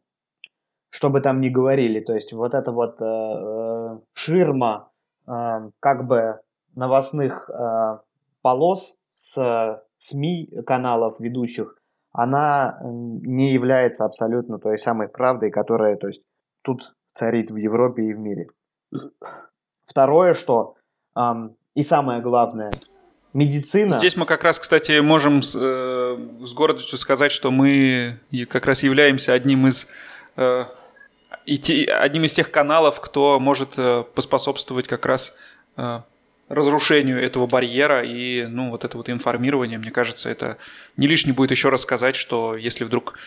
что 0.91 1.11
бы 1.11 1.21
там 1.21 1.41
ни 1.41 1.49
говорили. 1.49 2.01
То 2.01 2.15
есть 2.15 2.33
вот 2.33 2.55
эта 2.55 2.73
вот 2.73 3.01
э, 3.01 3.05
э, 3.05 3.99
ширма 4.13 4.91
э, 5.27 5.71
как 5.81 6.07
бы 6.07 6.41
новостных 6.75 7.49
э, 7.49 7.99
полос 8.43 8.99
с 9.15 9.83
СМИ 9.99 10.51
каналов 10.67 11.19
ведущих, 11.21 11.77
она 12.13 12.79
не 12.83 13.51
является 13.51 14.05
абсолютно 14.05 14.59
той 14.59 14.79
самой 14.79 15.09
правдой, 15.09 15.51
которая 15.51 15.97
то 15.97 16.09
есть, 16.09 16.23
тут 16.63 16.95
царит 17.13 17.51
в 17.51 17.57
Европе 17.57 18.03
и 18.05 18.15
в 18.15 18.19
мире. 18.19 18.49
Второе, 19.87 20.35
что 20.35 20.77
эм, 21.17 21.57
и 21.75 21.83
самое 21.83 22.21
главное, 22.21 22.73
медицина. 23.35 23.99
Здесь 23.99 24.17
мы 24.17 24.25
как 24.25 24.45
раз, 24.45 24.59
кстати, 24.59 25.01
можем 25.01 25.43
с, 25.43 25.55
э, 25.61 26.19
с 26.45 26.55
гордостью 26.55 26.97
сказать, 26.99 27.33
что 27.33 27.51
мы 27.51 28.19
как 28.49 28.65
раз 28.65 28.83
являемся 28.83 29.35
одним 29.35 29.67
из 29.67 29.89
э, 30.37 30.65
одним 31.47 32.25
из 32.25 32.33
тех 32.33 32.51
каналов, 32.51 33.01
кто 33.01 33.39
может 33.39 33.73
э, 33.77 34.05
поспособствовать 34.15 34.87
как 34.89 35.05
раз 35.05 35.37
э, 35.77 36.01
разрушению 36.49 37.23
этого 37.23 37.47
барьера 37.47 38.03
и, 38.03 38.47
ну, 38.47 38.71
вот 38.71 38.85
это 38.85 38.97
вот 38.97 39.11
информирование, 39.11 39.79
мне 39.79 39.91
кажется, 39.91 40.31
это 40.31 40.57
не 40.97 41.07
лишне 41.07 41.33
будет 41.33 41.51
еще 41.51 41.69
раз 41.69 41.83
сказать, 41.83 42.17
что 42.17 42.57
если 42.57 42.85
вдруг 42.85 43.19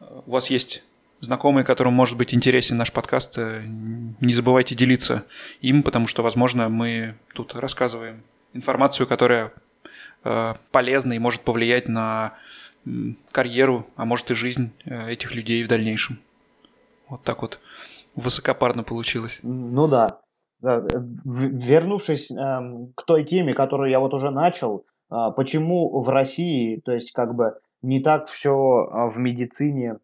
э, 0.00 0.04
у 0.26 0.32
вас 0.32 0.50
есть 0.50 0.82
знакомые, 1.20 1.64
которым 1.64 1.94
может 1.94 2.18
быть 2.18 2.34
интересен 2.34 2.76
наш 2.76 2.92
подкаст, 2.92 3.38
не 3.38 4.32
забывайте 4.32 4.74
делиться 4.74 5.24
им, 5.60 5.84
потому 5.84 6.08
что, 6.08 6.20
возможно, 6.22 6.68
мы 6.68 7.14
тут 7.32 7.54
рассказываем 7.54 8.24
информацию, 8.52 9.06
которая 9.06 9.52
э, 10.24 10.54
полезна 10.70 11.12
и 11.12 11.18
может 11.18 11.42
повлиять 11.42 11.88
на 11.88 12.34
карьеру, 13.30 13.86
а 13.96 14.04
может 14.04 14.30
и 14.30 14.34
жизнь 14.34 14.72
э, 14.84 15.10
этих 15.10 15.34
людей 15.34 15.62
в 15.64 15.68
дальнейшем. 15.68 16.18
Вот 17.08 17.22
так 17.22 17.42
вот 17.42 17.60
высокопарно 18.14 18.82
получилось. 18.82 19.40
Ну 19.42 19.88
да. 19.88 20.20
Вернувшись 20.60 22.30
э, 22.30 22.34
к 22.94 23.02
той 23.04 23.24
теме, 23.24 23.54
которую 23.54 23.90
я 23.90 24.00
вот 24.00 24.14
уже 24.14 24.30
начал, 24.30 24.84
э, 25.10 25.16
почему 25.36 26.00
в 26.00 26.08
России, 26.08 26.80
то 26.84 26.92
есть 26.92 27.12
как 27.12 27.34
бы 27.34 27.58
не 27.82 28.00
так 28.00 28.28
все 28.28 28.52
в 28.52 29.14
медицине 29.16 29.98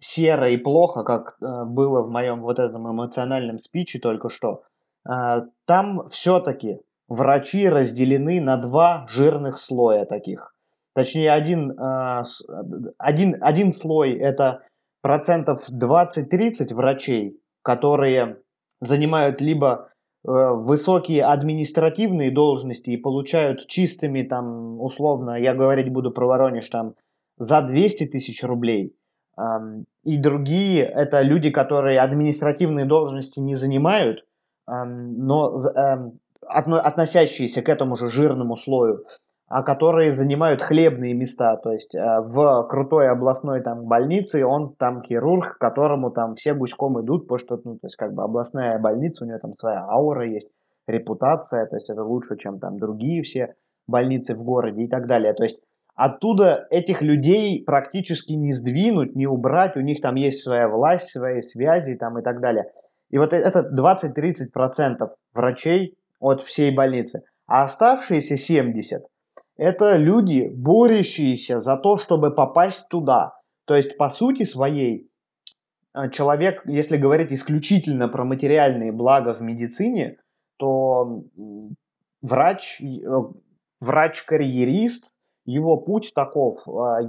серо 0.00 0.48
и 0.48 0.56
плохо, 0.56 1.04
как 1.04 1.36
э, 1.40 1.64
было 1.64 2.02
в 2.02 2.10
моем 2.10 2.40
вот 2.40 2.58
этом 2.58 2.90
эмоциональном 2.90 3.58
спиче 3.58 3.98
только 3.98 4.30
что, 4.30 4.62
э, 5.08 5.42
там 5.66 6.08
все-таки 6.08 6.80
врачи 7.10 7.68
разделены 7.68 8.40
на 8.40 8.56
два 8.56 9.04
жирных 9.08 9.58
слоя 9.58 10.06
таких. 10.06 10.54
Точнее, 10.94 11.32
один, 11.32 11.72
э, 11.72 12.22
один, 12.98 13.36
один 13.40 13.70
слой 13.70 14.14
это 14.14 14.62
процентов 15.02 15.68
20-30 15.68 16.72
врачей, 16.72 17.38
которые 17.62 18.38
занимают 18.80 19.40
либо 19.40 19.88
э, 20.24 20.30
высокие 20.30 21.24
административные 21.24 22.30
должности 22.30 22.90
и 22.90 22.96
получают 22.96 23.66
чистыми, 23.66 24.22
там, 24.22 24.80
условно, 24.80 25.32
я 25.38 25.54
говорить 25.54 25.92
буду 25.92 26.12
про 26.12 26.26
Воронеж, 26.26 26.68
там, 26.68 26.94
за 27.38 27.60
200 27.62 28.06
тысяч 28.06 28.42
рублей. 28.42 28.94
И 30.04 30.18
другие– 30.18 30.82
это 30.84 31.22
люди, 31.22 31.50
которые 31.50 32.00
административные 32.00 32.84
должности 32.84 33.40
не 33.40 33.54
занимают, 33.54 34.26
но 34.66 35.56
эм, 36.48 36.74
относящиеся 36.74 37.62
к 37.62 37.68
этому 37.68 37.96
же 37.96 38.10
жирному 38.10 38.56
слою, 38.56 39.04
а 39.48 39.62
которые 39.62 40.12
занимают 40.12 40.62
хлебные 40.62 41.12
места, 41.12 41.56
то 41.56 41.72
есть 41.72 41.94
э, 41.94 42.20
в 42.20 42.66
крутой 42.68 43.08
областной 43.08 43.62
там 43.62 43.86
больнице 43.86 44.44
он 44.44 44.74
там 44.76 45.02
хирург, 45.02 45.56
к 45.56 45.58
которому 45.58 46.10
там 46.10 46.36
все 46.36 46.54
гуськом 46.54 47.00
идут, 47.00 47.24
потому 47.24 47.38
что, 47.38 47.60
ну, 47.64 47.74
то 47.74 47.86
есть 47.86 47.96
как 47.96 48.14
бы 48.14 48.22
областная 48.22 48.78
больница, 48.78 49.24
у 49.24 49.26
нее 49.26 49.38
там 49.38 49.52
своя 49.52 49.84
аура 49.84 50.28
есть, 50.28 50.50
репутация, 50.86 51.66
то 51.66 51.76
есть 51.76 51.90
это 51.90 52.02
лучше, 52.04 52.36
чем 52.36 52.58
там 52.58 52.78
другие 52.78 53.22
все 53.22 53.54
больницы 53.86 54.34
в 54.34 54.42
городе 54.42 54.82
и 54.82 54.88
так 54.88 55.06
далее. 55.06 55.32
То 55.34 55.42
есть 55.42 55.60
оттуда 55.94 56.66
этих 56.70 57.02
людей 57.02 57.62
практически 57.64 58.32
не 58.32 58.52
сдвинуть, 58.52 59.16
не 59.16 59.26
убрать, 59.26 59.76
у 59.76 59.80
них 59.80 60.00
там 60.00 60.14
есть 60.14 60.42
своя 60.42 60.68
власть, 60.68 61.10
свои 61.10 61.40
связи 61.40 61.96
там 61.96 62.18
и 62.18 62.22
так 62.22 62.40
далее. 62.40 62.70
И 63.10 63.18
вот 63.18 63.32
это 63.32 63.68
20-30% 63.76 65.10
врачей 65.34 65.96
от 66.20 66.42
всей 66.44 66.70
больницы. 66.70 67.24
А 67.46 67.64
оставшиеся 67.64 68.36
70– 68.36 69.02
это 69.56 69.96
люди, 69.96 70.48
борющиеся 70.54 71.58
за 71.58 71.76
то, 71.76 71.98
чтобы 71.98 72.32
попасть 72.32 72.88
туда. 72.88 73.32
То 73.64 73.74
есть, 73.74 73.96
по 73.96 74.08
сути 74.08 74.44
своей, 74.44 75.10
э, 75.94 76.10
человек, 76.10 76.62
если 76.66 76.96
говорить 76.96 77.32
исключительно 77.32 78.08
про 78.08 78.24
материальные 78.24 78.92
блага 78.92 79.34
в 79.34 79.40
медицине, 79.40 80.18
то 80.58 81.24
врач, 82.22 82.80
э, 82.80 82.84
врач-карьерист, 83.80 85.12
его 85.46 85.76
путь 85.78 86.12
таков, 86.14 86.60
а, 86.68 87.02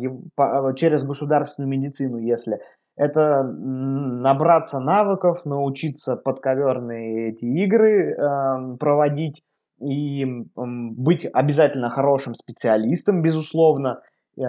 через 0.74 1.04
государственную 1.04 1.70
медицину, 1.70 2.18
если 2.18 2.60
это 2.96 3.44
набраться 3.44 4.80
навыков, 4.80 5.46
научиться 5.46 6.16
подковерные 6.16 7.30
эти 7.30 7.46
игры 7.46 8.14
э, 8.14 8.78
проводить 8.78 9.44
и 9.80 10.24
э, 10.24 10.42
быть 10.56 11.26
обязательно 11.26 11.90
хорошим 11.90 12.34
специалистом, 12.34 13.22
безусловно. 13.22 14.02
Э, 14.38 14.44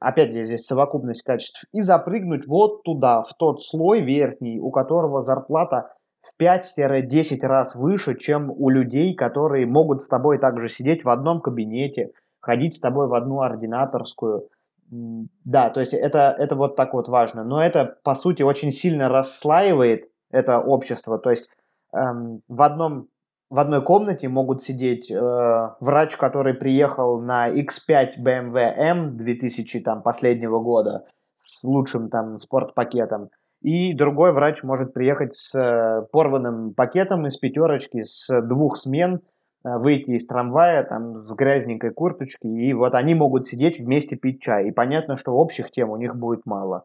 опять 0.00 0.32
же, 0.32 0.42
здесь 0.42 0.64
совокупность 0.64 1.22
качеств. 1.22 1.64
И 1.72 1.80
запрыгнуть 1.80 2.46
вот 2.46 2.82
туда, 2.82 3.22
в 3.22 3.34
тот 3.34 3.62
слой 3.62 4.00
верхний, 4.00 4.58
у 4.58 4.70
которого 4.70 5.20
зарплата 5.20 5.92
в 6.22 6.40
5-10 6.40 7.40
раз 7.42 7.74
выше, 7.74 8.16
чем 8.16 8.50
у 8.50 8.70
людей, 8.70 9.14
которые 9.14 9.66
могут 9.66 10.00
с 10.00 10.08
тобой 10.08 10.38
также 10.38 10.68
сидеть 10.68 11.04
в 11.04 11.08
одном 11.08 11.40
кабинете, 11.40 12.12
ходить 12.40 12.74
с 12.74 12.80
тобой 12.80 13.06
в 13.08 13.14
одну 13.14 13.42
ординаторскую– 13.42 14.48
да, 14.92 15.70
то 15.70 15.80
есть 15.80 15.94
это, 15.94 16.34
это 16.38 16.54
вот 16.54 16.76
так 16.76 16.92
вот 16.92 17.08
важно. 17.08 17.44
Но 17.44 17.62
это, 17.62 17.96
по 18.04 18.14
сути, 18.14 18.42
очень 18.42 18.70
сильно 18.70 19.08
расслаивает 19.08 20.10
это 20.30 20.60
общество. 20.60 21.18
То 21.18 21.30
есть 21.30 21.48
эм, 21.94 22.42
в, 22.46 22.60
одном, 22.60 23.08
в 23.48 23.58
одной 23.58 23.82
комнате 23.82 24.28
могут 24.28 24.60
сидеть 24.60 25.10
э, 25.10 25.18
врач, 25.80 26.16
который 26.16 26.52
приехал 26.52 27.22
на 27.22 27.48
X5 27.48 28.18
BMW 28.22 28.74
M 28.76 29.16
2000 29.16 29.80
там, 29.80 30.02
последнего 30.02 30.60
года 30.60 31.06
с 31.36 31.64
лучшим 31.64 32.10
там 32.10 32.36
спортпакетом, 32.36 33.30
и 33.62 33.94
другой 33.94 34.32
врач 34.32 34.62
может 34.62 34.92
приехать 34.92 35.34
с 35.34 35.54
э, 35.54 36.06
порванным 36.12 36.74
пакетом 36.74 37.26
из 37.26 37.38
пятерочки 37.38 38.04
с 38.04 38.28
двух 38.42 38.76
смен– 38.76 39.22
выйти 39.64 40.10
из 40.10 40.26
трамвая 40.26 40.84
там 40.84 41.20
в 41.20 41.34
грязненькой 41.34 41.92
курточке, 41.92 42.48
и 42.48 42.72
вот 42.72 42.94
они 42.94 43.14
могут 43.14 43.46
сидеть 43.46 43.78
вместе 43.78 44.16
пить 44.16 44.40
чай. 44.40 44.68
И 44.68 44.72
понятно, 44.72 45.16
что 45.16 45.32
общих 45.32 45.70
тем 45.70 45.90
у 45.90 45.96
них 45.96 46.16
будет 46.16 46.46
мало. 46.46 46.84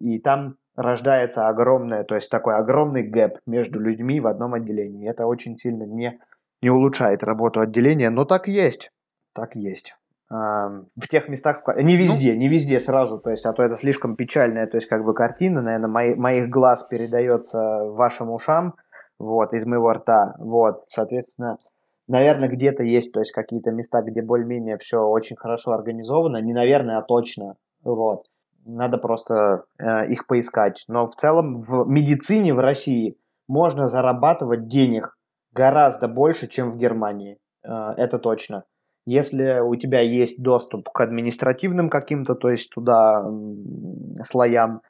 И 0.00 0.18
там 0.20 0.56
рождается 0.76 1.48
огромное, 1.48 2.04
то 2.04 2.14
есть 2.14 2.30
такой 2.30 2.54
огромный 2.56 3.02
гэп 3.02 3.38
между 3.46 3.80
людьми 3.80 4.20
в 4.20 4.26
одном 4.26 4.54
отделении. 4.54 5.10
Это 5.10 5.26
очень 5.26 5.58
сильно 5.58 5.82
не, 5.82 6.18
не 6.62 6.70
улучшает 6.70 7.22
работу 7.22 7.60
отделения, 7.60 8.10
но 8.10 8.24
так 8.24 8.48
есть. 8.48 8.90
Так 9.34 9.56
есть. 9.56 9.94
В 10.30 11.08
тех 11.10 11.28
местах, 11.28 11.62
не 11.76 11.94
ну 11.94 11.98
везде, 11.98 12.32
ну, 12.32 12.38
не 12.38 12.48
везде 12.48 12.78
сразу, 12.80 13.18
то 13.18 13.30
есть, 13.30 13.46
а 13.46 13.52
то 13.54 13.62
это 13.62 13.74
слишком 13.74 14.14
печальная, 14.14 14.66
то 14.66 14.76
есть, 14.76 14.86
как 14.86 15.02
бы 15.02 15.14
картина, 15.14 15.62
наверное, 15.62 15.88
мои, 15.88 16.14
моих 16.14 16.50
глаз 16.50 16.84
передается 16.84 17.84
вашим 17.84 18.30
ушам, 18.30 18.74
вот, 19.18 19.52
из 19.52 19.66
моего 19.66 19.92
рта, 19.92 20.34
вот, 20.38 20.80
соответственно, 20.84 21.56
наверное, 22.06 22.48
где-то 22.48 22.82
есть, 22.82 23.12
то 23.12 23.20
есть 23.20 23.32
какие-то 23.32 23.70
места, 23.70 24.02
где 24.02 24.22
более-менее 24.22 24.78
все 24.78 24.98
очень 24.98 25.36
хорошо 25.36 25.72
организовано, 25.72 26.38
не 26.38 26.52
наверное, 26.52 26.98
а 26.98 27.02
точно, 27.02 27.56
вот, 27.82 28.26
надо 28.64 28.98
просто 28.98 29.64
э, 29.78 30.08
их 30.08 30.26
поискать, 30.26 30.84
но 30.88 31.06
в 31.06 31.14
целом 31.14 31.58
в 31.58 31.86
медицине 31.86 32.54
в 32.54 32.60
России 32.60 33.16
можно 33.46 33.88
зарабатывать 33.88 34.68
денег 34.68 35.16
гораздо 35.52 36.08
больше, 36.08 36.48
чем 36.48 36.72
в 36.72 36.78
Германии, 36.78 37.38
э, 37.64 37.68
это 37.96 38.18
точно. 38.18 38.64
Если 39.06 39.60
у 39.60 39.74
тебя 39.76 40.00
есть 40.00 40.42
доступ 40.42 40.90
к 40.90 41.00
административным 41.00 41.88
каким-то, 41.88 42.34
то 42.34 42.50
есть 42.50 42.68
туда 42.68 43.24
слоям, 44.22 44.82
а, 44.82 44.87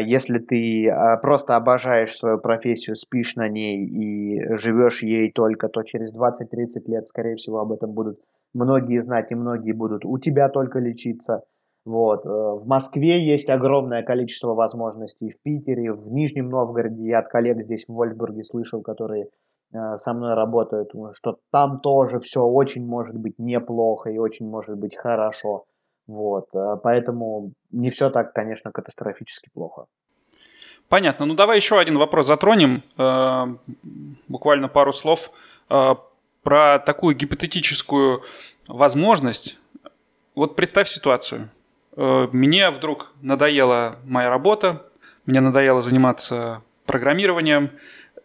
если 0.00 0.38
ты 0.38 0.88
а, 0.88 1.16
просто 1.16 1.56
обожаешь 1.56 2.16
свою 2.16 2.38
профессию, 2.38 2.96
спишь 2.96 3.34
на 3.34 3.48
ней 3.48 3.86
и 3.86 4.54
живешь 4.56 5.02
ей 5.02 5.32
только, 5.32 5.68
то 5.68 5.82
через 5.82 6.14
20-30 6.14 6.86
лет, 6.86 7.08
скорее 7.08 7.36
всего, 7.36 7.58
об 7.60 7.72
этом 7.72 7.92
будут 7.92 8.20
многие 8.52 9.00
знать 9.00 9.30
и 9.30 9.34
многие 9.34 9.72
будут 9.72 10.04
у 10.04 10.18
тебя 10.18 10.48
только 10.48 10.78
лечиться. 10.78 11.42
Вот. 11.84 12.24
Э, 12.24 12.28
в 12.28 12.66
Москве 12.66 13.20
есть 13.20 13.50
огромное 13.50 14.02
количество 14.02 14.54
возможностей, 14.54 15.30
в 15.30 15.42
Питере, 15.42 15.92
в 15.92 16.10
Нижнем 16.10 16.48
Новгороде, 16.48 17.04
я 17.04 17.18
от 17.18 17.28
коллег 17.28 17.62
здесь 17.62 17.84
в 17.86 17.92
Вольсбурге 17.92 18.42
слышал, 18.42 18.80
которые 18.80 19.28
э, 19.72 19.96
со 19.96 20.14
мной 20.14 20.34
работают, 20.34 20.92
что 21.12 21.38
там 21.52 21.80
тоже 21.80 22.20
все 22.20 22.42
очень 22.42 22.86
может 22.86 23.16
быть 23.16 23.38
неплохо 23.38 24.10
и 24.10 24.18
очень 24.18 24.48
может 24.48 24.78
быть 24.78 24.96
хорошо. 24.96 25.64
Вот, 26.06 26.48
э, 26.54 26.76
поэтому 26.82 27.52
не 27.70 27.90
все 27.90 28.10
так, 28.10 28.32
конечно, 28.32 28.72
катастрофически 28.72 29.50
плохо. 29.52 29.86
Понятно. 30.88 31.26
Ну 31.26 31.34
давай 31.34 31.56
еще 31.56 31.78
один 31.78 31.98
вопрос 31.98 32.26
затронем. 32.26 32.82
Э, 32.98 33.46
буквально 34.28 34.68
пару 34.68 34.92
слов 34.92 35.30
про 35.66 36.78
такую 36.78 37.16
гипотетическую 37.16 38.22
возможность. 38.68 39.58
Вот 40.34 40.56
представь 40.56 40.88
ситуацию. 40.88 41.48
Мне 41.96 42.68
вдруг 42.68 43.12
надоела 43.22 43.96
моя 44.04 44.28
работа, 44.28 44.86
мне 45.24 45.40
надоело 45.40 45.80
заниматься 45.80 46.62
программированием, 46.84 47.70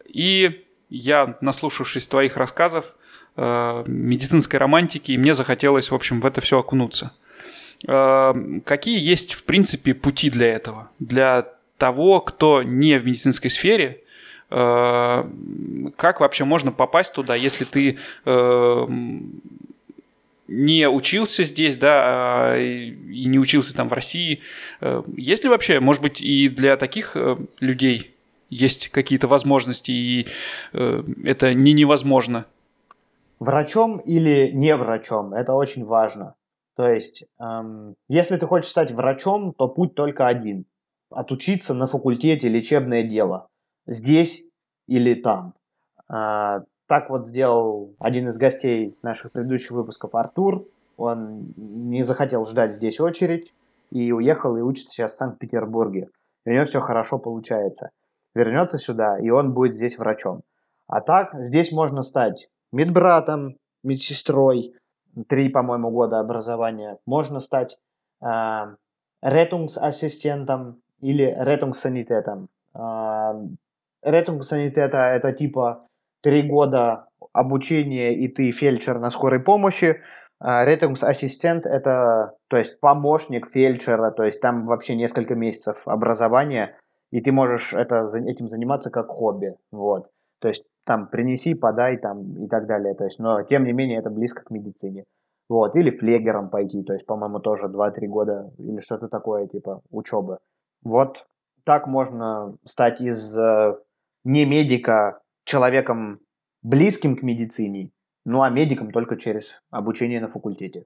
и 0.06 0.66
я, 0.90 1.36
наслушавшись 1.40 2.08
твоих 2.08 2.36
рассказов, 2.36 2.94
э, 3.36 3.84
медицинской 3.86 4.58
романтики, 4.58 5.12
и 5.12 5.18
мне 5.18 5.34
захотелось, 5.34 5.90
в 5.90 5.94
общем, 5.94 6.20
в 6.20 6.26
это 6.26 6.40
все 6.40 6.58
окунуться. 6.58 7.12
Э, 7.86 8.34
какие 8.64 9.00
есть, 9.00 9.34
в 9.34 9.44
принципе, 9.44 9.94
пути 9.94 10.30
для 10.30 10.48
этого? 10.54 10.90
Для 10.98 11.48
того, 11.78 12.20
кто 12.20 12.62
не 12.62 12.98
в 12.98 13.06
медицинской 13.06 13.50
сфере, 13.50 14.02
э, 14.50 15.24
как 15.96 16.20
вообще 16.20 16.44
можно 16.44 16.72
попасть 16.72 17.14
туда, 17.14 17.34
если 17.34 17.64
ты 17.64 17.98
не 20.52 20.88
учился 20.88 21.44
здесь, 21.44 21.76
да, 21.76 22.58
и 22.58 22.90
не 23.24 23.38
учился 23.38 23.72
там 23.72 23.88
в 23.88 23.92
России. 23.92 24.40
Есть 25.16 25.44
ли 25.44 25.48
вообще, 25.48 25.78
может 25.78 26.02
быть, 26.02 26.20
и 26.20 26.48
для 26.48 26.76
таких 26.76 27.16
людей 27.60 28.16
есть 28.50 28.88
какие-то 28.88 29.28
возможности, 29.28 29.92
и 29.92 30.26
э, 30.72 31.02
это 31.24 31.54
не 31.54 31.72
невозможно. 31.72 32.44
Врачом 33.38 33.98
или 33.98 34.50
не 34.52 34.76
врачом, 34.76 35.32
это 35.32 35.54
очень 35.54 35.84
важно. 35.84 36.34
То 36.76 36.88
есть, 36.88 37.24
эм, 37.38 37.94
если 38.08 38.36
ты 38.36 38.46
хочешь 38.46 38.70
стать 38.70 38.92
врачом, 38.92 39.52
то 39.52 39.68
путь 39.68 39.94
только 39.94 40.26
один. 40.26 40.64
Отучиться 41.10 41.74
на 41.74 41.86
факультете 41.86 42.48
лечебное 42.48 43.02
дело. 43.02 43.48
Здесь 43.86 44.44
или 44.86 45.14
там. 45.14 45.54
Э, 46.08 46.60
так 46.86 47.10
вот 47.10 47.26
сделал 47.26 47.94
один 47.98 48.28
из 48.28 48.38
гостей 48.38 48.96
наших 49.02 49.32
предыдущих 49.32 49.72
выпусков 49.72 50.14
Артур. 50.14 50.66
Он 50.96 51.52
не 51.56 52.02
захотел 52.02 52.44
ждать 52.44 52.72
здесь 52.72 53.00
очередь 53.00 53.52
и 53.90 54.12
уехал 54.12 54.56
и 54.56 54.60
учится 54.60 54.92
сейчас 54.92 55.12
в 55.12 55.16
Санкт-Петербурге. 55.16 56.08
У 56.46 56.50
него 56.50 56.64
все 56.64 56.80
хорошо 56.80 57.18
получается 57.18 57.90
вернется 58.34 58.78
сюда, 58.78 59.18
и 59.18 59.30
он 59.30 59.52
будет 59.52 59.74
здесь 59.74 59.98
врачом. 59.98 60.42
А 60.86 61.00
так, 61.00 61.34
здесь 61.34 61.72
можно 61.72 62.02
стать 62.02 62.48
медбратом, 62.72 63.56
медсестрой, 63.82 64.74
три, 65.28 65.48
по-моему, 65.48 65.90
года 65.90 66.20
образования. 66.20 66.98
Можно 67.06 67.40
стать 67.40 67.78
э, 68.22 68.26
ретунгс-ассистентом 69.22 70.80
или 71.00 71.36
ретунгс-санитетом. 71.38 72.48
Э, 72.74 73.32
ретунгс-санитета– 74.02 74.98
это 75.14 75.32
типа 75.32 75.86
три 76.22 76.42
года 76.42 77.06
обучения, 77.32 78.14
и 78.14 78.28
ты 78.28 78.50
фельдшер 78.50 78.98
на 78.98 79.10
скорой 79.10 79.40
помощи. 79.40 80.00
А 80.38 80.64
ретунгс-ассистент– 80.64 81.66
это, 81.66 82.34
то 82.48 82.56
есть, 82.56 82.80
помощник 82.80 83.46
фельдшера, 83.46 84.10
то 84.10 84.24
есть, 84.24 84.40
там 84.40 84.66
вообще 84.66 84.94
несколько 84.94 85.34
месяцев 85.34 85.86
образования– 85.86 86.76
и 87.10 87.20
ты 87.20 87.32
можешь 87.32 87.72
это, 87.72 88.04
этим 88.26 88.48
заниматься 88.48 88.90
как 88.90 89.08
хобби, 89.08 89.56
вот. 89.72 90.08
То 90.40 90.48
есть 90.48 90.64
там 90.84 91.08
принеси, 91.08 91.54
подай 91.54 91.96
там 91.96 92.42
и 92.42 92.48
так 92.48 92.66
далее, 92.66 92.94
то 92.94 93.04
есть, 93.04 93.18
но 93.18 93.42
тем 93.42 93.64
не 93.64 93.72
менее 93.72 93.98
это 93.98 94.10
близко 94.10 94.42
к 94.42 94.50
медицине. 94.50 95.04
Вот, 95.48 95.74
или 95.74 95.90
флегером 95.90 96.48
пойти, 96.48 96.82
то 96.84 96.92
есть, 96.92 97.06
по-моему, 97.06 97.40
тоже 97.40 97.64
2-3 97.64 98.06
года 98.06 98.52
или 98.58 98.78
что-то 98.78 99.08
такое, 99.08 99.48
типа, 99.48 99.82
учебы. 99.90 100.38
Вот 100.82 101.26
так 101.64 101.88
можно 101.88 102.56
стать 102.64 103.00
из 103.00 103.36
э, 103.36 103.76
не 104.24 104.44
медика 104.44 105.20
человеком 105.44 106.20
близким 106.62 107.16
к 107.16 107.22
медицине, 107.22 107.90
ну 108.24 108.42
а 108.42 108.50
медиком 108.50 108.92
только 108.92 109.16
через 109.16 109.60
обучение 109.70 110.20
на 110.20 110.28
факультете. 110.28 110.84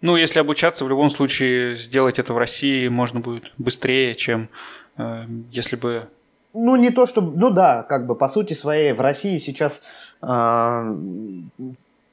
Ну, 0.00 0.16
если 0.16 0.40
обучаться, 0.40 0.84
в 0.84 0.88
любом 0.88 1.10
случае 1.10 1.76
сделать 1.76 2.18
это 2.18 2.32
в 2.32 2.38
России 2.38 2.88
можно 2.88 3.20
будет 3.20 3.52
быстрее, 3.58 4.14
чем 4.14 4.48
Э, 4.96 5.24
если 5.50 5.76
бы... 5.76 6.08
Ну, 6.54 6.76
не 6.76 6.90
то, 6.90 7.06
чтобы... 7.06 7.36
Ну 7.36 7.50
да, 7.50 7.82
как 7.82 8.06
бы 8.06 8.14
по 8.14 8.28
сути 8.28 8.52
своей 8.52 8.92
в 8.92 9.00
России 9.00 9.38
сейчас 9.38 9.82
э, 10.22 10.94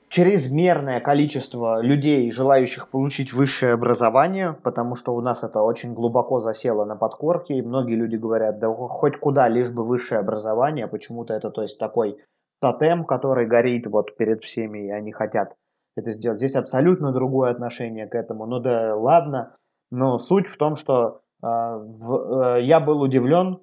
чрезмерное 0.09 0.99
количество 0.99 1.81
людей, 1.81 2.31
желающих 2.31 2.89
получить 2.89 3.33
высшее 3.33 3.73
образование, 3.73 4.53
потому 4.63 4.95
что 4.95 5.13
у 5.13 5.21
нас 5.21 5.43
это 5.43 5.61
очень 5.61 5.93
глубоко 5.93 6.39
засело 6.39 6.85
на 6.85 6.95
подкорке, 6.95 7.55
и 7.55 7.61
многие 7.61 7.95
люди 7.95 8.15
говорят, 8.15 8.59
да 8.59 8.69
хоть 8.73 9.17
куда, 9.17 9.47
лишь 9.47 9.71
бы 9.71 9.85
высшее 9.85 10.19
образование, 10.19 10.87
почему-то 10.87 11.33
это, 11.33 11.51
то 11.51 11.61
есть, 11.61 11.77
такой 11.77 12.17
тотем, 12.59 13.05
который 13.05 13.45
горит 13.45 13.87
вот 13.87 14.17
перед 14.17 14.43
всеми, 14.43 14.87
и 14.87 14.89
они 14.89 15.11
хотят 15.11 15.55
это 15.95 16.11
сделать. 16.11 16.37
Здесь 16.37 16.55
абсолютно 16.55 17.11
другое 17.11 17.51
отношение 17.51 18.07
к 18.07 18.15
этому. 18.15 18.45
Ну 18.45 18.59
да 18.59 18.95
ладно, 18.95 19.55
но 19.91 20.17
суть 20.17 20.47
в 20.47 20.57
том, 20.57 20.75
что 20.75 21.21
а, 21.41 21.77
э, 21.77 22.63
я 22.63 22.79
был 22.79 23.01
удивлен 23.01 23.55
э, 23.55 23.57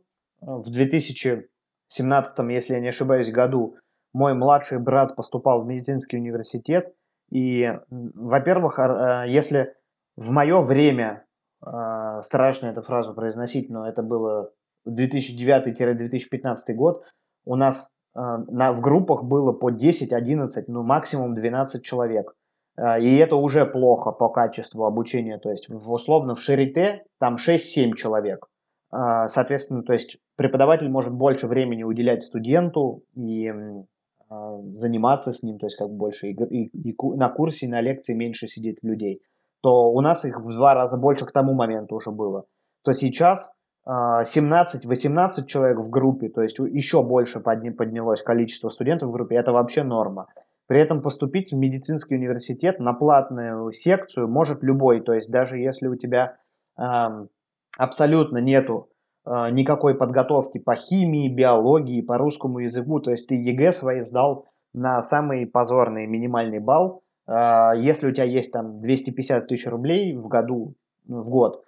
в 0.46 0.70
2017, 0.70 2.38
если 2.50 2.74
я 2.74 2.80
не 2.80 2.88
ошибаюсь, 2.88 3.30
году. 3.30 3.76
Мой 4.14 4.34
младший 4.34 4.78
брат 4.78 5.16
поступал 5.16 5.62
в 5.62 5.66
медицинский 5.66 6.16
университет. 6.16 6.94
И, 7.30 7.68
во-первых, 7.90 8.78
э, 8.78 9.24
если 9.28 9.74
в 10.16 10.30
мое 10.30 10.62
время, 10.62 11.24
страшно 12.22 12.66
эту 12.68 12.82
фразу 12.82 13.14
произносить, 13.14 13.68
но 13.70 13.88
это 13.88 14.02
было 14.02 14.52
2009-2015 14.88 16.74
год, 16.74 17.02
у 17.44 17.56
нас 17.56 17.92
на, 18.14 18.72
в 18.72 18.80
группах 18.80 19.24
было 19.24 19.52
по 19.52 19.70
10-11, 19.70 20.48
ну 20.68 20.82
максимум 20.84 21.34
12 21.34 21.82
человек. 21.82 22.34
И 22.78 23.16
это 23.16 23.36
уже 23.36 23.66
плохо 23.66 24.12
по 24.12 24.28
качеству 24.28 24.84
обучения. 24.84 25.38
То 25.38 25.50
есть, 25.50 25.68
условно, 25.68 26.34
в 26.34 26.40
Шарите 26.40 27.02
там 27.18 27.36
6-7 27.36 27.94
человек. 27.94 28.46
Соответственно, 28.90 29.82
то 29.82 29.92
есть 29.92 30.18
преподаватель 30.36 30.88
может 30.88 31.12
больше 31.12 31.46
времени 31.46 31.82
уделять 31.82 32.22
студенту 32.22 33.02
и 33.14 33.52
а, 34.28 34.60
заниматься 34.72 35.32
с 35.32 35.42
ним, 35.42 35.58
то 35.58 35.66
есть 35.66 35.76
как 35.76 35.90
больше 35.90 36.28
и, 36.28 36.32
и, 36.32 36.90
и 36.90 36.96
на 37.16 37.28
курсе, 37.28 37.66
и 37.66 37.68
на 37.68 37.80
лекции 37.80 38.14
меньше 38.14 38.48
сидит 38.48 38.78
людей, 38.82 39.22
то 39.62 39.90
у 39.90 40.00
нас 40.00 40.24
их 40.24 40.40
в 40.40 40.48
два 40.54 40.74
раза 40.74 40.98
больше 40.98 41.26
к 41.26 41.32
тому 41.32 41.54
моменту 41.54 41.96
уже 41.96 42.10
было. 42.10 42.44
То 42.82 42.92
сейчас 42.92 43.52
17-18 43.88 45.46
человек 45.46 45.78
в 45.78 45.90
группе, 45.90 46.28
то 46.28 46.42
есть 46.42 46.58
еще 46.58 47.04
больше 47.04 47.40
поднялось 47.40 48.22
количество 48.22 48.68
студентов 48.68 49.08
в 49.08 49.12
группе, 49.12 49.36
это 49.36 49.52
вообще 49.52 49.84
норма. 49.84 50.26
При 50.66 50.80
этом 50.80 51.02
поступить 51.02 51.52
в 51.52 51.56
медицинский 51.56 52.16
университет 52.16 52.80
на 52.80 52.92
платную 52.92 53.72
секцию 53.72 54.28
может 54.28 54.64
любой. 54.64 55.00
То 55.00 55.12
есть 55.14 55.30
даже 55.30 55.58
если 55.58 55.86
у 55.86 55.94
тебя 55.94 56.38
э, 56.76 56.82
абсолютно 57.78 58.38
нету 58.38 58.88
никакой 59.26 59.96
подготовки 59.96 60.58
по 60.58 60.76
химии, 60.76 61.28
биологии, 61.28 62.00
по 62.00 62.16
русскому 62.16 62.60
языку, 62.60 63.00
то 63.00 63.10
есть 63.10 63.26
ты 63.28 63.34
ЕГЭ 63.34 63.72
свои 63.72 64.00
сдал 64.00 64.46
на 64.72 65.02
самый 65.02 65.46
позорный 65.46 66.06
минимальный 66.06 66.60
балл, 66.60 67.02
э, 67.26 67.72
если 67.78 68.08
у 68.08 68.12
тебя 68.12 68.24
есть 68.24 68.52
там 68.52 68.80
250 68.80 69.48
тысяч 69.48 69.66
рублей 69.66 70.14
в 70.16 70.28
году, 70.28 70.74
в 71.06 71.28
год, 71.28 71.62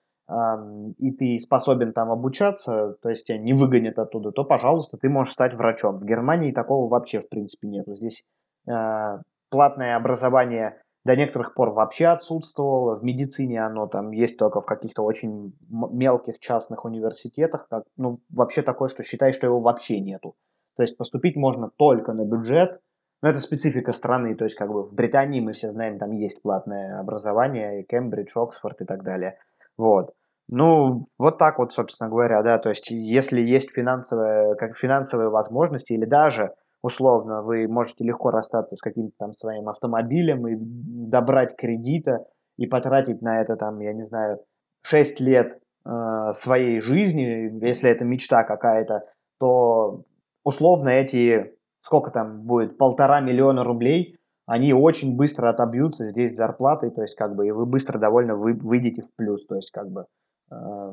и 0.98 1.10
ты 1.12 1.38
способен 1.38 1.94
там 1.94 2.10
обучаться, 2.10 2.96
то 3.00 3.08
есть 3.08 3.26
тебя 3.26 3.38
не 3.38 3.54
выгонят 3.54 3.98
оттуда, 3.98 4.30
то, 4.30 4.44
пожалуйста, 4.44 4.98
ты 4.98 5.08
можешь 5.08 5.32
стать 5.32 5.54
врачом. 5.54 6.00
В 6.00 6.04
Германии 6.04 6.52
такого 6.52 6.86
вообще, 6.86 7.20
в 7.20 7.30
принципе, 7.30 7.66
нету. 7.66 7.94
Здесь 7.94 8.24
Э, 8.68 9.20
платное 9.50 9.96
образование 9.96 10.82
до 11.08 11.16
некоторых 11.16 11.54
пор 11.54 11.70
вообще 11.70 12.08
отсутствовало. 12.08 12.98
В 12.98 13.02
медицине 13.02 13.64
оно 13.64 13.86
там 13.86 14.10
есть 14.10 14.36
только 14.36 14.60
в 14.60 14.66
каких-то 14.66 15.02
очень 15.02 15.54
мелких 15.70 16.38
частных 16.38 16.84
университетах. 16.84 17.66
Как, 17.70 17.84
ну, 17.96 18.20
вообще 18.28 18.60
такое, 18.60 18.90
что 18.90 19.02
считай, 19.02 19.32
что 19.32 19.46
его 19.46 19.58
вообще 19.58 20.00
нету. 20.00 20.36
То 20.76 20.82
есть 20.82 20.98
поступить 20.98 21.34
можно 21.34 21.70
только 21.78 22.12
на 22.12 22.26
бюджет. 22.26 22.80
Но 23.22 23.30
это 23.30 23.38
специфика 23.38 23.92
страны. 23.92 24.34
То 24.34 24.44
есть 24.44 24.54
как 24.54 24.70
бы 24.70 24.86
в 24.86 24.92
Британии 24.92 25.40
мы 25.40 25.54
все 25.54 25.70
знаем, 25.70 25.98
там 25.98 26.10
есть 26.12 26.42
платное 26.42 27.00
образование, 27.00 27.80
и 27.80 27.86
Кембридж, 27.86 28.32
Оксфорд 28.36 28.82
и 28.82 28.84
так 28.84 29.02
далее. 29.02 29.38
Вот. 29.78 30.12
Ну, 30.50 31.08
вот 31.16 31.38
так 31.38 31.58
вот, 31.58 31.72
собственно 31.72 32.10
говоря, 32.10 32.42
да, 32.42 32.58
то 32.58 32.68
есть 32.68 32.90
если 32.90 33.40
есть 33.40 33.70
финансовые, 33.70 34.56
как 34.56 34.76
финансовые 34.76 35.30
возможности 35.30 35.94
или 35.94 36.04
даже 36.04 36.52
условно, 36.82 37.42
вы 37.42 37.68
можете 37.68 38.04
легко 38.04 38.30
расстаться 38.30 38.76
с 38.76 38.80
каким-то 38.80 39.12
там 39.18 39.32
своим 39.32 39.68
автомобилем 39.68 40.46
и 40.46 40.56
добрать 40.56 41.56
кредита 41.56 42.26
и 42.56 42.66
потратить 42.66 43.22
на 43.22 43.40
это 43.40 43.56
там, 43.56 43.80
я 43.80 43.92
не 43.92 44.04
знаю, 44.04 44.38
6 44.82 45.20
лет 45.20 45.58
э, 45.84 46.30
своей 46.32 46.80
жизни, 46.80 47.64
если 47.64 47.90
это 47.90 48.04
мечта 48.04 48.44
какая-то, 48.44 49.04
то 49.38 50.04
условно 50.44 50.88
эти 50.88 51.58
сколько 51.80 52.10
там 52.10 52.42
будет, 52.42 52.76
полтора 52.76 53.20
миллиона 53.20 53.64
рублей, 53.64 54.16
они 54.46 54.72
очень 54.72 55.16
быстро 55.16 55.48
отобьются 55.48 56.04
здесь 56.04 56.34
зарплатой, 56.34 56.90
то 56.90 57.02
есть 57.02 57.14
как 57.14 57.34
бы 57.34 57.46
и 57.46 57.50
вы 57.50 57.66
быстро 57.66 57.98
довольно 57.98 58.34
вы, 58.34 58.54
выйдете 58.54 59.02
в 59.02 59.14
плюс, 59.14 59.46
то 59.46 59.56
есть 59.56 59.70
как 59.70 59.90
бы 59.90 60.06
э, 60.50 60.92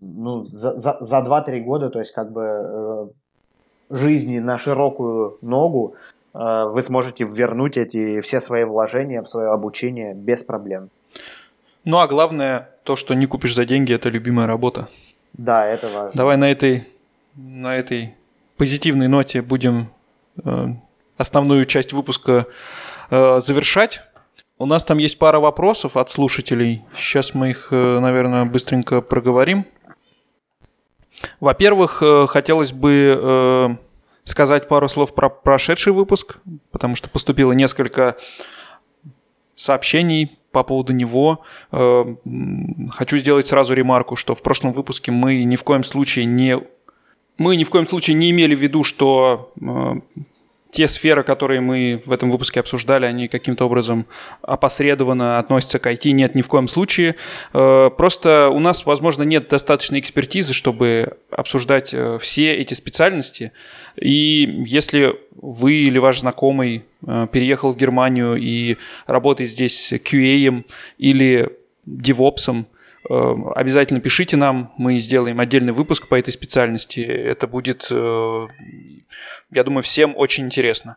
ну, 0.00 0.44
за, 0.44 0.78
за, 0.78 0.96
за 1.00 1.18
2-3 1.18 1.60
года, 1.60 1.90
то 1.90 1.98
есть 1.98 2.12
как 2.12 2.32
бы 2.32 2.42
э, 2.42 3.06
жизни 3.94 4.38
на 4.40 4.58
широкую 4.58 5.38
ногу 5.40 5.94
э, 6.34 6.64
вы 6.66 6.82
сможете 6.82 7.24
вернуть 7.24 7.76
эти 7.76 8.20
все 8.20 8.40
свои 8.40 8.64
вложения 8.64 9.22
в 9.22 9.28
свое 9.28 9.50
обучение 9.50 10.14
без 10.14 10.42
проблем. 10.42 10.90
Ну 11.84 11.98
а 11.98 12.06
главное, 12.08 12.70
то, 12.82 12.96
что 12.96 13.14
не 13.14 13.26
купишь 13.26 13.54
за 13.54 13.64
деньги, 13.64 13.94
это 13.94 14.08
любимая 14.08 14.46
работа. 14.46 14.88
Да, 15.32 15.66
это 15.66 15.88
важно. 15.88 16.12
Давай 16.14 16.36
на 16.36 16.50
этой, 16.50 16.88
на 17.34 17.76
этой 17.76 18.14
позитивной 18.56 19.08
ноте 19.08 19.42
будем 19.42 19.90
э, 20.44 20.66
основную 21.16 21.66
часть 21.66 21.92
выпуска 21.92 22.46
э, 23.10 23.40
завершать. 23.40 24.02
У 24.58 24.66
нас 24.66 24.84
там 24.84 24.98
есть 24.98 25.18
пара 25.18 25.40
вопросов 25.40 25.96
от 25.96 26.10
слушателей. 26.10 26.84
Сейчас 26.96 27.34
мы 27.34 27.50
их, 27.50 27.72
наверное, 27.72 28.44
быстренько 28.44 29.00
проговорим. 29.00 29.66
Во-первых, 31.40 32.02
э, 32.02 32.26
хотелось 32.26 32.72
бы 32.72 33.18
э, 33.20 33.76
сказать 34.24 34.68
пару 34.68 34.88
слов 34.88 35.14
про 35.14 35.28
прошедший 35.28 35.92
выпуск, 35.92 36.38
потому 36.70 36.96
что 36.96 37.08
поступило 37.08 37.52
несколько 37.52 38.16
сообщений 39.56 40.38
по 40.52 40.62
поводу 40.62 40.92
него. 40.92 41.40
Э, 41.72 42.04
хочу 42.90 43.18
сделать 43.18 43.46
сразу 43.46 43.74
ремарку, 43.74 44.16
что 44.16 44.34
в 44.34 44.42
прошлом 44.42 44.72
выпуске 44.72 45.10
мы 45.10 45.44
ни 45.44 45.56
в 45.56 45.64
коем 45.64 45.84
случае 45.84 46.24
не 46.24 46.58
мы 47.36 47.56
ни 47.56 47.64
в 47.64 47.70
коем 47.70 47.88
случае 47.88 48.14
не 48.14 48.30
имели 48.30 48.54
в 48.54 48.60
виду, 48.60 48.84
что 48.84 49.52
те 50.74 50.88
сферы, 50.88 51.22
которые 51.22 51.60
мы 51.60 52.02
в 52.04 52.10
этом 52.10 52.30
выпуске 52.30 52.58
обсуждали, 52.58 53.06
они 53.06 53.28
каким-то 53.28 53.66
образом 53.66 54.06
опосредованно 54.42 55.38
относятся 55.38 55.78
к 55.78 55.86
IT. 55.86 56.10
Нет, 56.10 56.34
ни 56.34 56.42
в 56.42 56.48
коем 56.48 56.66
случае. 56.66 57.14
Э, 57.52 57.90
просто 57.96 58.48
у 58.48 58.58
нас, 58.58 58.84
возможно, 58.84 59.22
нет 59.22 59.48
достаточной 59.48 60.00
экспертизы, 60.00 60.52
чтобы 60.52 61.16
обсуждать 61.30 61.94
э, 61.94 62.18
все 62.20 62.54
эти 62.54 62.74
специальности. 62.74 63.52
И 63.94 64.64
если 64.66 65.14
вы 65.40 65.74
или 65.74 65.98
ваш 65.98 66.18
знакомый 66.18 66.84
э, 67.06 67.28
переехал 67.30 67.72
в 67.72 67.76
Германию 67.76 68.34
и 68.34 68.76
работает 69.06 69.50
здесь 69.50 69.92
QA 69.92 70.64
или 70.98 71.52
Эм, 71.86 72.66
обязательно 73.08 74.00
пишите 74.00 74.36
нам, 74.36 74.72
мы 74.78 74.98
сделаем 74.98 75.40
отдельный 75.40 75.72
выпуск 75.72 76.08
по 76.08 76.14
этой 76.14 76.32
специальности. 76.32 77.00
Это 77.00 77.46
будет, 77.46 77.88
э, 77.90 78.46
я 79.50 79.64
думаю, 79.64 79.82
всем 79.82 80.16
очень 80.16 80.46
интересно. 80.46 80.96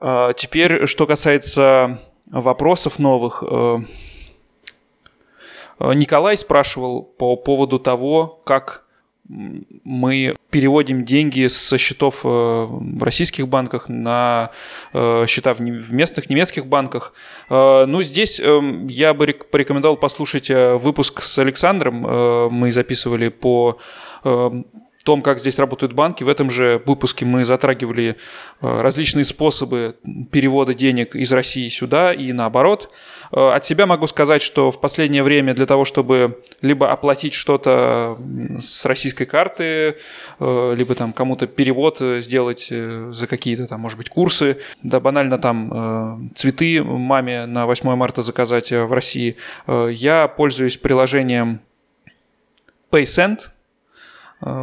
Э, 0.00 0.32
теперь, 0.36 0.86
что 0.86 1.06
касается 1.06 2.00
вопросов 2.26 2.98
новых. 2.98 3.42
Э, 3.42 3.78
Николай 5.80 6.36
спрашивал 6.36 7.02
по 7.02 7.36
поводу 7.36 7.78
того, 7.78 8.42
как 8.44 8.84
мы 9.28 10.34
переводим 10.50 11.04
деньги 11.04 11.46
со 11.48 11.76
счетов 11.76 12.20
э, 12.24 12.28
в 12.28 13.02
российских 13.02 13.46
банках 13.48 13.88
на 13.88 14.50
э, 14.94 15.26
счета 15.28 15.54
в 15.54 15.60
местных 15.60 16.30
немецких 16.30 16.66
банках. 16.66 17.12
Э, 17.50 17.84
ну, 17.86 18.02
здесь 18.02 18.40
эм, 18.40 18.88
я 18.88 19.12
бы 19.12 19.26
порекомендовал 19.50 19.96
послушать 19.96 20.50
выпуск 20.50 21.22
с 21.22 21.38
Александром. 21.38 22.50
Мы 22.52 22.72
записывали 22.72 23.28
по 23.28 23.78
эм, 24.24 24.66
том, 25.08 25.22
как 25.22 25.38
здесь 25.38 25.58
работают 25.58 25.94
банки. 25.94 26.22
В 26.22 26.28
этом 26.28 26.50
же 26.50 26.82
выпуске 26.84 27.24
мы 27.24 27.42
затрагивали 27.46 28.16
э, 28.60 28.80
различные 28.82 29.24
способы 29.24 29.96
перевода 30.30 30.74
денег 30.74 31.16
из 31.16 31.32
России 31.32 31.66
сюда 31.68 32.12
и 32.12 32.30
наоборот. 32.34 32.90
Э, 33.32 33.52
от 33.52 33.64
себя 33.64 33.86
могу 33.86 34.06
сказать, 34.06 34.42
что 34.42 34.70
в 34.70 34.82
последнее 34.82 35.22
время 35.22 35.54
для 35.54 35.64
того, 35.64 35.86
чтобы 35.86 36.42
либо 36.60 36.92
оплатить 36.92 37.32
что-то 37.32 38.18
с 38.60 38.84
российской 38.84 39.24
карты, 39.24 39.96
э, 40.40 40.74
либо 40.76 40.94
там 40.94 41.14
кому-то 41.14 41.46
перевод 41.46 42.02
сделать 42.18 42.68
за 42.68 43.26
какие-то 43.26 43.66
там, 43.66 43.80
может 43.80 43.96
быть, 43.96 44.10
курсы, 44.10 44.58
да 44.82 45.00
банально 45.00 45.38
там 45.38 46.30
цветы 46.34 46.82
маме 46.84 47.46
на 47.46 47.64
8 47.64 47.96
марта 47.96 48.20
заказать 48.20 48.72
в 48.72 48.92
России, 48.92 49.36
я 49.66 50.28
пользуюсь 50.28 50.76
приложением 50.76 51.60
PaySend– 52.90 53.38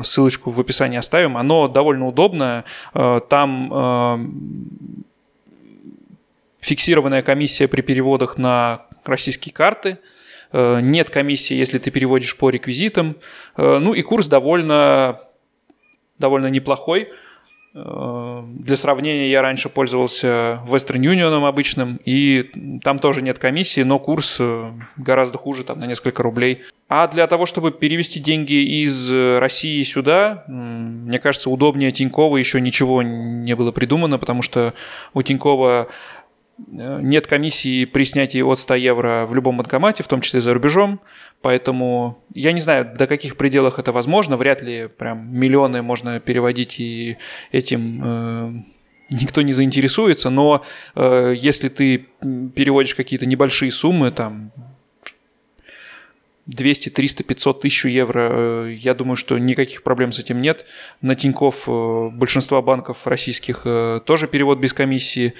ссылочку 0.03 0.51
в 0.51 0.59
описании 0.59 0.97
оставим. 0.97 1.37
Оно 1.37 1.67
довольно 1.67 2.07
удобное. 2.07 2.65
Э, 2.93 3.21
там 3.29 3.71
э, 3.73 4.17
фиксированная 6.61 7.21
комиссия 7.21 7.67
при 7.67 7.81
переводах 7.81 8.37
на 8.37 8.85
российские 9.03 9.53
карты. 9.53 9.99
Нет 10.53 11.09
комиссии, 11.09 11.53
если 11.53 11.79
ты 11.79 11.91
переводишь 11.91 12.37
по 12.37 12.49
реквизитам. 12.49 13.17
Ну 13.57 13.93
и 13.93 14.01
курс 14.03 14.27
довольно, 14.27 15.19
довольно 16.17 16.47
неплохой. 16.47 17.09
Для 17.75 18.77
сравнения, 18.77 19.29
я 19.29 19.41
раньше 19.41 19.67
пользовался 19.67 20.61
Western 20.65 21.01
Union 21.01 21.45
обычным, 21.45 21.99
и 22.05 22.79
там 22.81 22.97
тоже 22.97 23.21
нет 23.21 23.37
комиссии, 23.37 23.81
но 23.81 23.99
курс 23.99 24.39
гораздо 24.95 25.37
хуже, 25.37 25.65
там 25.65 25.79
на 25.79 25.85
несколько 25.85 26.23
рублей. 26.23 26.61
А 26.87 27.09
для 27.09 27.27
того, 27.27 27.45
чтобы 27.45 27.71
перевести 27.71 28.21
деньги 28.21 28.83
из 28.83 29.11
России 29.11 29.83
сюда, 29.83 30.45
мне 30.47 31.19
кажется, 31.19 31.49
удобнее 31.49 31.91
Тинькова 31.91 32.37
еще 32.37 32.61
ничего 32.61 33.01
не 33.01 33.55
было 33.57 33.73
придумано, 33.73 34.19
потому 34.19 34.41
что 34.41 34.73
у 35.13 35.21
Тинькова 35.21 35.87
э, 35.89 35.93
нет 36.57 37.27
комиссии 37.27 37.85
при 37.85 38.03
снятии 38.05 38.41
от 38.41 38.59
100 38.59 38.75
евро 38.75 39.25
в 39.27 39.35
любом 39.35 39.57
банкомате, 39.57 40.03
в 40.03 40.07
том 40.07 40.21
числе 40.21 40.41
за 40.41 40.53
рубежом. 40.53 41.01
Поэтому 41.41 42.23
я 42.33 42.51
не 42.53 42.61
знаю, 42.61 42.89
до 42.97 43.07
каких 43.07 43.37
пределах 43.37 43.79
это 43.79 43.91
возможно. 43.91 44.37
Вряд 44.37 44.61
ли 44.61 44.87
прям 44.87 45.33
миллионы 45.33 45.81
можно 45.81 46.19
переводить 46.19 46.79
и 46.79 47.17
этим 47.51 48.01
э, 48.03 48.51
никто 49.11 49.41
не 49.41 49.51
заинтересуется. 49.51 50.29
Но 50.29 50.63
э, 50.95 51.33
если 51.37 51.69
ты 51.69 52.07
переводишь 52.55 52.95
какие-то 52.95 53.25
небольшие 53.25 53.71
суммы, 53.71 54.11
там 54.11 54.51
200, 56.47 56.89
300, 56.89 57.23
500 57.23 57.61
тысяч 57.61 57.85
евро, 57.85 58.29
э, 58.31 58.77
я 58.79 58.93
думаю, 58.93 59.15
что 59.15 59.37
никаких 59.39 59.81
проблем 59.81 60.11
с 60.11 60.19
этим 60.19 60.41
нет. 60.41 60.65
На 61.01 61.15
Тинькофф 61.15 61.63
э, 61.67 62.09
большинства 62.13 62.61
банков 62.61 63.07
российских 63.07 63.61
э, 63.65 63.99
тоже 64.05 64.27
перевод 64.27 64.59
без 64.59 64.73
комиссии. 64.73 65.33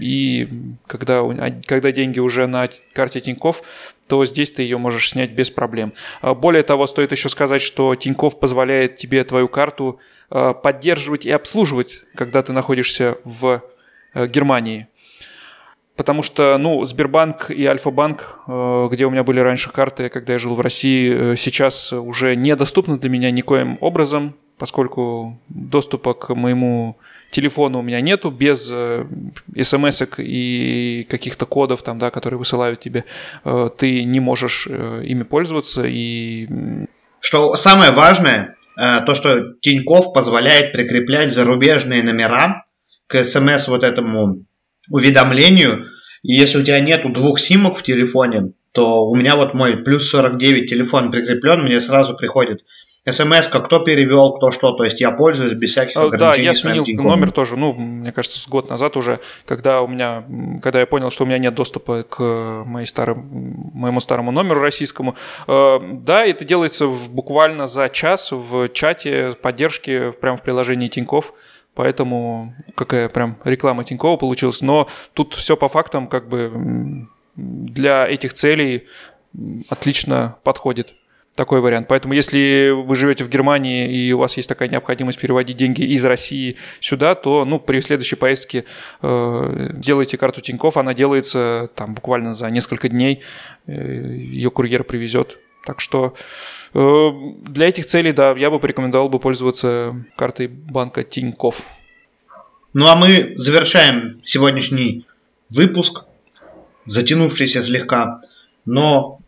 И 0.00 0.48
когда, 0.86 1.22
когда 1.66 1.92
деньги 1.92 2.18
уже 2.18 2.46
на 2.46 2.68
карте 2.92 3.20
Тинькофф, 3.20 3.62
то 4.08 4.24
здесь 4.24 4.50
ты 4.50 4.62
ее 4.62 4.78
можешь 4.78 5.10
снять 5.10 5.30
без 5.30 5.50
проблем. 5.50 5.92
Более 6.22 6.62
того, 6.62 6.86
стоит 6.86 7.12
еще 7.12 7.28
сказать, 7.28 7.62
что 7.62 7.94
Тинькофф 7.94 8.38
позволяет 8.38 8.96
тебе 8.96 9.24
твою 9.24 9.48
карту 9.48 10.00
поддерживать 10.28 11.24
и 11.24 11.30
обслуживать, 11.30 12.02
когда 12.14 12.42
ты 12.42 12.52
находишься 12.52 13.18
в 13.24 13.62
Германии. 14.14 14.88
Потому 15.96 16.22
что, 16.22 16.56
ну, 16.58 16.84
Сбербанк 16.86 17.50
и 17.50 17.66
Альфа-банк, 17.66 18.40
э, 18.48 18.88
где 18.90 19.04
у 19.04 19.10
меня 19.10 19.24
были 19.24 19.40
раньше 19.40 19.70
карты, 19.70 20.08
когда 20.08 20.32
я 20.32 20.38
жил 20.38 20.54
в 20.54 20.60
России, 20.60 21.32
э, 21.32 21.36
сейчас 21.36 21.92
уже 21.92 22.34
недоступны 22.34 22.98
для 22.98 23.10
меня 23.10 23.30
никоим 23.30 23.76
образом, 23.80 24.34
поскольку 24.56 25.38
доступа 25.48 26.14
к 26.14 26.34
моему 26.34 26.96
телефону 27.30 27.80
у 27.80 27.82
меня 27.82 28.00
нету, 28.00 28.30
без 28.30 28.70
э, 28.72 29.04
смс 29.60 30.02
и 30.16 31.06
каких-то 31.10 31.44
кодов, 31.44 31.82
там, 31.82 31.98
да, 31.98 32.10
которые 32.10 32.38
высылают 32.38 32.80
тебе, 32.80 33.04
ты 33.76 34.04
не 34.04 34.20
можешь 34.20 34.66
ими 34.66 35.24
пользоваться. 35.24 35.84
И... 35.86 36.48
Что 37.20 37.54
самое 37.56 37.90
важное, 37.90 38.56
то, 38.76 39.14
что 39.14 39.54
Тиньков 39.60 40.12
позволяет 40.12 40.72
прикреплять 40.72 41.32
зарубежные 41.32 42.02
номера 42.02 42.64
к 43.06 43.24
смс 43.24 43.68
вот 43.68 43.82
этому 43.82 44.44
уведомлению. 44.88 45.86
И 46.22 46.34
если 46.34 46.58
у 46.58 46.62
тебя 46.62 46.80
нету 46.80 47.08
двух 47.08 47.40
симок 47.40 47.76
в 47.76 47.82
телефоне, 47.82 48.52
то 48.72 49.04
у 49.06 49.14
меня 49.14 49.36
вот 49.36 49.54
мой 49.54 49.76
плюс 49.76 50.08
49 50.10 50.68
телефон 50.68 51.10
прикреплен, 51.10 51.62
мне 51.62 51.80
сразу 51.80 52.16
приходит 52.16 52.62
смс 53.10 53.48
кто 53.48 53.80
перевел, 53.80 54.34
кто 54.34 54.50
что, 54.52 54.72
то 54.72 54.84
есть 54.84 55.00
я 55.00 55.10
пользуюсь 55.10 55.54
без 55.54 55.70
всяких 55.70 55.96
ограничений. 55.96 56.36
Да, 56.36 56.42
я 56.42 56.54
сменил 56.54 57.02
номер 57.02 57.32
тоже, 57.32 57.56
ну, 57.56 57.72
мне 57.72 58.12
кажется, 58.12 58.38
с 58.38 58.46
год 58.46 58.70
назад 58.70 58.96
уже, 58.96 59.18
когда 59.44 59.82
у 59.82 59.88
меня, 59.88 60.24
когда 60.62 60.80
я 60.80 60.86
понял, 60.86 61.10
что 61.10 61.24
у 61.24 61.26
меня 61.26 61.38
нет 61.38 61.54
доступа 61.54 62.04
к 62.04 62.22
моей 62.64 62.86
старым, 62.86 63.70
моему 63.74 63.98
старому 63.98 64.30
номеру 64.30 64.60
российскому. 64.60 65.16
Э, 65.48 65.78
да, 65.82 66.24
это 66.24 66.44
делается 66.44 66.86
в, 66.86 67.10
буквально 67.10 67.66
за 67.66 67.88
час 67.88 68.30
в 68.30 68.68
чате 68.68 69.34
поддержки 69.40 70.12
прямо 70.20 70.36
в 70.36 70.42
приложении 70.42 70.88
Тинькофф. 70.88 71.32
Поэтому 71.74 72.54
какая 72.74 73.08
прям 73.08 73.38
реклама 73.44 73.84
Тинькова 73.84 74.16
получилась. 74.16 74.60
Но 74.60 74.88
тут 75.14 75.34
все 75.34 75.56
по 75.56 75.68
фактам 75.68 76.06
как 76.06 76.28
бы 76.28 77.08
для 77.36 78.06
этих 78.06 78.34
целей 78.34 78.86
отлично 79.70 80.36
подходит. 80.42 80.94
такой 81.34 81.60
вариант. 81.60 81.88
Поэтому, 81.88 82.12
если 82.12 82.70
вы 82.70 82.94
живете 82.94 83.24
в 83.24 83.28
Германии 83.30 83.90
и 83.90 84.12
у 84.12 84.18
вас 84.18 84.36
есть 84.36 84.48
такая 84.48 84.68
необходимость 84.68 85.18
переводить 85.18 85.56
деньги 85.56 85.82
из 85.82 86.04
России 86.04 86.56
сюда, 86.80 87.14
то 87.14 87.44
ну, 87.46 87.58
при 87.58 87.80
следующей 87.80 88.16
поездке 88.16 88.64
э, 89.00 89.70
делайте 89.72 90.18
карту 90.18 90.42
Тинькофф. 90.42 90.76
Она 90.76 90.92
делается 90.92 91.70
там 91.74 91.94
буквально 91.94 92.34
за 92.34 92.50
несколько 92.50 92.90
дней. 92.90 93.22
Э, 93.66 93.72
ее 93.72 94.50
курьер 94.50 94.84
привезет. 94.84 95.38
Так 95.64 95.80
что 95.80 96.14
для 96.74 97.68
этих 97.68 97.86
целей, 97.86 98.12
да, 98.12 98.32
я 98.32 98.50
бы 98.50 98.58
порекомендовал 98.58 99.08
бы 99.08 99.18
пользоваться 99.18 100.04
картой 100.16 100.46
банка 100.46 101.04
Тинькофф. 101.04 101.62
Ну 102.74 102.86
а 102.86 102.96
мы 102.96 103.34
завершаем 103.36 104.22
сегодняшний 104.24 105.06
выпуск, 105.54 106.06
затянувшийся 106.86 107.62
слегка, 107.62 108.22
но 108.64 109.22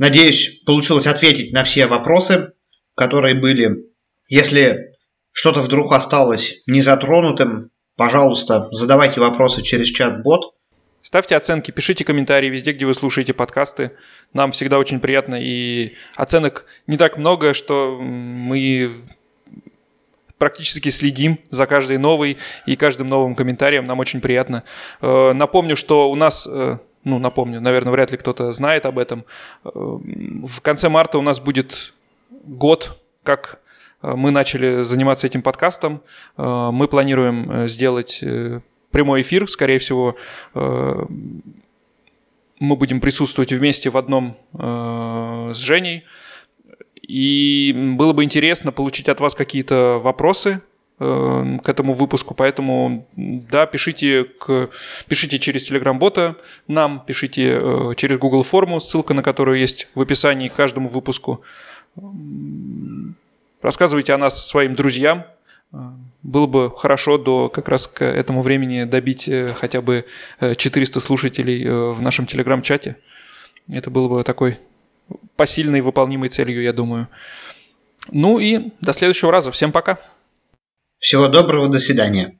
Надеюсь, 0.00 0.62
получилось 0.64 1.06
ответить 1.06 1.52
на 1.52 1.62
все 1.62 1.86
вопросы, 1.86 2.54
которые 2.94 3.34
были. 3.34 3.84
Если 4.30 4.96
что-то 5.30 5.60
вдруг 5.60 5.92
осталось 5.92 6.62
незатронутым, 6.66 7.70
пожалуйста, 7.96 8.68
задавайте 8.70 9.20
вопросы 9.20 9.60
через 9.60 9.88
чат-бот. 9.88 10.54
Ставьте 11.02 11.36
оценки, 11.36 11.70
пишите 11.70 12.04
комментарии 12.04 12.48
везде, 12.48 12.72
где 12.72 12.84
вы 12.84 12.94
слушаете 12.94 13.32
подкасты. 13.32 13.92
Нам 14.34 14.52
всегда 14.52 14.78
очень 14.78 15.00
приятно, 15.00 15.36
и 15.40 15.94
оценок 16.14 16.66
не 16.86 16.98
так 16.98 17.16
много, 17.16 17.54
что 17.54 17.98
мы 18.00 19.02
практически 20.40 20.88
следим 20.88 21.38
за 21.50 21.66
каждой 21.66 21.98
новой 21.98 22.38
и 22.66 22.74
каждым 22.74 23.06
новым 23.06 23.34
комментарием. 23.34 23.84
Нам 23.84 23.98
очень 23.98 24.20
приятно. 24.20 24.64
Э, 25.00 25.32
напомню, 25.32 25.76
что 25.76 26.10
у 26.10 26.16
нас 26.16 26.48
э, 26.50 26.78
ну, 27.04 27.18
напомню, 27.18 27.60
наверное, 27.60 27.92
вряд 27.92 28.10
ли 28.10 28.16
кто-то 28.18 28.50
знает 28.52 28.86
об 28.86 28.98
этом. 28.98 29.24
Э, 29.64 29.68
в 29.72 30.60
конце 30.62 30.88
марта 30.88 31.18
у 31.18 31.22
нас 31.22 31.40
будет 31.40 31.94
год, 32.30 32.98
как 33.22 33.60
мы 34.02 34.30
начали 34.30 34.82
заниматься 34.82 35.26
этим 35.26 35.42
подкастом. 35.42 36.00
Мы 36.38 36.88
планируем 36.88 37.68
сделать 37.68 38.24
прямой 38.90 39.22
эфир, 39.22 39.48
скорее 39.48 39.78
всего, 39.78 40.16
мы 40.54 41.06
будем 42.58 43.00
присутствовать 43.00 43.52
вместе 43.52 43.90
в 43.90 43.96
одном 43.96 44.36
с 44.52 45.56
Женей. 45.56 46.04
И 47.00 47.74
было 47.96 48.12
бы 48.12 48.24
интересно 48.24 48.72
получить 48.72 49.08
от 49.08 49.20
вас 49.20 49.34
какие-то 49.34 49.98
вопросы, 50.02 50.60
Э, 51.02 51.58
к 51.62 51.68
этому 51.70 51.94
выпуску, 51.94 52.34
поэтому 52.34 53.06
да, 53.16 53.64
пишите, 53.64 54.24
к, 54.24 54.68
пишите 55.08 55.38
через 55.38 55.70
Telegram-бота 55.70 56.36
нам, 56.68 57.02
пишите 57.06 57.58
э, 57.58 57.94
через 57.96 58.18
Google 58.18 58.42
форму, 58.42 58.80
ссылка 58.80 59.14
на 59.14 59.22
которую 59.22 59.58
есть 59.58 59.88
в 59.94 60.02
описании 60.02 60.48
к 60.48 60.52
каждому 60.52 60.88
выпуску. 60.88 61.40
Рассказывайте 63.62 64.12
о 64.12 64.18
нас 64.18 64.46
своим 64.46 64.74
друзьям. 64.74 65.24
Э, 66.22 66.26
было 66.26 66.46
бы 66.46 66.70
хорошо 66.76 67.18
до 67.18 67.48
как 67.48 67.68
раз 67.68 67.86
к 67.86 68.04
этому 68.04 68.42
времени 68.42 68.84
добить 68.84 69.30
хотя 69.56 69.80
бы 69.80 70.04
400 70.40 71.00
слушателей 71.00 71.68
в 71.68 72.00
нашем 72.02 72.26
Telegram-чате. 72.26 72.96
Это 73.68 73.90
было 73.90 74.08
бы 74.08 74.24
такой 74.24 74.58
посильной 75.36 75.80
выполнимой 75.80 76.28
целью, 76.28 76.62
я 76.62 76.72
думаю. 76.72 77.08
Ну 78.10 78.38
и 78.38 78.72
до 78.80 78.92
следующего 78.92 79.30
раза. 79.30 79.52
Всем 79.52 79.72
пока. 79.72 80.00
Всего 80.98 81.28
доброго, 81.28 81.68
до 81.68 81.78
свидания. 81.78 82.39